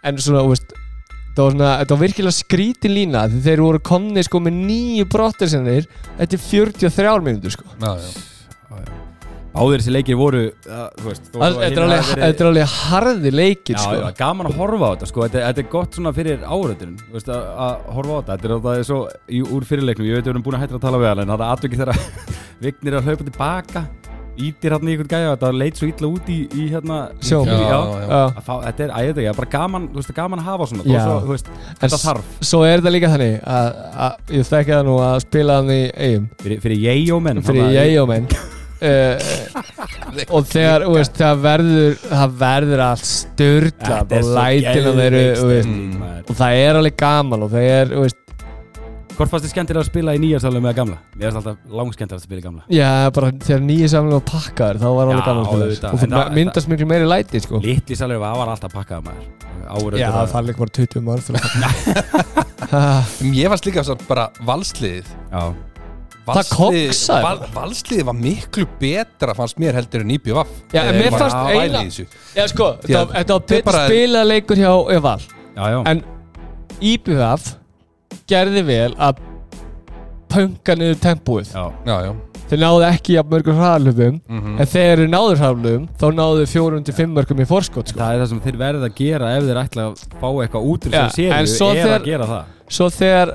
en 0.05 0.17
svona, 0.17 0.47
veist 0.49 0.73
það 1.37 1.45
var 1.45 1.51
svona, 1.53 1.79
þetta 1.85 1.91
var 1.97 2.07
virkilega 2.07 2.33
skrítin 2.35 2.95
lína 2.95 3.29
því 3.29 3.41
þeir 3.45 3.61
voru 3.61 3.79
komni 3.81 4.23
sko 4.25 4.41
með 4.41 4.57
nýju 4.67 5.05
brottir 5.13 5.49
sinnir 5.49 5.87
eftir 6.19 6.39
43 6.39 7.21
mínútur 7.21 7.51
sko 7.53 7.65
Já, 7.81 7.97
já. 7.99 8.11
Áður 9.51 9.81
þessi 9.81 9.93
leikir 9.95 10.19
voru 10.19 10.41
að 10.71 10.99
þetta 11.03 11.67
er 11.67 11.85
alveg, 11.85 12.11
þetta 12.21 12.67
harði 12.71 13.33
leikir 13.35 13.75
Já, 13.75 13.81
sko. 13.83 13.97
já, 13.99 14.11
gaman 14.21 14.47
að 14.51 14.59
horfa 14.61 14.91
á 14.91 14.91
þetta 14.95 15.09
sko. 15.11 15.25
þetta, 15.27 15.41
þetta 15.49 15.63
er 15.63 15.71
gott 15.73 15.99
svona 15.99 16.13
fyrir 16.15 16.45
veist, 17.11 17.33
að, 17.35 17.49
að 17.67 17.89
horfa 17.97 18.13
á 18.15 18.19
þetta. 18.21 18.37
Þetta 18.37 18.51
er, 18.51 18.61
það 18.67 18.83
er 18.83 18.87
svo 18.91 19.01
í, 19.27 19.41
úr 19.43 19.67
fyrirleiknum, 19.67 20.07
ég 20.07 20.21
veit 20.21 20.23
að 20.23 20.29
við 20.29 20.35
erum 20.37 20.45
búin 20.47 20.59
að 20.59 20.63
hætta 20.67 20.79
að 20.79 20.85
tala 20.87 21.03
við 21.03 21.11
en 21.25 21.33
það 21.33 21.41
er 21.41 21.49
aðvikið 21.49 21.83
þegar 21.83 22.05
Vignir 22.65 22.95
er 22.95 23.01
að 23.01 23.11
hlaupa 23.11 23.27
tilbaka 23.27 23.85
ítir 24.41 24.73
hann 24.75 24.87
í 24.87 24.95
einhvern 24.95 25.11
gæja 25.11 25.33
þetta 25.35 25.51
leit 25.57 25.81
svo 25.81 25.89
illa 25.91 26.11
út 26.11 26.31
í, 26.31 26.37
í 26.55 26.69
hérna 26.71 27.01
Sjó. 27.19 27.41
Já, 27.45 27.57
já, 27.59 27.81
já. 28.07 28.21
Að 28.21 28.39
Fá, 28.47 28.53
þetta 28.69 28.85
er, 28.87 28.95
að, 28.95 29.09
ekki, 29.11 29.17
það 29.19 29.33
er 29.33 29.41
bara 29.41 29.51
gaman, 29.57 29.89
veist, 29.97 30.15
gaman 30.17 30.43
að 30.43 30.49
hafa 30.53 30.71
svona 30.71 30.87
svo, 30.87 31.19
veist, 31.33 31.51
þetta 31.83 32.01
þarf. 32.05 32.31
Svo 32.53 32.63
er 32.69 32.79
þetta 32.79 32.95
líka 32.95 33.13
þannig 33.17 33.37
að, 33.57 33.83
að 34.07 34.39
ég 34.39 34.49
þekki 34.53 34.77
það 34.77 34.89
nú 34.89 34.97
að 35.09 35.19
spila 35.27 35.59
hann 35.61 35.75
í 35.75 35.83
eigum 35.91 36.31
fyrir, 36.41 36.65
fyrir 36.65 36.83
ég 36.87 37.13
og 37.19 37.23
menn 37.27 37.45
fyrir 37.51 37.77
ég 37.77 38.01
og 38.05 38.11
menn 38.15 38.31
uh, 38.81 40.31
og 40.37 40.47
þegar 40.51 40.87
veist, 40.95 41.15
það 41.21 41.43
verður 41.45 41.99
það 42.11 42.35
verður 42.41 42.83
allt 42.87 43.07
styrla 43.11 44.01
og 44.07 44.33
lætina 44.39 44.95
þeir 45.01 45.19
eru 45.21 45.37
þú 45.43 45.51
veist, 45.53 45.69
Mm. 45.71 46.03
og 46.31 46.35
það 46.41 46.59
er 46.65 46.79
alveg 46.81 46.97
gaman 47.01 47.43
og 47.47 47.51
það 47.53 47.69
er 47.77 47.95
veist, 48.01 48.17
Hvort 49.21 49.29
fannst 49.35 49.45
þið 49.45 49.51
skemmtir 49.53 49.77
að 49.77 49.85
spila 49.91 50.13
í 50.17 50.21
nýjarsalum 50.23 50.63
með 50.65 50.75
gamla? 50.79 50.95
Mér 51.21 51.27
er 51.29 51.35
alltaf 51.37 51.57
langskemmtir 51.77 52.17
að 52.17 52.23
spila 52.25 52.41
í 52.41 52.45
gamla. 52.47 52.63
Já, 52.73 53.11
bara 53.13 53.29
þegar 53.37 53.61
nýja 53.67 53.89
samlega 53.93 54.17
var 54.17 54.23
pakkaður 54.31 54.79
þá 54.81 54.87
var 54.97 55.11
alveg 55.11 55.27
gaman 55.27 55.43
að 55.43 55.51
spila. 55.51 55.91
og 55.91 55.99
þú 56.01 56.09
það- 56.15 56.31
myndast 56.39 56.71
miklu 56.73 56.87
meiri 56.89 57.09
læti 57.11 57.43
sko. 57.45 57.61
Litli 57.61 57.99
salur 58.01 58.17
var 58.23 58.39
var 58.41 58.49
alltaf 58.55 58.73
pakkað 58.73 59.05
maður. 59.05 59.27
Áður 59.69 59.99
já, 60.01 60.09
það 60.09 60.39
er 60.41 60.47
líka 60.49 60.63
bara 60.65 60.75
20 60.81 61.05
mörg 61.05 61.23
það 61.29 61.37
En 63.21 63.35
Ég 63.35 63.49
varst 63.53 63.67
líka 63.69 63.85
bara 64.09 64.31
valsliðið. 64.41 65.05
Já, 65.31 65.43
Val. 67.25 67.39
Valsliðið 67.55 68.05
var 68.11 68.15
miklu 68.19 68.67
betra 68.81 69.35
fannst 69.39 69.59
mér 69.63 69.75
heldur 69.81 70.05
en 70.05 70.11
IBVF 70.17 70.49
Já, 70.73 70.81
en 70.83 70.87
Þegar 70.87 70.95
mér 70.99 71.07
ég 71.07 71.11
var 71.15 71.21
fannst 71.25 71.37
að 71.37 71.47
væla 71.47 71.55
í 71.55 71.65
eiginlega- 71.65 71.91
þessu. 71.91 72.07
já, 72.37 72.47
sko, 72.53 72.69
Því 72.83 72.89
þetta 72.89 72.99
var- 72.99 73.15
betur 73.51 73.79
spilað 73.91 74.27
leikur 74.31 74.57
hjá 74.57 74.73
já 75.75 75.83
en 75.91 76.05
IBF 76.81 77.55
gerði 78.31 78.63
vel 78.65 78.95
að 78.95 79.17
punka 80.31 80.75
niður 80.79 80.99
tempóið. 81.03 81.53
Já, 81.55 81.65
Já, 81.87 81.97
já 82.07 82.13
þeir 82.51 82.61
náðu 82.65 82.85
ekki 82.91 83.15
jafn 83.17 83.31
mörgum 83.31 83.59
hraðlöfum 83.61 84.21
Mhm. 84.29 84.55
en 84.61 84.67
þegar 84.67 84.97
þeir 85.03 85.11
náðu 85.15 85.35
hraðlöfum 85.41 85.89
þá 86.01 86.07
náðu 86.21 86.47
fjórum 86.51 86.85
til 86.85 86.95
fimm 86.95 87.13
mörgum 87.15 87.41
í 87.41 87.47
forskot 87.47 87.89
sko. 87.93 87.99
það 88.01 88.15
er 88.15 88.23
það 88.25 88.29
sem 88.33 88.41
þeir 88.41 88.57
verða 88.59 88.89
að 88.91 88.95
gera 89.01 89.29
ef 89.37 89.45
þeir 89.45 89.61
ætla 89.65 89.83
að 89.91 90.07
fá 90.21 90.29
eitthvað 90.43 90.67
út 90.73 90.87
úr 90.87 90.93
Já, 90.97 91.03
þessu 91.09 91.31
en 91.31 91.47
séri 91.47 91.57
svo 91.57 91.69
er 91.71 91.85
þegar- 91.85 92.01
að 92.01 92.05
gera 92.11 92.27
það. 92.27 92.45
svo 92.71 92.87
þegar 92.91 93.33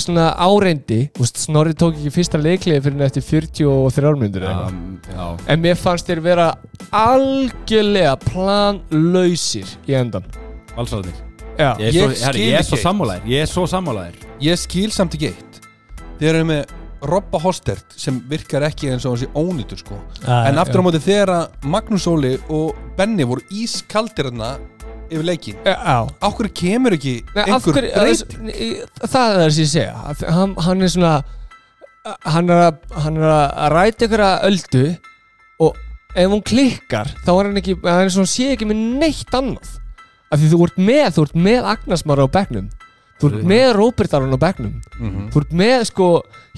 svona 0.00 0.26
áreindi 0.36 1.00
úst, 1.20 1.36
Snorri 1.36 1.72
tók 1.74 1.94
ekki 1.96 2.12
fyrsta 2.12 2.38
leikliði 2.40 2.82
fyrir 2.82 3.02
eftir 3.04 3.22
43 3.22 4.16
minnur 4.20 4.42
Já, 4.42 4.70
já, 5.16 5.36
en 5.48 5.60
mér 5.62 5.76
fannst 5.76 6.06
þeir 6.06 6.20
vera 6.22 6.54
algjörlega 6.92 8.16
planlausir 8.20 9.66
í 9.88 9.94
endan 9.94 10.24
Já, 11.58 11.74
Ég 11.76 11.88
er 11.88 11.92
Ég 11.92 12.02
er 12.28 12.34
Ég 13.26 13.42
er 13.42 13.46
svo 13.46 13.66
sammálaðir 13.68 14.14
Ég 14.40 14.56
skil 14.56 14.88
samt 14.90 15.12
ekki 15.14 15.28
eitt. 15.34 15.58
Þeir 16.20 16.34
eru 16.38 16.44
með 16.48 16.64
Robba 17.06 17.40
Hostert 17.40 17.94
sem 17.96 18.18
virkar 18.28 18.64
ekki 18.68 18.90
eins 18.92 19.06
og 19.08 19.14
hans 19.14 19.24
í 19.24 19.30
ónýtur 19.38 19.80
sko. 19.80 19.96
En 20.26 20.60
aftur 20.60 20.82
á 20.82 20.84
móti 20.84 21.00
þegar 21.02 21.32
Magnús 21.64 22.06
Óli 22.10 22.34
og 22.52 22.76
Benni 22.98 23.24
voru 23.28 23.44
ískaldir 23.56 24.28
þarna 24.28 24.54
yfir 25.10 25.26
leikin 25.26 25.56
Já, 25.66 26.06
Áhverju 26.22 26.52
kemur 26.54 26.94
ekki 26.94 27.14
einhver 27.34 27.74
hverju, 27.74 27.92
breyt 27.96 29.10
það 29.10 29.32
er 29.32 29.40
það 29.40 29.54
sem 29.56 29.64
ég 29.64 29.72
segja. 29.72 29.94
Hann, 30.30 30.52
hann 30.66 30.84
er 30.86 30.92
svona 30.92 31.14
hann 32.24 32.52
er 32.52 32.64
að, 32.68 32.82
hann 33.04 33.18
er 33.20 33.32
að 33.34 33.72
ræta 33.74 34.06
ykkur 34.06 34.24
að 34.24 34.44
öldu 34.50 34.84
og 35.60 35.80
ef 36.16 36.30
hún 36.32 36.44
klikkar 36.46 37.10
þá 37.24 37.32
er 37.34 37.50
hann 37.50 37.60
ekki, 37.60 37.76
hann 37.84 38.04
er 38.06 38.14
svona 38.14 38.30
sé 38.30 38.52
ekki 38.54 38.68
með 38.70 38.84
neitt 39.02 39.34
annað. 39.36 39.74
Af 40.30 40.38
því 40.38 40.52
þú 40.52 40.60
ert 40.68 40.78
með, 40.78 41.06
þú 41.16 41.26
ert 41.26 41.40
með 41.48 41.68
Agnarsmar 41.74 42.22
á 42.22 42.26
bekknum 42.30 42.68
þú 43.20 43.30
ert 43.30 43.44
með 43.50 43.66
Róbert 43.76 44.14
Aron 44.16 44.32
á 44.34 44.38
bekknum. 44.40 44.74
Mhm. 44.98 45.28
þú 45.30 45.40
ert 45.44 45.52
með 45.60 45.84
sko 45.90 46.08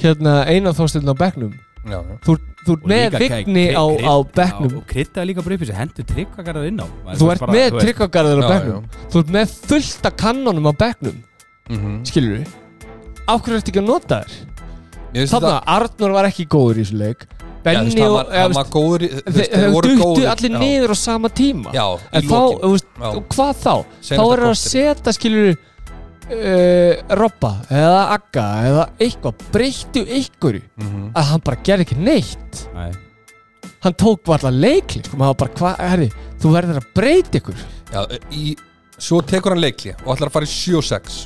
hérna 0.00 0.34
Einar 0.46 0.72
Þorstin 0.78 1.08
á 1.10 1.14
bekknum. 1.18 1.52
Já, 1.82 1.98
já 1.98 2.14
þú, 2.22 2.32
ert- 2.36 2.64
þú 2.66 2.72
ert 2.76 2.84
með 2.86 3.18
Vigni 3.18 3.64
á, 3.74 3.82
á 3.82 4.14
Já, 4.14 4.14
bekknum. 4.38 4.76
og 4.78 4.86
kryddaði 4.86 5.26
líka 5.32 5.42
bara 5.42 5.54
upp 5.58 5.64
sig, 5.66 5.74
hendur 5.74 6.04
tryggvagarðar 6.06 6.66
inn 6.68 6.78
á. 6.78 6.86
Þú 7.18 7.30
ert 7.32 7.40
bara, 7.40 7.52
með 7.52 7.78
tryggvagarður 7.82 8.38
á 8.38 8.42
Já, 8.42 8.50
bekknum. 8.52 8.84
þú 9.10 9.18
ert 9.24 9.32
með 9.34 9.46
fullta 9.66 10.10
kannonum 10.16 10.66
á 10.70 10.72
bekknum. 10.78 11.16
Mhm. 11.70 12.04
skilur 12.06 12.38
við 12.38 12.48
á 13.26 13.34
hverju 13.38 13.56
ertu 13.58 13.70
ekki 13.72 13.82
að 13.82 13.86
nota 13.86 14.24
þér 15.12 15.26
þannig 15.30 15.52
að 15.52 15.62
Arnur 15.66 16.10
var 16.12 16.24
ekki 16.26 16.46
góður 16.46 16.78
í 16.78 16.84
þessu 16.86 16.98
leik. 16.98 17.26
Veist, 17.62 17.78
hann 19.54 19.68
og 19.68 19.74
voru 19.76 19.92
duttu 19.94 20.24
allir 20.26 20.50
Já. 20.50 20.58
niður 20.58 20.90
á 20.90 20.96
sama 20.98 21.28
tíma. 21.28 21.70
Já, 21.72 21.84
en 22.12 22.22
þá, 22.22 22.40
hvað 23.30 23.54
þá? 23.62 23.74
Þá 24.02 24.18
er 24.18 24.42
að 24.42 24.48
korterið. 24.48 24.62
setja 24.62 25.12
skilur 25.14 25.56
uh, 26.30 27.16
Robba 27.18 27.52
eða 27.70 28.02
Agga 28.16 28.46
eða 28.68 28.84
eitthvað. 29.02 29.46
Breyttu 29.54 30.04
einhverju. 30.06 30.62
Mhm. 30.80 31.08
að 31.18 31.30
hann 31.32 31.42
bara 31.44 31.62
gerði 31.66 31.88
ekki 31.88 31.98
neitt. 32.02 32.66
Nei. 32.74 32.92
hann 33.82 33.94
tók 33.98 34.20
bara 34.22 34.38
alltaf 34.38 34.54
leikli 34.54 35.00
sko, 35.02 35.16
maður 35.18 35.38
bara, 35.40 35.54
hvað, 35.58 35.80
herri, 35.90 36.08
þú 36.38 36.50
verður 36.54 36.76
að 36.78 36.84
breyta 36.94 37.38
ykkur. 37.40 37.62
Já, 37.90 38.04
í, 38.30 38.52
svo 38.94 39.18
tekur 39.26 39.56
hann 39.56 39.62
leikli 39.62 39.94
og 40.04 40.12
ætlar 40.14 40.30
að 40.30 40.36
fara 40.36 40.46
í 40.46 40.52
7-6 40.52 41.16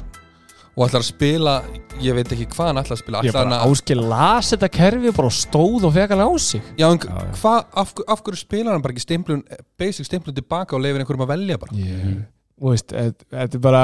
og 0.76 0.86
ætlar 0.86 1.02
að 1.02 1.08
spila 1.10 1.56
ég 2.00 2.16
veit 2.16 2.32
ekki 2.32 2.46
hvað 2.54 2.70
hann 2.70 2.80
ætlar 2.80 2.96
að 2.96 3.02
spila. 3.02 3.20
Ég 3.24 3.32
ætlar 3.34 3.44
bara 3.44 3.58
hann 3.58 3.66
að, 3.66 3.74
áskil 3.76 3.98
las 4.08 4.52
þetta 4.54 4.70
kerfi 4.72 5.12
bara 5.18 5.28
og 5.30 5.36
stóð 5.36 5.84
og 5.88 5.92
fekk 5.96 6.14
hann 6.16 6.24
á 6.24 6.30
sig. 6.46 6.64
Já, 6.80 6.86
en 6.88 7.02
hvað, 7.02 7.60
af, 7.84 7.92
af 8.08 8.24
hverju 8.24 8.40
spilar 8.40 8.72
hann 8.72 8.84
bara 8.84 8.96
ekki 8.96 9.04
stimplun 9.04 9.44
basic 9.76 10.08
stimplun 10.08 10.36
tilbaka 10.36 10.76
og 10.76 10.84
leifir 10.84 11.04
einhverjum 11.04 11.26
að 11.26 11.32
velja 11.34 11.60
bara? 11.60 11.76
Yeah. 11.76 12.24
Veist, 12.62 12.92
þetta 12.92 13.26
þetta 13.36 13.58
er 13.58 13.64
bara 13.66 13.82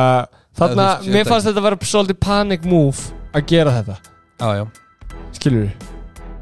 þarna, 0.56 0.86
veist, 0.98 1.10
mér 1.12 1.28
fannst 1.28 1.48
þetta 1.50 1.60
að 1.62 1.66
vera 1.68 1.90
svolítið 1.92 2.20
panic 2.24 2.64
move 2.68 3.10
að 3.36 3.46
gera 3.52 3.74
þetta. 3.80 3.96
Já, 4.42 4.48
já, 4.58 4.64
skilur 5.36 5.66
við 5.66 5.90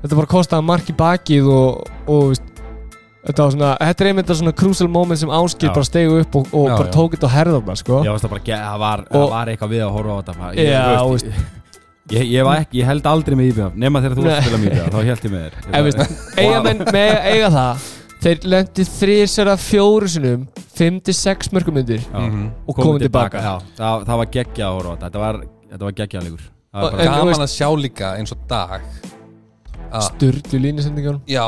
þetta 0.00 0.16
bara 0.20 0.30
kostaði 0.30 0.64
mark 0.70 0.88
í 0.88 0.94
bakið 0.96 1.50
og, 1.52 1.90
og 2.08 2.30
veist, 2.30 2.46
þetta 3.26 3.44
var 3.44 3.54
svona 3.56 3.70
þetta 3.84 4.04
er 4.04 4.10
einmitt 4.12 4.30
það 4.30 4.38
svona 4.40 4.54
crucial 4.56 4.88
moment 4.88 5.20
sem 5.20 5.32
áskil 5.36 5.68
Já. 5.68 5.74
bara 5.76 5.88
stegu 5.90 6.20
upp 6.22 6.36
og, 6.40 6.46
og 6.56 6.68
Já, 6.70 6.74
bara 6.78 6.88
já. 6.88 6.94
tók 6.96 7.16
þetta 7.16 7.28
á 7.28 7.36
herðarna 7.36 7.74
sko. 7.76 7.98
Ég 8.06 8.14
veist 8.14 8.24
það 8.24 8.32
bara, 8.36 8.76
var, 8.80 9.04
var 9.34 9.52
eitthvað 9.52 9.74
við 9.74 9.84
að 9.84 9.94
horfa 9.98 10.10
á 10.10 10.18
þetta 10.22 10.34
bara- 10.40 10.54
Já, 10.56 10.64
ég, 12.10 12.24
ég, 12.32 12.48
ekki, 12.56 12.80
ég 12.80 12.88
held 12.88 13.04
aldrei 13.06 13.36
með 13.38 13.50
IBF 13.52 13.76
nema 13.78 14.00
þegar 14.02 14.16
þú 14.16 14.22
varst 14.24 14.38
að 14.40 14.46
spila 14.48 14.58
IBF 14.66 14.88
þá 14.90 15.00
held 15.10 15.26
ég 15.26 15.32
með 15.34 15.42
þér. 15.46 15.52
Eiga 17.30 17.50
það 17.54 17.84
þeir 18.20 18.44
lendi 18.52 18.84
þrísara 18.84 19.54
fjóru 19.60 20.08
sinum 20.12 20.46
5-6 20.76 21.50
mörgumundir 21.56 22.02
Já. 22.04 22.18
Mhm. 22.20 22.50
og 22.68 22.76
komið 22.76 23.06
tilbaka. 23.06 23.40
Já, 23.44 23.54
það, 23.78 24.04
það 24.08 24.16
var 24.22 24.26
geggja 24.36 24.66
að 24.66 24.74
horfa 24.78 24.92
á 24.92 24.98
þetta. 25.04 25.18
Var, 25.24 25.38
þetta 25.70 25.84
var 25.88 25.92
geggja 26.00 26.22
leikur. 26.26 26.44
Það 26.70 26.82
var 26.82 26.90
bara- 26.90 27.02
En 27.02 27.12
gaman 27.14 27.26
veist- 27.32 27.40
að 27.46 27.54
sjá 27.56 27.68
líka 27.80 28.12
eins 28.18 28.32
og 28.32 28.38
dag 28.48 28.80
sturlu 30.06 30.58
línusendingunum. 30.62 31.20
Já, 31.26 31.42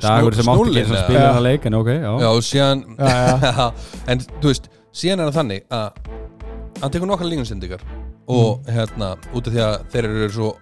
Dagur 0.00 0.34
sem 0.36 0.46
átti 0.46 0.70
ekki 0.70 0.84
eða- 0.84 1.04
spila 1.04 1.32
það 1.34 1.42
leik 1.42 1.66
En 1.66 1.74
ok, 1.74 1.86
já, 1.88 2.12
já, 2.20 2.28
og 2.30 2.42
síðan 2.46 2.84
Já, 2.98 3.72
en 4.12 4.18
þú 4.20 4.46
veist, 4.52 4.68
síðan 4.94 5.20
er 5.24 5.30
það 5.30 5.38
þannig 5.40 5.62
að 5.70 5.90
hann 6.82 6.90
tekur 6.94 7.06
nokkra 7.10 7.26
línusendingar 7.32 7.80
og 8.26 8.60
Mm. 8.66 8.72
hérna, 8.74 9.16
út 9.34 9.46
af 9.46 9.52
því 9.52 9.60
að 9.60 9.74
þeir 9.92 10.04
eru 10.04 10.28
svo 10.30 10.56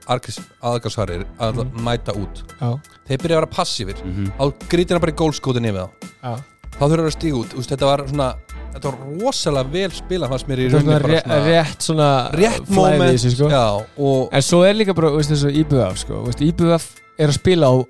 aðgarsvarir 0.62 1.24
að 1.38 1.54
Mm. 1.64 1.82
mæta 1.84 2.12
út. 2.12 2.42
Já, 2.60 2.80
þeir 3.08 3.18
byrja 3.22 3.36
að 3.36 3.40
vera 3.40 3.46
passífir 3.46 4.04
Mhm. 4.04 4.32
á 4.40 4.44
grítina 4.68 5.00
bara 5.00 5.12
í 5.12 5.14
gólskótin 5.14 5.66
yfir 5.66 5.86
þá 5.86 5.90
já. 6.22 6.42
þá 6.72 6.88
þurfa 6.88 7.06
að 7.06 7.16
stíga 7.16 7.36
út, 7.36 7.54
þetta 7.66 7.86
var 7.86 7.98
svona 8.08 8.34
þetta 8.74 8.84
var 8.84 8.98
rosalega 9.20 9.70
vel 9.72 9.90
spilað 9.90 10.28
fannst 10.30 10.46
mér 10.48 10.58
í 10.58 10.70
Það 10.70 10.74
er 10.74 11.02
rauninni 11.02 11.02
bara 11.02 11.22
svona 11.22 11.44
rétt 11.44 11.80
svona 11.82 12.32
rétt 12.32 12.70
moment 12.70 13.12
þessu, 13.12 13.30
sko. 13.36 13.48
já, 13.48 13.84
og 13.98 14.28
En 14.32 14.40
svo 14.42 14.64
er 14.64 14.74
líka 14.74 14.94
bara, 14.94 15.10
veist 15.10 15.30
þessu 15.30 15.54
IBF 15.54 15.98
sko, 15.98 16.24
veist, 16.24 16.40
IBF 16.40 16.96
er 17.18 17.28
að 17.28 17.32
spila 17.38 17.66
á 17.68 17.86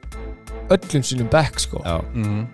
öllum 0.71 1.03
sínum 1.03 1.31
back 1.31 1.59
sko. 1.61 1.79
Já, 1.85 2.01
mm, 2.15 2.47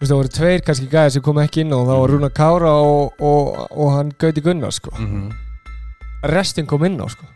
Veist, 0.00 0.12
það 0.12 0.16
voru 0.22 0.28
tveir 0.28 0.60
kannski 0.62 0.86
gæðir 0.88 1.10
sem 1.10 1.22
kom 1.22 1.36
ekki 1.42 1.60
inn 1.62 1.72
og 1.72 1.86
það 1.88 1.98
var 2.00 2.08
Rúna 2.08 2.30
Kára 2.30 2.70
og, 2.70 3.12
og, 3.20 3.66
og 3.72 3.92
hann 3.96 4.12
Gauti 4.16 4.40
Gunnar 4.40 4.70
sko. 4.70 4.90
Mm, 4.96 5.32
Restin 6.26 6.66
kom 6.66 6.84
inn 6.88 6.98
á 6.98 7.06
sko. 7.12 7.26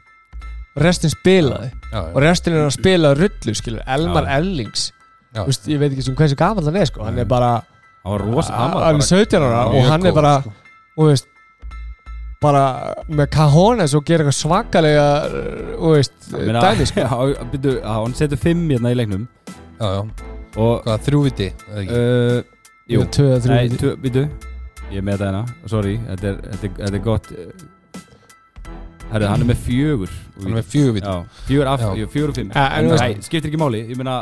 Restin 0.83 1.11
spilaði. 1.13 1.69
Já, 1.93 1.99
og 2.15 2.17
restin 2.25 2.55
er 2.57 2.65
að 2.67 2.73
spila 2.79 3.11
rullu 3.15 3.55
skilur 3.55 3.83
Elmar 3.87 4.25
Já. 4.27 4.39
Ellings. 4.41 4.87
Já, 5.37 5.45
Veist, 5.49 5.69
ég 5.69 5.79
veit 5.81 5.93
ekki 5.93 6.03
sem 6.07 6.17
hversu 6.17 6.37
gamall 6.37 6.65
hann 6.69 6.77
er 6.81 6.89
sko. 6.89 7.05
Hann 7.05 7.19
er 7.21 7.29
bara, 7.29 7.51
það 8.05 8.25
Hann 8.25 8.73
er 8.73 8.75
bara 8.75 9.07
17 9.07 9.43
ára 9.47 9.61
og 9.71 9.87
hann 9.89 10.07
er 10.07 10.13
bara 10.17 10.33
sko. 10.43 10.53
og 10.99 11.07
veist 11.13 11.29
bara 12.43 12.63
með 13.07 13.29
cajones 13.31 13.93
og 13.95 14.03
gera 14.09 14.25
eitthvað 14.25 14.39
svakalega 14.41 15.05
og 15.79 15.95
veist, 15.95 16.17
dæmi 16.33 16.87
sko. 16.91 17.05
Já, 17.05 17.21
já, 17.31 17.85
Hann 17.87 18.17
setur 18.19 18.41
fimm 18.43 18.65
hérna 18.73 18.91
í 18.93 18.99
leiknum. 18.99 19.29
Já, 19.79 19.87
já, 19.87 20.03
Og 20.57 20.83
hvað, 20.85 21.05
þrjúviti 21.07 21.47
uh, 21.73 22.43
Jú, 22.93 23.05
Tvö 23.09 23.29
eða 23.31 23.39
þrjú 23.45 23.55
nei, 23.55 23.69
víti. 23.71 23.79
tu- 23.81 23.95
byrju 24.03 24.25
Ég 24.93 25.01
með 25.07 25.15
þetta 25.23 25.29
hérna, 25.31 25.69
sorry 25.71 25.95
Þetta 26.11 26.27
er, 26.29 26.41
þetta 26.51 26.67
er, 26.69 26.75
þetta 26.83 26.99
er 26.99 27.05
gott 27.07 27.31
uh, 27.33 27.63
Herru, 29.13 29.27
hann 29.29 29.43
er 29.45 29.49
með 29.51 29.59
fjögur. 29.67 30.13
Hann 30.39 30.49
er 30.51 30.57
með 30.57 30.69
fjögurviti 30.73 31.07
Já, 31.07 31.17
fjögur 31.49 31.69
af, 31.73 31.81
Já. 31.85 32.07
fjögur 32.15 32.31
og 32.33 32.37
fimm. 32.39 32.53
Nei, 32.53 33.11
skiptir 33.27 33.51
ekki 33.51 33.61
máli, 33.61 33.83
ég 33.91 33.99
meina 34.01 34.15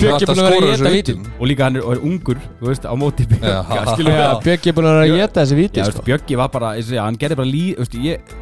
Björk 0.00 0.22
er 0.22 0.30
búin 0.30 0.40
að 0.40 0.48
vera 0.50 0.58
að 0.60 0.76
geta 0.76 0.92
vítin. 0.94 1.24
Og 1.40 1.48
líka 1.50 1.66
hann 1.66 1.76
er, 1.80 1.86
er 1.94 2.04
ungur, 2.06 2.38
þú 2.60 2.68
veist, 2.70 2.86
á 2.86 2.94
móti 2.96 3.26
það. 3.30 4.38
Björk 4.46 4.66
er 4.70 4.76
búin 4.78 4.88
að 4.90 4.96
vera 5.00 5.08
að 5.08 5.16
geta 5.18 5.40
þessi 5.42 5.58
víti 5.58 5.84
sko. 5.90 6.04
Björki 6.06 6.38
var 6.40 6.48
bara, 6.54 6.72
og 6.78 6.86
segja, 6.86 7.04
hann 7.08 7.18
gerði 7.20 7.36
bara 7.42 7.50
lí, 7.50 7.64
þú 7.74 7.84
veist, 7.84 7.98
ég 8.06 8.36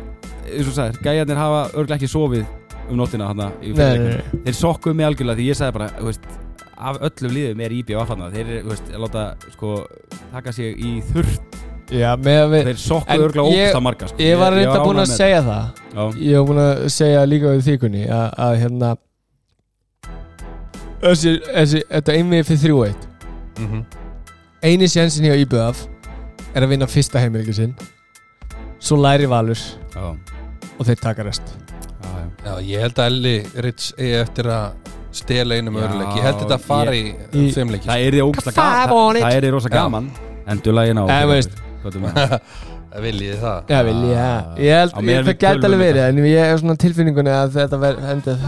eins 0.49 0.68
og 0.68 0.74
sagðir, 0.76 1.01
gæjarnir 1.05 1.36
hafa 1.41 1.62
örglega 1.74 1.99
ekki 1.99 2.09
sofið 2.12 2.45
um 2.89 2.97
nóttina 2.97 3.26
hann 3.28 3.43
þeir 3.61 4.55
sokkuðu 4.57 4.97
mig 4.97 5.05
algjörlega 5.09 5.36
því 5.41 5.49
ég 5.51 5.59
sagði 5.59 5.74
bara, 5.76 5.89
þú 5.99 6.07
veist 6.09 6.28
af 6.78 7.01
öllum 7.09 7.34
liðum 7.34 7.61
er 7.66 7.74
IB 7.80 7.91
að 7.99 8.07
fanna 8.12 8.30
þeir 8.32 8.47
eru, 8.47 8.61
þú 8.64 8.70
veist, 8.72 8.93
að 8.95 9.03
láta, 9.05 9.24
sko 9.53 9.72
í 11.91 11.99
Já, 12.03 12.11
með 12.20 12.39
að 12.43 12.51
við 12.53 12.64
þeir 12.68 12.80
sokkuðu 12.84 13.26
örglega 13.28 13.53
ég- 13.55 13.68
ógsta 13.68 13.80
marga 13.80 14.09
sko. 14.11 14.18
Ég 14.20 14.39
var 14.39 14.53
reynda 14.53 14.80
búin 14.84 15.01
að 15.03 15.12
segja 15.16 15.43
það. 15.43 15.68
Já, 15.95 16.03
Ég 16.28 16.39
var 16.39 16.47
búin 16.51 16.62
að 16.64 16.89
segja 16.93 17.22
líka 17.26 17.53
við 17.55 17.62
þýkunni 17.68 18.03
að, 18.09 18.26
að 18.47 18.57
hérna 18.62 18.91
þessi, 21.03 21.32
þessi, 21.55 21.82
þetta 21.93 22.16
einvið 22.18 22.45
fyrir 22.51 22.62
þrjú 22.64 22.80
eitt. 22.89 23.07
Mhm. 23.59 23.84
Einu 24.68 24.89
sjensin 24.91 25.24
hjá 25.28 25.36
IBF 25.39 25.84
er 26.55 26.62
að 26.66 26.68
vinna 26.74 26.86
fyrsta 26.91 27.20
heimilgi 27.22 27.55
sinn. 27.55 27.74
Svo 28.82 28.97
læri 29.01 29.26
Valur. 29.30 29.59
Já, 29.95 30.12
og 30.78 30.86
þeir 30.86 31.01
taka 31.03 31.22
rest. 31.26 31.43
Já, 32.03 32.11
já. 32.18 32.26
já, 32.45 32.53
ég 32.74 32.80
held 32.80 32.95
að 32.99 33.07
Elli 33.12 33.36
Ritz 33.64 33.93
eigi 33.99 34.14
eftir 34.22 34.45
að 34.45 34.72
stela 35.18 35.55
einum 35.59 35.74
Já, 35.78 35.86
öruleik 35.89 36.16
ég 36.18 36.22
held 36.28 36.43
þetta 36.43 36.59
að 36.59 36.66
fara 36.68 36.93
í, 36.95 37.03
Í- 37.32 37.47
í 37.49 37.53
fimmleiki 37.55 37.89
það 37.89 38.07
er 38.07 38.18
gaman. 38.53 39.16
er 39.32 39.41
því 39.43 39.51
rosa 39.57 39.68
gaman. 39.72 40.11
Endurlægin 40.49 40.99
á 41.03 41.67
Það 41.83 43.03
viljið 43.07 43.37
það? 43.43 43.59
Já, 43.70 43.79
vil 43.87 43.99
ég, 44.09 44.18
Ah. 44.18 44.55
ég 44.59 44.72
held, 44.79 44.95
ég, 45.09 45.24
það 45.29 45.37
gæti 45.45 45.68
alveg 45.68 45.81
verið 45.83 46.03
en 46.09 46.16
ég 46.24 46.39
er 46.53 46.59
svona 46.62 46.76
tilfinningunni 46.81 47.31
að 47.35 47.53
þetta 47.59 47.79
verð 47.83 48.09
endið 48.14 48.39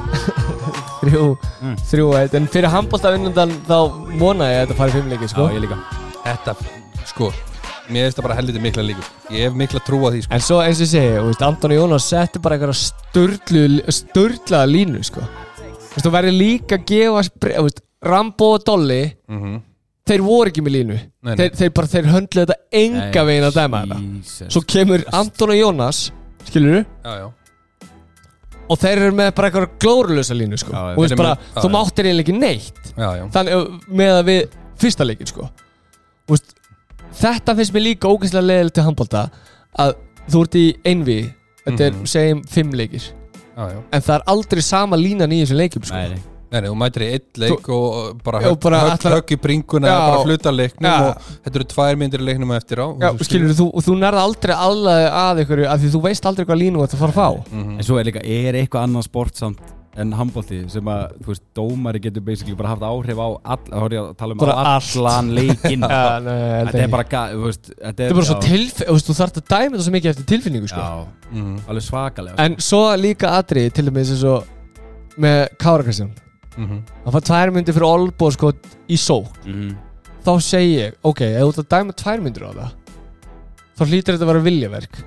þrjú, 1.01 1.27
Mm. 1.61 1.77
þrjú 1.91 2.07
eitt. 2.19 2.35
En 2.39 2.47
fyrir 2.49 2.73
handbólta 2.73 3.13
vinnundan 3.15 3.53
þá 3.69 3.77
vona 4.21 4.49
ég 4.51 4.59
að 4.63 4.67
þetta 4.67 4.79
fari 4.81 4.95
fimmleiki, 4.97 5.29
sko. 5.29 5.47
Já, 5.49 5.55
ég 5.59 5.65
líka. 5.67 5.79
Þetta, 6.25 6.55
sko 7.13 7.31
mér 7.91 8.05
finnst 8.07 8.19
það 8.21 8.27
bara 8.29 8.35
helviti 8.39 8.61
mikla 8.63 8.83
líkur. 8.87 9.07
Ég 9.35 9.49
hef 9.49 9.55
mikla 9.59 9.81
trú 9.83 9.99
á 10.07 10.09
því, 10.15 10.21
sko. 10.23 10.35
En 10.37 10.41
svo 10.47 10.59
eins 10.63 10.79
og 10.79 10.85
ég 10.87 10.91
segi, 10.93 11.15
þú 11.19 11.25
veist, 11.27 11.43
Antoni 11.43 11.75
Jónas 11.79 12.05
setti 12.07 12.39
bara 12.45 12.55
einhverja 12.55 12.79
sturlu, 12.79 13.63
sturlaða 13.91 14.69
línu, 14.71 15.01
sko. 15.09 15.25
Þú 15.25 15.97
veist, 15.97 16.07
þú 16.07 16.13
verður 16.15 16.37
líka 16.39 16.79
að 16.79 16.85
gefa, 16.87 17.71
Rambo 18.01 18.55
og 18.55 18.63
Dolly, 18.65 19.03
Mhm. 19.29 19.61
Þeir 20.11 20.23
voru 20.27 20.51
ekki 20.51 20.63
með 20.67 20.75
línu. 20.77 20.97
Nei, 20.99 21.31
nei. 21.31 21.37
þeir, 21.41 21.51
þeir 21.61 21.73
bara, 21.79 21.91
þeir 21.95 22.09
höndluðu 22.11 22.47
þetta 22.51 22.81
enga 22.83 23.25
veginn 23.31 23.47
að 23.49 23.59
dæma 23.61 23.83
þetta. 23.85 24.49
Svo 24.51 24.63
kemur 24.75 25.05
Antoni 25.21 25.59
Jónas, 25.61 26.01
skilur 26.51 26.81
já, 26.85 27.29
og 28.71 28.79
þeir 28.79 29.01
eru 29.07 29.15
með 29.19 29.33
bara 29.35 29.49
einhverja 29.51 29.73
glórulösa 29.83 30.37
línu, 30.39 30.59
sko. 30.61 30.71
Já, 30.75 30.95
Og 30.95 31.09
þú 31.11 31.17
bara, 31.19 31.33
með- 31.35 31.63
þú 31.65 31.71
máttir 31.75 32.07
eiginlega 32.07 32.27
ekki 32.29 32.37
neitt. 32.39 32.83
Já, 32.97 33.09
já. 33.19 33.25
Þannig, 33.35 33.81
með 34.01 34.13
að 34.21 34.25
við 34.31 34.59
fyrsta 34.79 35.07
leikin, 35.09 35.27
sko. 35.27 35.49
Þú 36.29 36.37
veist, 36.37 36.55
þetta 37.21 37.57
finnst 37.59 37.75
mér 37.75 37.83
líka 37.89 38.09
ógæslega 38.13 38.47
leiðilegt 38.47 38.75
til 38.79 38.85
handbólta 38.87 39.25
að 39.79 39.95
þú 40.31 40.43
ert 40.47 40.55
í 40.61 40.67
einvi 40.87 41.19
þetta 41.67 41.81
er, 41.89 41.91
Mhm. 41.93 42.07
segjum, 42.07 42.45
fimm 42.49 42.71
leikir. 42.73 43.03
En 43.93 44.01
það 44.01 44.15
er 44.15 44.23
aldrei 44.27 44.63
sama 44.63 44.97
línan 44.97 45.33
í 45.35 45.43
þessum 45.43 45.59
leikjum 45.59 45.85
sko. 45.85 45.95
Nei, 45.97 46.23
nei. 46.53 46.61
Þú 46.69 46.77
mætir 46.83 47.03
í 47.07 47.09
eitt 47.15 47.39
leik 47.39 47.69
og 47.71 48.21
bara 48.27 48.41
Já, 48.43 48.49
högg, 48.51 48.61
bara 48.65 48.81
högg, 48.85 48.95
ætlar- 48.99 49.17
högg 49.19 49.35
í 49.37 49.41
bringuna 49.41 49.87
Já. 49.89 49.99
bara 50.11 50.23
hluta 50.25 50.51
leiknum 50.55 50.91
Já. 50.91 51.09
og 51.09 51.17
þetta 51.45 51.57
eru 51.61 51.69
tvær 51.75 51.97
myndir 52.03 52.21
í 52.21 52.29
leiknum 52.31 52.55
eftir 52.57 52.79
á 52.83 52.87
Já, 53.01 53.11
skilur 53.25 53.55
þú, 53.55 53.67
þú 53.87 53.99
nærða 54.03 54.25
aldrei 54.29 54.55
aðlaði 54.57 55.11
að 55.25 55.43
ykkur 55.45 55.67
af 55.71 55.81
því 55.81 55.91
þú 55.97 56.01
veist 56.09 56.27
aldrei 56.27 56.45
hvað 56.47 56.63
línu 56.65 56.79
þú 56.81 56.87
ert 56.89 56.95
að 56.97 57.03
fara 57.05 57.13
að 57.13 57.21
fá 57.21 57.53
mm 57.53 57.77
En 57.79 57.85
svo 57.87 57.99
er 58.01 58.05
líka, 58.11 58.25
er 58.25 58.55
eitthvað 58.65 58.89
annað 58.89 59.05
sport 59.11 59.37
samt 59.37 59.61
en 60.01 60.13
handbólti 60.15 60.71
sem 60.71 60.87
að, 60.87 61.17
þú 61.19 61.27
veist, 61.33 61.43
dómari 61.53 61.99
getur 62.01 62.23
basically 62.23 62.55
bara 62.55 62.69
haft 62.71 62.81
áhrif 62.87 63.19
á 63.19 63.27
all, 63.43 63.59
þá 63.67 63.81
er 63.89 63.95
ég 63.97 64.05
að 64.05 64.13
tala 64.21 64.33
um 64.37 64.39
Bara 64.39 64.55
á 64.55 64.63
allt. 64.79 64.93
allan 64.97 65.31
leikinn 65.35 65.83
Já, 65.91 66.21
nei, 66.23 66.31
held 66.31 66.69
Þetta 66.71 66.79
er 66.79 66.85
ekki. 66.85 66.91
bara, 66.95 67.07
ga- 67.11 67.33
þú 67.35 67.43
veist 67.49 67.65
Þetta 67.75 67.91
Þetta 67.91 68.07
er 68.07 68.15
bara 68.21 68.29
svo 68.31 68.39
tilfinn, 68.45 68.87
þú 68.87 68.95
veist, 68.95 69.09
þú 69.11 69.17
þarft 69.19 69.41
að 69.43 69.47
dæma 69.51 69.73
þetta 69.75 69.87
svo 69.89 69.95
mikið 69.97 70.11
eftir 70.15 70.29
tilfinningu, 70.31 70.69
sko. 70.71 70.81
Já, 70.87 71.07
Mhm. 71.35 71.57
alveg 71.69 71.85
svakalega 71.91 72.35
En 72.47 72.57
svo 72.63 72.83
líka 73.03 73.35
atrið, 73.43 73.73
til 73.75 73.85
dæmis 73.91 74.11
eins 74.15 74.25
og 74.25 74.45
með 75.19 75.49
Kára 75.59 75.83
Kristján. 75.83 76.15
Mhm. 76.57 76.83
Hann 77.05 77.13
fann 77.15 77.27
tvær 77.31 77.53
myndir 77.55 77.75
fyrir 77.77 77.87
Olbo, 77.89 78.31
sko, 78.35 78.53
í 78.89 78.97
sók. 78.99 79.31
Mhm. 79.47 79.77
Þá 80.25 80.33
segi 80.45 80.75
ég, 80.77 80.95
ok, 81.05 81.21
ef 81.23 81.43
þú 81.43 81.49
ert 81.55 81.63
að 81.65 81.71
dæma 81.77 81.93
tvær 81.97 82.21
myndir 82.21 82.45
á 82.45 82.51
það, 82.53 82.73
þá 83.79 83.83
hlýtur 83.87 84.15
þetta 84.17 84.27
að 84.27 84.33
vera 84.35 84.47
viljaverk. 84.51 84.99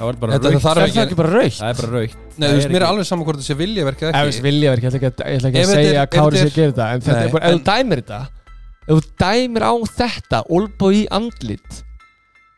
Það 0.00 0.16
Þetta 0.16 0.60
þarf 0.64 0.78
Er 0.80 0.86
ekki- 0.88 1.12
það 1.12 1.16
bara 1.20 1.30
raukt? 1.34 1.58
Það 1.60 1.70
er 1.70 1.76
bara 1.76 1.92
raukt 1.92 2.16
Nei, 2.40 2.48
þú 2.48 2.54
veist, 2.56 2.68
mér 2.72 2.80
er 2.80 2.86
alveg 2.88 3.04
saman 3.04 3.24
hvort 3.26 3.36
það 3.36 3.48
sé 3.50 3.54
viljaverk 3.60 4.00
eða 4.00 4.12
ekki 4.16 4.42
viljaverk, 4.46 4.80
ég 4.80 4.88
ætla 4.88 4.98
ekki 5.00 5.08
að, 5.10 5.70
segja 5.70 6.00
að 6.00 6.10
Kári 6.14 6.36
sé 6.40 6.46
að 6.48 6.54
gera 6.56 6.72
þetta, 6.72 6.86
en 6.94 7.00
þetta 7.04 7.20
er 7.20 7.32
bara, 7.34 7.44
ef 7.44 7.52
þú 7.52 7.64
dæmir 7.68 8.00
þetta, 8.00 8.20
ef 8.88 8.94
þú 8.96 9.02
dæmir 9.20 9.62
á 9.68 9.72
þetta, 10.00 10.38
Olbo 10.56 10.86
í 10.96 11.02
andlit, 11.12 11.82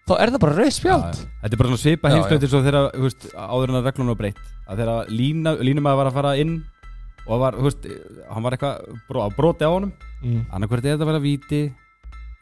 þá 0.06 0.12
er 0.22 0.30
það 0.30 0.38
bara 0.38 0.54
raukt 0.60 0.76
spjátt. 0.78 1.18
Þetta 1.42 1.52
er 1.52 1.56
bara 1.58 1.68
svona 1.72 1.82
svipa 1.82 2.06
Já, 2.08 2.14
heimstöndi 2.14 2.48
svo 2.52 2.62
þegar, 2.62 2.86
þú 2.94 3.02
veist, 3.08 3.22
áður 3.34 3.68
en 3.68 3.74
að 3.82 3.86
reglunum 3.90 4.12
var 4.14 4.20
breytt 4.22 4.38
að 4.70 4.76
þegar 4.78 5.10
lína, 5.10 5.56
línum 5.58 5.90
að 5.90 5.96
var 5.98 6.06
að 6.06 6.16
fara 6.20 6.36
inn 6.38 6.54
og 7.26 7.40
var, 7.42 7.54
þú 7.58 7.68
veist, 7.68 7.86
hann 8.32 8.42
var 8.46 8.56
eitthvað 8.56 8.98
bró, 9.08 9.22
að 9.28 9.36
broti 9.38 9.64
á 9.68 9.70
honum 9.74 9.92
Mm. 10.22 10.44
annarkvært 10.54 10.84
er 10.86 10.92
þetta 10.94 11.02
að 11.02 11.08
vera 11.10 11.18
víti 11.24 11.58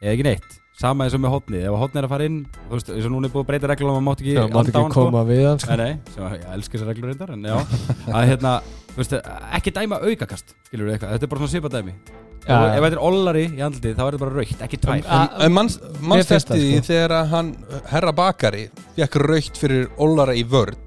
eða 0.01 0.11
ekki 0.13 0.25
neitt 0.27 0.51
sama 0.81 1.05
eins 1.05 1.15
og 1.17 1.21
með 1.23 1.31
hotnið, 1.33 1.63
ef 1.65 1.77
hotnið 1.81 1.97
er 2.01 2.05
að 2.05 2.11
fara 2.13 2.25
inn 2.29 2.35
þú 2.69 2.75
veist, 2.75 2.89
eins 2.93 3.05
og 3.07 3.11
núna 3.13 3.25
er 3.25 3.31
búið 3.33 3.41
að 3.41 3.47
breyta 3.49 3.69
reglum 3.71 3.89
og 3.89 3.95
maður 3.97 4.05
mátt 4.05 4.21
ekki 4.21 4.35
Já, 4.35 4.43
mátt 4.53 4.69
ekki 4.69 4.77
hann, 4.81 4.91
sko. 4.93 5.05
koma 5.05 5.23
við 5.25 5.41
hann, 5.49 5.59
sko. 5.63 5.77
Nei, 5.81 5.91
sem 6.13 6.23
að 6.27 6.35
ég 6.37 6.45
elska 6.55 6.77
þessar 6.77 6.89
reglur 6.91 7.09
reyndar 7.11 7.33
en 7.33 7.41
já, 7.49 7.55
að 8.17 8.27
hérna 8.29 8.51
þú 8.91 8.99
veist, 9.01 9.15
ekki 9.57 9.73
dæma 9.79 9.99
aukakast 10.05 10.53
skilur 10.69 10.85
við 10.89 10.93
eitthvað, 10.95 11.15
þetta 11.15 11.25
er 11.27 11.31
bara 11.33 11.41
svona 11.41 11.53
svipa 11.55 11.73
dæmi 11.73 11.95
Já. 12.41 12.53
og 12.57 12.67
ef 12.69 12.81
þetta 12.85 12.97
er 12.97 13.03
ollari 13.09 13.43
í 13.49 13.61
andlitið 13.65 13.97
þá 13.97 14.01
er 14.01 14.11
þetta 14.15 14.21
bara 14.25 14.37
raukt, 14.37 14.61
ekki 14.65 14.79
tvær 14.81 15.01
En, 15.01 15.27
en 15.45 15.53
manns, 15.57 15.75
manns 16.01 16.21
Mér 16.21 16.29
finnst 16.29 16.37
eftir 16.37 16.61
því 16.61 16.69
það, 16.69 16.77
sko. 16.81 16.93
þegar 16.93 17.15
að 17.17 17.27
hann, 17.33 17.51
herra 17.91 18.13
bakari 18.17 18.63
fekk 18.97 19.17
raukt 19.25 19.57
fyrir 19.61 19.89
Ólara 20.01 20.33
í 20.37 20.45
vörn 20.49 20.77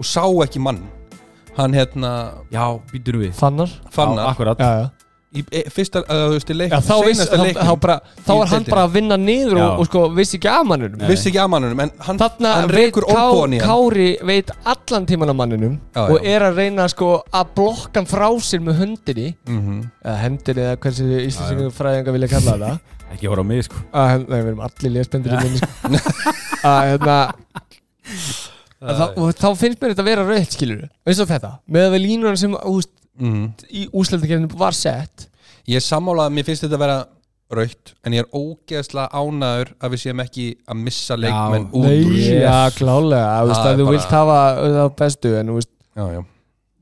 og 0.00 0.04
sá 0.08 0.24
ekki 0.44 0.60
mann 0.60 0.82
hann 1.58 1.72
hérna 1.76 2.10
Já, 2.52 2.64
býtur 2.92 3.20
við 3.22 3.32
Fannar? 3.38 3.70
fannar 3.92 4.30
akkurat 4.32 4.58
Já, 4.58 4.70
já. 4.82 4.90
í 5.32 5.42
e, 5.48 5.62
fyrsta, 5.72 6.02
uh, 6.04 6.26
þú 6.28 6.32
veist, 6.36 6.50
í 6.52 6.54
leik 6.58 6.72
Já, 6.74 6.78
þá, 6.84 6.94
viss, 7.06 7.18
seinasta 7.22 7.36
þá, 7.38 7.42
leiknum, 7.46 7.64
þá, 7.68 7.74
bara, 7.80 7.94
þá 8.20 8.30
var 8.36 8.46
hann 8.50 8.50
deildinni. 8.52 8.72
bara 8.74 8.82
að 8.84 8.92
vinna 8.98 9.16
niður 9.16 9.56
Já. 9.56 9.64
og, 9.64 9.78
og 9.80 9.86
sko 9.88 10.02
vissi 10.18 10.36
ekki 10.38 10.50
af 10.52 10.66
manninum 10.68 10.98
Nei. 11.00 11.08
vissi 11.08 11.28
ekki 11.30 11.40
að 11.40 11.50
mannunum 11.54 11.80
en 11.86 11.92
hann, 12.08 12.18
Þarna 12.20 12.52
hann 12.58 12.68
veit 12.68 12.76
rekur 12.78 13.06
Ká, 13.08 13.14
olbúan 13.22 13.54
í 13.56 13.60
hann 13.62 13.70
Kári 13.72 14.08
veit 14.28 14.50
allan 14.74 15.06
tíman 15.08 15.32
af 15.32 15.38
manninum 15.40 15.78
Já, 15.96 16.02
og 16.04 16.18
já. 16.20 16.26
er 16.34 16.46
að 16.50 16.60
reyna 16.60 16.88
sko 16.92 17.10
að 17.32 17.54
blokka 17.56 18.00
hann 18.02 18.10
frá 18.12 18.28
sér 18.44 18.60
með 18.68 18.80
hundinni 18.84 19.28
Mhm. 19.48 19.78
eða 20.04 20.16
hendinni 20.26 20.66
eða 20.68 20.76
hversu 20.84 21.08
íslensingu 21.28 21.70
fræðinga 21.80 22.12
vilja 22.18 22.28
kalla 22.36 22.58
það 22.66 22.80
Ekki 23.12 23.28
voru 23.28 23.42
á 23.44 23.46
mig 23.48 23.64
sko 23.66 23.76
að 23.92 24.22
nei, 24.28 24.38
við 24.40 24.46
erum 24.52 24.60
allir 24.64 24.92
lesbendur 24.98 25.32
í 25.32 25.40
minni 25.44 25.58
sko. 25.60 25.96
að 26.68 26.80
hérna 26.92 27.16
þá, 28.82 29.04
og 29.16 29.32
þá 29.38 29.48
finnst 29.60 29.80
mér 29.82 29.92
þetta 29.94 30.02
að 30.02 30.10
vera 30.10 30.26
rautt 30.28 30.52
skilur 30.58 30.84
eins 31.06 31.20
og 31.22 31.28
þetta 31.30 31.50
með 31.70 31.86
að 31.88 31.94
við 31.96 32.04
línuna 32.08 32.36
sem 32.38 32.54
úst, 32.64 32.90
Mhm. 33.18 33.42
í 33.70 33.82
úsleitakerfinu 33.92 34.48
var 34.58 34.72
sett 34.72 35.28
ég 35.68 35.76
er 35.76 35.84
sammálað, 35.84 36.32
mér 36.32 36.44
finnst 36.48 36.64
þetta 36.64 36.78
að 36.78 36.84
vera 36.86 36.98
raukt 37.52 37.92
en 38.04 38.12
ég 38.16 38.24
er 38.24 38.30
ógeðslega 38.32 39.10
ánæður 39.12 39.72
að 39.84 39.90
við 39.92 40.00
séum 40.02 40.20
ekki 40.24 40.46
að 40.66 40.76
missa 40.82 41.16
leikmenn 41.20 41.66
út 41.70 41.84
Nei, 41.84 42.04
úr 42.04 42.14
Yes. 42.16 42.42
já, 42.42 42.70
klálega, 42.78 43.26
Það 43.36 43.52
að 43.52 43.66
er 43.72 43.76
þú 43.76 43.84
bara- 43.84 43.96
vilt 43.96 44.14
hafa 44.16 44.38
það 44.72 44.96
bestu 44.96 45.34
en, 45.38 45.46
veist, 45.58 45.68
já, 45.96 46.06
já. 46.14 46.24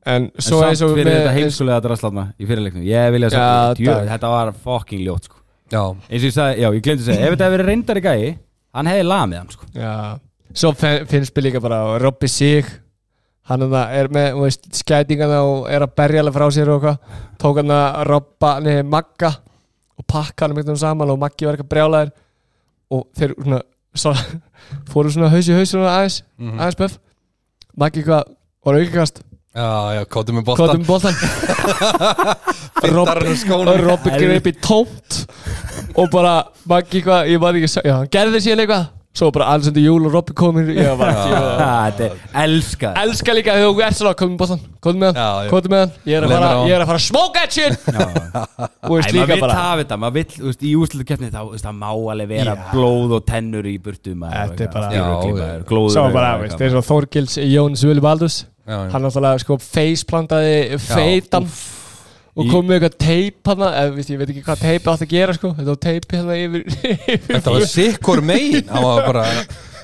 en 0.06 0.22
En 0.22 0.30
svo 0.38 0.60
samt 0.60 0.70
eins 0.70 0.82
og 0.82 0.94
fyrir 0.96 1.04
með 1.10 1.18
þetta 1.20 1.34
heimskulega 1.34 1.80
draslatna 1.82 2.24
í 2.40 2.46
fyrirleiknum 2.46 2.84
Ég 2.86 3.12
vilja 3.12 3.28
Já, 3.30 3.74
dag. 3.74 4.08
Þetta 4.08 4.28
var 4.30 4.52
fucking 4.52 5.02
ljótt 5.04 5.24
sko 5.24 5.36
já. 5.70 5.82
Eins 6.08 6.22
og 6.22 6.30
ég 6.30 6.32
sagði, 6.38 6.58
já, 6.62 6.70
ég 6.72 6.82
glemdi 6.82 7.02
að 7.02 7.08
segja 7.10 7.20
Ef 7.26 7.34
þetta 7.34 7.44
hefði 7.44 7.58
verið 7.58 7.68
reyndari 7.68 8.00
gæi 8.06 8.38
Hann 8.74 8.86
hefði 8.86 9.04
lamið 9.10 9.36
hann 9.36 9.48
sko 9.50 9.64
Já, 9.74 10.18
svo 10.54 10.72
finnst 10.74 11.34
mér 11.36 11.42
líka 11.48 11.60
bara 11.62 11.98
Robby 12.02 12.28
Sig 12.28 12.66
hann 13.50 13.62
er, 13.66 13.74
er 13.98 14.08
með 14.14 14.36
veist, 14.44 14.66
skætingana 14.78 15.40
og 15.42 15.64
er 15.70 15.82
að 15.82 15.94
berja 15.98 16.20
alveg 16.22 16.34
frá 16.36 16.46
sér 16.54 16.68
og 16.70 16.84
eitthvað. 16.84 16.98
Tók 17.40 17.56
hann 17.58 17.72
að 17.74 18.04
robba, 18.06 18.50
nei, 18.62 18.82
Magga 18.86 19.32
og 19.98 20.06
pakka 20.06 20.46
hann 20.46 20.58
um 20.70 20.76
saman 20.78 21.10
og 21.10 21.18
Maggi 21.18 21.46
var 21.48 21.56
eitthvað 21.58 21.72
brjálæðir 21.72 22.12
og 22.90 23.06
þeir 23.18 23.34
svona, 23.40 23.60
svo, 23.94 24.12
fóru 24.92 25.10
svona 25.10 25.30
haus 25.32 25.48
í 25.50 25.56
haus 25.56 25.70
svona 25.74 25.96
aðeins, 25.96 26.20
Mhm. 26.38 26.60
aðeins 26.60 26.78
böf 26.78 26.98
Maggi 27.76 28.02
hvað, 28.06 28.24
var 28.64 28.74
aukast 28.80 29.20
já, 29.54 29.66
já, 29.98 30.04
kóttum 30.06 30.38
með 30.38 30.44
boltan 30.46 30.84
kóttum 30.84 30.84
skónum. 33.42 33.68
og 33.74 33.80
Robby 33.84 34.10
greip 34.14 34.46
í 34.46 34.54
tómt 34.62 35.20
og 35.96 36.10
bara 36.12 36.44
Maggi 36.70 37.02
hvað, 37.02 37.28
ég 37.34 37.40
var 37.42 37.54
ekki 37.58 37.70
já, 37.82 37.94
hann 37.96 38.08
gerði 38.12 38.40
síðan 38.44 38.64
eitthvað 38.64 38.88
svo 39.16 39.28
bara 39.34 39.48
Alexander 39.54 39.82
Júl 39.82 40.04
og 40.06 40.12
Robby 40.14 40.34
komir. 40.38 40.68
Ég 40.76 40.92
var 40.98 41.10
er 42.06 42.12
elskað. 42.44 42.94
Elskar 43.02 43.36
líka 43.36 43.56
þegar 43.56 43.72
þú 43.74 43.82
ert 43.86 43.98
svona 43.98 44.12
Komum 44.20 44.36
bóttan, 44.38 44.60
komum 44.84 45.02
með 45.02 45.18
hann. 45.18 45.48
Komum 45.50 45.72
með 45.74 45.82
hann. 45.82 45.94
Ég 46.06 46.18
er 46.20 46.26
að 46.26 46.34
fara. 46.36 46.50
Ég 46.70 46.74
er 46.76 46.84
að 46.84 46.90
fara 46.92 47.02
smoke 47.06 47.34
that 47.34 47.56
shit. 47.56 47.88
Og 47.90 48.94
veist 48.94 49.10
Æ, 49.10 49.12
maður 49.12 49.16
líka 49.16 49.26
vill 49.32 49.44
bara 49.44 49.58
hafa 49.58 49.82
þetta, 49.82 49.98
maður 50.04 50.16
vill, 50.20 50.28
þú 50.36 50.46
veist, 50.50 50.62
í 50.62 50.72
úrslutu 50.78 51.08
keppni 51.10 51.32
þú 51.34 51.58
það 51.66 51.76
má 51.80 51.88
alveg 51.90 52.30
vera 52.30 52.54
Já. 52.54 52.62
blóð 52.70 53.16
og 53.18 53.26
tennur 53.28 53.66
í 53.70 53.74
burtu 53.82 54.14
Þetta 54.14 54.64
er 54.66 54.72
bara- 54.76 54.92
í 54.94 55.02
glóður 55.68 55.96
Svo 55.96 56.06
bara, 56.14 56.30
eitthvað, 56.30 56.46
veist 56.46 56.62
Þeir 56.62 56.72
svo 56.76 56.84
Þórgils 56.90 57.36
Jón 57.50 57.76
Svöli 57.80 58.04
Baldus. 58.04 58.38
Hann 58.70 59.02
náttúrulega 59.02 59.42
sko 59.42 59.58
faceplantaði 59.58 60.78
feitan 60.78 61.48
Og 62.40 62.46
Í- 62.46 62.50
kom 62.54 62.64
með 62.70 62.76
eitthvað 62.78 62.94
teip 63.04 63.50
hann 63.50 63.64
Eða, 63.68 64.04
ég 64.08 64.20
veit 64.20 64.30
ekki 64.32 64.44
hvað 64.46 64.60
teip 64.64 64.86
átt 64.88 65.02
að 65.04 65.10
gera 65.12 65.34
sko. 65.36 65.50
Þetta 65.58 65.72
var 65.74 65.80
teip 65.84 66.06
hérna 66.14 66.36
yfir, 66.40 66.62
Þetta 67.26 67.52
var 67.56 67.66
sikkur 67.68 68.22
megin. 68.24 68.64
Hann 68.72 68.86
var 68.86 69.02
bara 69.10 69.24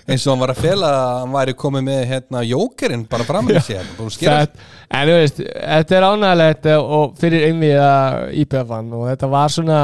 eins 0.07 0.23
og 0.23 0.37
hann 0.37 0.43
var 0.45 0.53
að 0.55 0.61
fela 0.63 0.89
að 0.95 1.07
hann 1.19 1.33
væri 1.35 1.55
komið 1.59 1.83
með 1.89 2.03
hérna 2.13 2.41
jókerinn 2.47 3.01
bara 3.11 3.25
fram 3.27 3.49
með 3.49 3.57
sér 3.67 3.89
að 4.31 4.61
En 4.95 5.09
þú 5.09 5.17
veist, 5.19 5.41
þetta 5.43 5.97
er 5.99 6.05
ánægilegt 6.07 6.69
og 6.79 7.17
fyrir 7.19 7.47
einviða 7.49 7.89
IPF-an 8.45 8.93
og 8.95 9.09
þetta 9.11 9.31
var 9.33 9.51
svona 9.51 9.81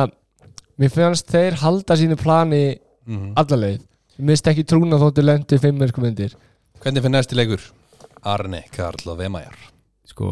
mér 0.78 0.92
finnst 0.94 1.26
þeir 1.34 1.58
halda 1.64 1.96
sínu 1.98 2.16
plani 2.22 2.62
Mhm. 3.02 3.32
allarleið 3.34 3.80
Ég 3.82 4.24
mist 4.28 4.46
ekki 4.46 4.62
trúna 4.62 4.94
þóttu 5.02 5.24
lendi 5.26 5.58
fimm 5.58 5.80
mörgum 5.82 6.06
undir. 6.06 6.36
Hvernig 6.84 7.02
fyrir 7.02 7.16
næsti 7.16 7.34
leikur? 7.40 7.64
Arne 8.22 8.62
Karl 8.70 9.08
og 9.10 9.18
Vemajar 9.18 9.56
Sko, 10.12 10.28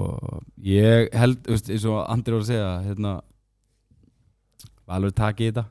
ég 0.60 1.08
held, 1.16 1.38
þú 1.46 1.54
veist, 1.56 1.70
eins 1.72 1.84
og 1.88 2.00
Andri 2.12 2.34
var 2.36 2.42
að 2.44 2.50
segja, 2.50 2.70
hérna 2.84 3.12
alveg 4.90 5.14
taki 5.16 5.46
í 5.46 5.50
þetta. 5.52 5.64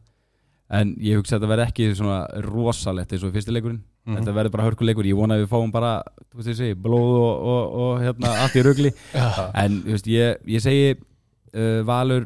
En 0.80 0.91
ég 1.01 1.18
hugsa 1.20 1.36
að 1.36 1.41
þetta 1.43 1.49
verði 1.51 1.66
ekki 1.70 1.88
svona 1.97 2.20
rosalett 2.45 3.14
eins 3.16 3.24
og 3.26 3.34
fyrstileikurinn 3.36 3.82
Mhm. 4.10 4.16
þetta 4.18 4.34
verði 4.34 4.51
bara 4.53 4.64
hörkuleikur, 4.66 5.05
ég 5.05 5.18
vona 5.18 5.36
að 5.36 5.41
við 5.43 5.49
fáum 5.51 5.72
bara 5.72 5.89
þú 6.32 6.38
veist 6.39 6.57
segi, 6.57 6.74
blóð 6.74 7.12
og, 7.20 7.41
og, 7.51 7.74
og 7.84 7.99
hérna, 8.01 8.30
allt 8.41 8.55
í 8.57 8.64
rugli. 8.66 8.91
En 9.64 9.82
þú 9.84 9.91
veist, 9.93 10.07
ég, 10.10 10.38
ég 10.47 10.64
segi 10.64 10.86
uh, 10.95 11.82
Valur 11.86 12.26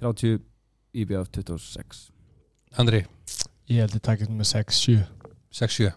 30 0.00 0.38
IBF 0.94 1.28
26 1.34 2.06
Andri, 2.78 3.02
Ég 3.68 3.82
held 3.84 3.98
að 3.98 4.06
þetta 4.06 4.30
með 4.38 4.48
6-7 4.54 5.02
6-7 5.52 5.90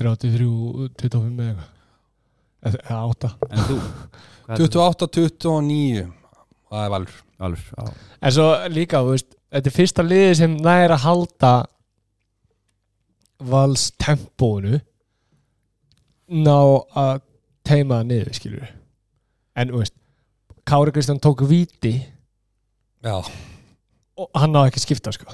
33-25 0.00 1.38
eða 1.44 1.52
eitthvað 1.52 1.70
8 2.64 3.30
en 3.50 3.64
þú? 3.68 3.78
Hvað 4.44 4.58
heldur 4.58 4.72
þú? 4.72 4.84
28-29 5.08 6.04
Það 6.74 6.84
er 6.84 6.90
valur. 6.90 7.18
Valur, 7.38 7.60
já. 7.70 7.92
En 8.24 8.34
svo 8.34 8.48
líka, 8.72 9.02
veist 9.06 9.30
Þetta 9.54 9.70
er 9.70 9.74
fyrsta 9.76 10.02
liði 10.02 10.34
sem 10.40 10.56
næri 10.58 10.90
að 10.96 11.04
halda 11.04 11.52
vals 13.44 13.90
tempónu 14.00 14.80
ná 16.34 16.56
að 16.96 17.20
teima 17.66 18.00
það 18.00 18.08
niður, 18.10 18.32
skilur 18.38 18.66
en, 19.54 19.72
veist 19.76 19.94
Kári 20.66 20.94
Kristján 20.96 21.20
tók 21.22 21.44
víti 21.46 21.94
Já, 23.04 23.18
og 24.16 24.30
hann 24.40 24.54
náði 24.54 24.72
ekki 24.72 24.84
skipta, 24.86 25.12
sko 25.14 25.28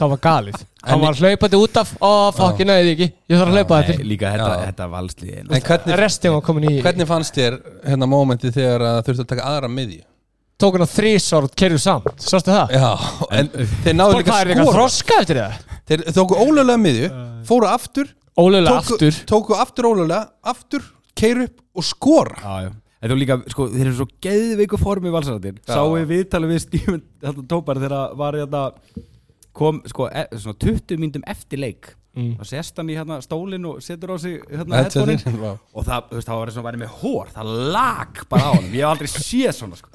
það 0.00 0.12
var 0.14 0.20
galið. 0.26 0.58
Hann 0.82 0.96
En- 0.96 1.04
var 1.04 1.18
hlaupandi 1.20 1.58
út 1.60 1.76
af, 1.80 1.90
fuck, 2.36 2.60
ég 2.62 2.66
næði 2.70 2.84
því 2.88 2.92
ekki. 2.96 3.08
Ég 3.30 3.40
þarf 3.40 3.50
að 3.50 3.56
hlaupa 3.58 3.80
Nei, 3.80 3.86
þetta 3.90 4.06
líka 4.10 4.30
þetta, 4.34 4.50
Já. 4.50 4.66
þetta 4.70 4.86
valslið 4.94 5.34
en 5.40 5.64
hvernig, 5.68 5.96
restin 6.00 6.32
var 6.36 6.44
komin 6.46 6.68
í 6.70 6.76
hvernig 6.84 7.06
fannst 7.10 7.34
þér 7.36 7.58
hérna 7.84 8.08
mómenti 8.10 8.52
þegar 8.54 8.86
að 8.90 9.02
þurftu 9.08 9.24
að 9.26 9.30
taka 9.34 9.48
aðra 9.52 9.68
miðju? 9.76 10.02
tók 10.60 10.74
hann 10.76 10.84
á 10.84 10.90
þrísár 10.92 11.46
og 11.48 11.52
kerju 11.56 11.78
samt, 11.80 12.08
sástu 12.20 12.52
það? 12.52 12.72
Já, 12.76 12.88
en 13.32 13.46
þeir 13.80 13.94
náðu 13.96 14.12
Fólk, 14.12 14.18
líka 14.20 14.30
hvað 14.34 14.40
er 14.40 14.46
að 14.46 14.50
eitthvað 14.50 14.66
skora. 14.66 14.76
þroska 14.76 15.20
eftir 15.22 15.38
það? 15.40 15.54
Þeir 15.88 16.02
tóku 16.18 16.36
ólega 16.44 16.76
miðju, 16.82 17.08
fóru 17.48 17.68
aftur 17.70 18.10
Ólega 18.40 18.68
tóku, 18.74 18.92
aftur. 18.92 19.20
tóku 19.30 19.56
aftur 19.56 19.88
ólega, 19.88 20.18
aftur 20.44 20.84
keiru 21.16 21.46
upp 21.48 21.56
og 21.80 21.84
skora. 21.88 22.36
Já, 22.44 22.56
já. 22.66 22.70
Þetta 23.00 23.14
var 23.14 23.20
líka, 23.22 23.36
sko, 23.48 23.66
þeir 23.72 23.86
eru 23.88 23.96
svo 23.96 24.06
geðveiku 24.20 24.76
formi 24.82 25.08
valsaratir 25.14 25.54
Já. 25.56 25.72
Sáu 25.72 25.94
við 25.96 26.04
viðtalið 26.12 26.50
við 26.52 26.60
Stífun 26.66 27.02
þetta 27.24 27.44
tópar 27.48 27.80
þegar 27.80 28.16
var 28.20 28.36
þetta 28.36 28.62
kom, 29.60 29.82
sko, 29.92 30.08
e, 30.08 30.26
svona 30.40 30.56
20 30.66 31.00
myndum 31.04 31.26
eftir 31.30 31.60
leik 31.66 31.96
Mm. 32.10 32.32
þá 32.40 32.44
sest 32.50 32.76
hann 32.80 32.88
í 32.90 32.96
hérna 32.98 33.20
stólinn 33.22 33.64
og 33.70 33.76
setur 33.86 34.10
á 34.10 34.16
sig 34.18 34.40
hérna 34.50 34.80
headphone 34.80 35.12
Headsetin, 35.14 35.36
vá. 35.38 35.52
og 35.78 35.84
það, 35.86 36.08
þú 36.10 36.16
veist, 36.18 36.26
það 36.26 36.38
var 36.40 36.48
eins 36.50 36.56
og 36.58 36.64
væri 36.66 36.80
með 36.80 36.94
hór 37.04 37.28
það 37.36 37.50
lag 37.76 38.18
bara 38.32 38.48
á 38.50 38.52
hann, 38.56 38.64
ég 38.74 38.80
hef 38.82 38.88
aldrei 38.90 39.10
séð 39.12 39.52
svona 39.54 39.76
sko. 39.78 39.90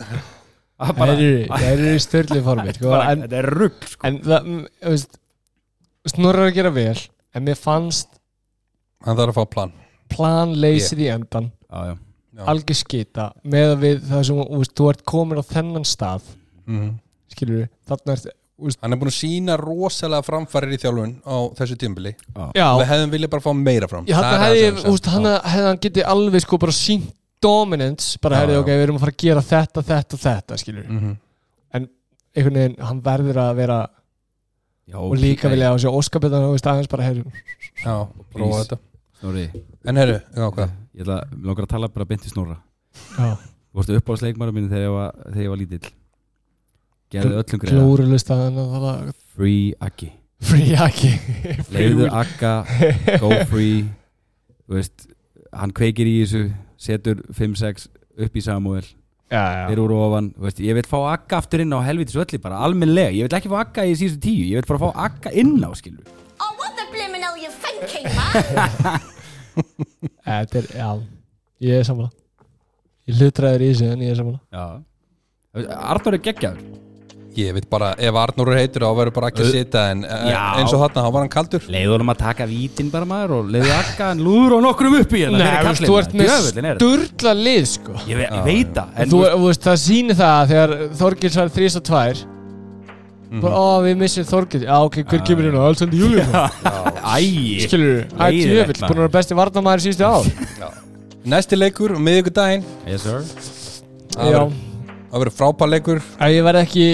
Bara, 0.95 1.11
eru- 1.11 1.47
það 1.49 1.66
eru 1.74 1.89
í 1.91 1.99
störli 2.05 2.39
formi 2.45 2.74
sko, 2.78 2.93
þetta 2.95 3.38
er 3.41 3.49
rugg 3.59 3.84
sko. 3.91 4.07
en 4.07 4.20
það, 4.24 4.47
mm, 4.47 4.63
þú 4.86 4.93
veist 4.95 5.20
Snorrar 6.05 6.47
að 6.51 6.55
gera 6.55 6.72
vel 6.72 6.97
En 7.36 7.43
mér 7.49 7.57
fannst 7.59 8.07
Hann 9.05 9.18
þarf 9.20 9.34
að 9.36 9.39
fá 9.41 9.45
plan 9.57 9.72
plan 10.16 10.51
leysið 10.55 10.99
í 11.01 11.07
endan. 11.11 11.51
Já. 11.74 11.97
Algjör 12.47 12.78
skita 12.80 13.32
Með 13.43 13.72
að 13.76 13.80
við 13.84 14.01
það 14.07 14.26
sem 14.30 14.36
þú 14.39 14.59
veist, 14.61 14.76
þú 14.78 14.89
ert 14.93 15.03
komin 15.05 15.41
á 15.41 15.43
þennan 15.51 15.84
stað 15.89 16.22
Mhm. 16.66 16.93
Skilur 17.36 17.59
við 17.66 17.70
Þarna 17.89 18.16
ert 18.16 18.28
Hann 18.56 18.93
er 18.95 18.99
búin 19.01 19.12
að 19.12 19.18
sína 19.18 19.58
rosalega 19.60 20.24
framfærir 20.24 20.72
í 20.72 20.78
þjálfun 20.80 21.14
á 21.28 21.36
þessu 21.58 21.76
tímbili 21.82 22.14
Við 22.56 22.86
hefðum 22.88 23.12
viljað 23.12 23.32
bara 23.34 23.43
fá 23.43 23.51
meira 23.60 23.89
fram. 23.91 24.06
Ég 24.08 24.16
er 24.16 24.39
hefði, 24.39 24.62
það 24.62 24.78
sem 24.78 24.78
þú 24.86 24.93
veist, 24.95 25.10
hann 25.12 25.26
hefði 25.28 25.66
hann 25.68 25.82
getið 25.84 26.08
alveg 26.14 26.45
sko 26.45 26.60
bara 26.64 26.76
sínt 26.78 27.10
dominance 27.43 28.18
bara 28.24 28.39
hefði 28.39 28.56
ok, 28.62 28.72
við 28.72 28.84
erum 28.86 28.95
að 28.95 29.03
fara 29.03 29.12
að 29.16 29.22
gera 29.26 29.43
þetta, 29.49 29.84
þetta, 29.91 30.20
þetta 30.24 30.58
skilur 30.62 30.86
við, 30.86 30.95
Mhm. 30.95 31.18
einhvern 32.36 32.60
veginn 32.62 32.80
hann 32.88 33.01
verður 33.01 33.38
að 33.43 33.56
vera 33.60 33.80
Já, 34.88 34.97
og 35.01 35.16
líka 35.18 35.49
vilja 35.49 35.72
á 35.74 35.76
óskapið 35.76 36.32
þú 36.36 36.51
veist, 36.53 36.68
aðeins 36.72 36.89
bara 36.89 37.03
hefur 37.03 37.26
Já, 37.84 38.08
prófa 38.34 38.62
þetta. 38.64 38.78
Snorri, 39.20 39.45
En 39.86 39.95
hvað 39.95 40.70
ég 40.95 41.08
langar 41.43 41.66
að 41.66 41.72
tala 41.76 41.88
bara 41.89 42.06
beint 42.06 42.24
í 42.26 42.30
snorra. 42.32 42.58
Þú 43.18 43.38
varstu 43.76 43.95
upp 43.97 44.10
á 44.10 44.14
sleikmarum 44.16 44.53
minni 44.56 44.70
þegar 44.70 44.86
ég 44.88 44.93
var, 44.95 45.12
þegar 45.28 45.43
ég 45.43 45.49
var 45.49 45.58
lítill 45.58 45.91
Gerði 47.14 47.38
öllum 47.39 47.62
greiða. 47.62 47.76
það 48.74 49.14
Free 49.36 49.74
Aggi. 49.84 50.10
Free 50.45 50.76
ekki 50.76 51.12
Leiðu 51.74 52.10
Agga, 52.12 52.53
go 53.22 53.30
free. 53.49 53.86
Þú 54.66 54.76
veist, 54.80 55.06
hann 55.56 55.72
kveikir 55.76 56.10
í 56.10 56.16
þessu 56.24 56.41
Setur 56.86 57.22
5-6 57.34 57.86
upp 58.26 58.36
í 58.36 58.43
Samuel 58.43 58.84
já, 58.84 59.68
Þeir 59.70 59.80
eru 59.86 59.95
ofan, 60.03 60.28
þú 60.36 60.45
veist, 60.47 60.60
ég 60.66 60.76
vil 60.78 60.86
fá 60.89 60.97
Agga 61.14 61.39
aftur 61.39 61.64
inn 61.64 61.72
á 61.74 61.80
helvitis 61.86 62.18
öllu 62.20 62.39
bara, 62.43 62.60
almennlega 62.68 63.14
Ég 63.16 63.30
vil 63.30 63.38
ekki 63.39 63.51
fá 63.53 63.58
Agga 63.64 63.86
í 63.88 63.95
síðustu 63.97 64.22
tíu, 64.28 64.45
ég 64.51 64.60
vil 64.60 64.70
bara 64.70 64.82
fá 64.84 65.06
Agga 65.08 65.34
inn 65.39 65.56
á 65.64 65.72
skilur 65.78 66.03
Oh, 66.43 66.51
what 66.60 66.76
the 66.76 66.84
blimmin' 66.91 67.24
hell 67.24 67.39
you 67.39 67.49
thinking, 67.64 68.10
man? 68.18 68.99
þetta 70.26 70.60
er, 70.60 70.68
já 70.76 70.89
ég 71.64 71.80
er 71.80 71.86
sammála. 71.88 72.12
Ég 73.08 73.22
hlutræður 73.22 73.64
í 73.64 73.70
þessu 73.72 73.88
en 73.93 74.01
ég 74.03 74.12
er 74.12 74.18
sammála. 74.20 74.41
Já. 74.51 74.66
Arnur 75.80 76.18
er 76.18 76.24
geggjaður 76.26 76.60
Ég 77.36 77.52
veit 77.52 77.66
bara, 77.70 77.90
ef 78.00 78.16
Arnur 78.16 78.48
er 78.54 78.62
heitur 78.62 78.86
þá 78.86 78.92
verður 78.96 79.14
bara 79.18 79.28
ekki 79.32 79.42
að 79.44 79.50
sita 79.52 79.82
en 79.92 80.04
eh, 80.08 80.28
Já. 80.32 80.40
eins 80.62 80.72
og 80.72 80.80
þarna, 80.86 81.02
þá 81.04 81.10
var 81.16 81.24
hann 81.26 81.32
kaldur 81.34 81.66
Leiðu 81.68 81.92
honum 81.98 82.12
að 82.14 82.20
taka 82.22 82.46
vítin 82.48 82.92
bara 82.94 83.06
maður 83.10 83.34
og 83.42 83.50
leiðu 83.52 83.74
Agga 83.76 84.08
hann 84.14 84.22
lúður 84.24 84.56
á 84.56 84.60
nokkrum 84.64 84.96
upp 85.02 85.16
í 85.18 85.24
hérna 85.26 85.42
Nei, 85.42 85.48
fyrir 85.50 85.68
veist, 85.68 85.82
kallinn, 85.82 85.90
þú 85.92 85.98
ert 86.00 86.14
með 86.16 86.30
Djöfullinn 86.30 86.70
er 86.70 86.78
þetta. 86.80 86.92
sturla 87.12 87.34
lið 87.42 87.66
sko 87.74 87.98
Ég, 88.08 88.16
ve 88.22 88.30
ég 88.30 88.46
veit 88.48 88.72
það 88.78 89.02
En 89.04 89.12
þú, 89.12 89.20
þú 89.36 89.50
veist, 89.50 89.66
það 89.68 89.82
sýnir 89.84 90.20
það 90.22 90.34
að 90.40 90.54
þegar 90.54 90.76
Þorgils 91.02 91.38
var 91.42 91.54
3 91.60 91.70
og 91.82 91.86
2 91.92 92.32
Mhm. 93.26 93.42
bara, 93.42 93.58
ó, 93.58 93.82
við 93.82 93.96
missum 93.98 94.24
Þorgils 94.30 94.64
Já, 94.64 94.76
ok, 94.86 94.96
hver 95.10 95.22
kemur 95.26 95.44
hérna? 95.50 95.64
Alexander 95.66 95.98
Júlíu 95.98 96.24
Æ 96.24 97.66
Skilur 97.66 98.06
þú? 98.06 98.16
Það 98.16 98.22
er 98.22 98.32
Leiðilegt, 98.32 98.54
tjöfitt, 98.56 98.80
maður. 98.80 98.88
búin 98.88 98.96
að 98.96 99.02
vera 99.02 99.14
besti 99.18 99.38
varnamæður 99.40 99.84
síðustu 99.86 100.06
ár 100.06 100.76
Næsti 101.34 101.58
leikur, 101.58 101.96
miðvikudaginn 102.06 102.64
Yes 102.88 103.02
sir 103.02 103.26
Það 104.16 104.30
Já, 104.30 104.38
verður- 104.38 104.54
Það 105.16 105.22
verður 105.24 105.36
frábær 105.38 105.70
leikur. 105.72 105.99
Ef 106.20 106.32
ég 106.36 106.43
verð 106.43 106.59
ekki 106.59 106.86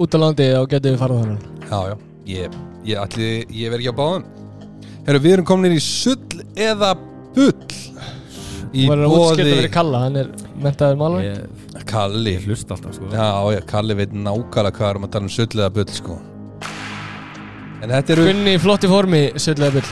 út 0.00 0.12
á 0.12 0.18
landi 0.20 0.48
þá 0.52 0.60
getum 0.68 0.92
við 0.92 0.98
farað 1.00 1.22
þannig 1.22 1.70
Já, 1.70 1.78
já, 1.88 1.94
ég, 2.28 2.58
ég 2.88 3.00
ætli, 3.00 3.28
ég 3.56 3.72
verð 3.72 3.80
ekki 3.80 3.92
á 3.92 4.00
báðum 4.00 4.26
Herru, 5.06 5.20
við 5.24 5.34
erum 5.38 5.46
komin 5.48 5.72
í 5.76 5.80
sull 5.80 6.44
eða 6.52 6.90
bull 7.32 7.48
Í 8.70 8.84
Þú 8.84 8.92
verður 8.92 9.06
að 9.06 9.16
útskipta 9.16 9.40
bóði 9.40 9.56
fyrir 9.56 9.72
Kalla, 9.72 10.02
hann 10.04 10.20
er 10.20 10.30
mentaður 10.66 11.00
málur 11.00 11.24
Ég, 11.24 11.66
Kalli 11.88 12.36
ég 12.36 12.44
hlust 12.44 12.76
alltaf 12.76 12.96
sko. 13.00 13.08
Já, 13.08 13.28
já, 13.56 13.60
Kalli 13.72 13.96
veit 14.04 14.12
nákvæmlega 14.14 14.76
hvað 14.76 14.92
erum 14.92 15.08
að 15.08 15.14
tala 15.16 15.30
um 15.30 15.34
sull 15.40 15.48
eða 15.56 15.72
bull, 15.80 15.90
sko. 15.96 16.20
En 17.80 17.88
þetta 17.96 18.18
eru 18.18 18.28
Gunni 18.28 18.56
í 18.58 18.60
flotti 18.60 18.92
formi, 18.92 19.22
söllega 19.40 19.80
byll 19.80 19.88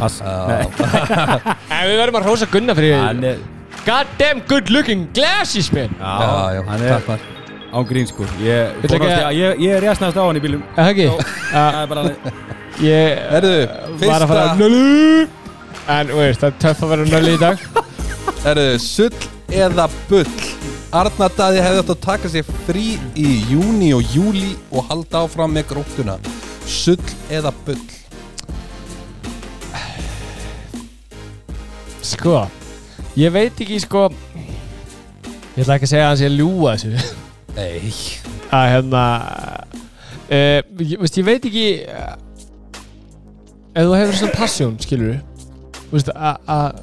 Pass 0.00 0.22
Já, 0.24 0.64
En 1.76 1.90
við 1.92 1.98
verðum 2.00 2.22
að 2.24 2.30
rósa 2.32 2.48
Gunna 2.56 2.76
fyrir 2.80 2.96
Hann 3.04 3.28
er 3.34 3.50
God 3.86 4.06
damn 4.18 4.40
good 4.46 4.70
looking 4.70 5.08
glasses, 5.14 5.72
man. 5.72 5.90
Já, 5.98 6.18
já, 6.20 6.54
já, 6.54 6.62
hann 6.68 6.82
er 6.82 7.20
án 7.72 7.86
grín 7.88 8.06
sko. 8.06 8.24
Ég, 8.44 8.74
Vill 8.82 8.94
ekki 8.94 9.06
að- 9.08 9.22
að... 9.26 9.36
ég, 9.38 9.60
ég 9.64 9.76
er 9.76 9.80
rjastnæðast 9.86 10.18
á 10.20 10.24
hann 10.28 10.36
í 10.36 10.42
bílum 10.44 10.62
Er 10.76 10.84
Það 10.84 10.90
ekki? 10.92 11.06
Það 11.52 11.62
Uh, 11.62 11.78
er 11.82 11.86
bara 11.88 12.00
alveg 12.02 12.16
ég 12.84 13.22
Herru, 13.32 13.52
var 14.02 14.24
að 14.24 14.28
fara 14.28 14.42
fyrsta 14.42 14.58
nölu 14.60 15.28
En, 15.88 16.10
þú 16.12 16.18
veist, 16.20 16.40
það 16.42 16.50
er 16.50 16.58
töff 16.66 16.82
að 16.84 16.92
vera 16.92 17.06
nölu 17.08 17.32
í 17.32 17.40
dag. 17.40 17.64
Herru, 18.44 18.66
sull 18.78 19.10
eða 19.48 19.86
bull? 20.10 20.36
Arnar 20.92 21.32
Daði 21.38 21.64
hefði 21.64 21.80
átt 21.82 21.94
að 21.96 22.00
taka 22.04 22.28
sér 22.36 22.52
frí 22.68 22.84
í 23.16 23.28
júni 23.50 23.88
og 23.96 24.04
júli 24.14 24.52
og 24.70 24.84
halda 24.92 25.24
áfram 25.24 25.56
með 25.56 25.70
gróttuna. 25.72 26.18
Sull 26.68 27.00
eða 27.32 27.50
bull? 27.64 27.80
Sko, 32.02 32.42
ég 33.16 33.32
veit 33.34 33.60
ekki, 33.64 33.78
sko. 33.82 34.06
Ég 35.52 35.64
ætla 35.64 35.76
ekki 35.76 35.88
að 35.88 35.92
segja 35.92 36.04
að 36.06 36.10
hann 36.10 36.20
sé 36.20 36.28
að 36.30 36.38
ljúga 36.40 36.76
þessu. 36.80 37.18
Nei. 37.56 37.92
Að 38.52 38.66
hérna 38.72 39.02
uh, 40.32 40.58
ég, 40.80 40.96
veist, 41.00 41.18
ég 41.20 41.26
veit 41.26 41.44
ekki 41.48 41.66
uh, 41.92 42.14
ef 43.76 43.86
þú 43.88 43.94
hefur 43.98 44.18
svona 44.20 44.38
passion 44.38 44.74
skilur 44.80 45.14
þú? 45.14 45.20
Veist 45.92 46.12
að 46.16 46.82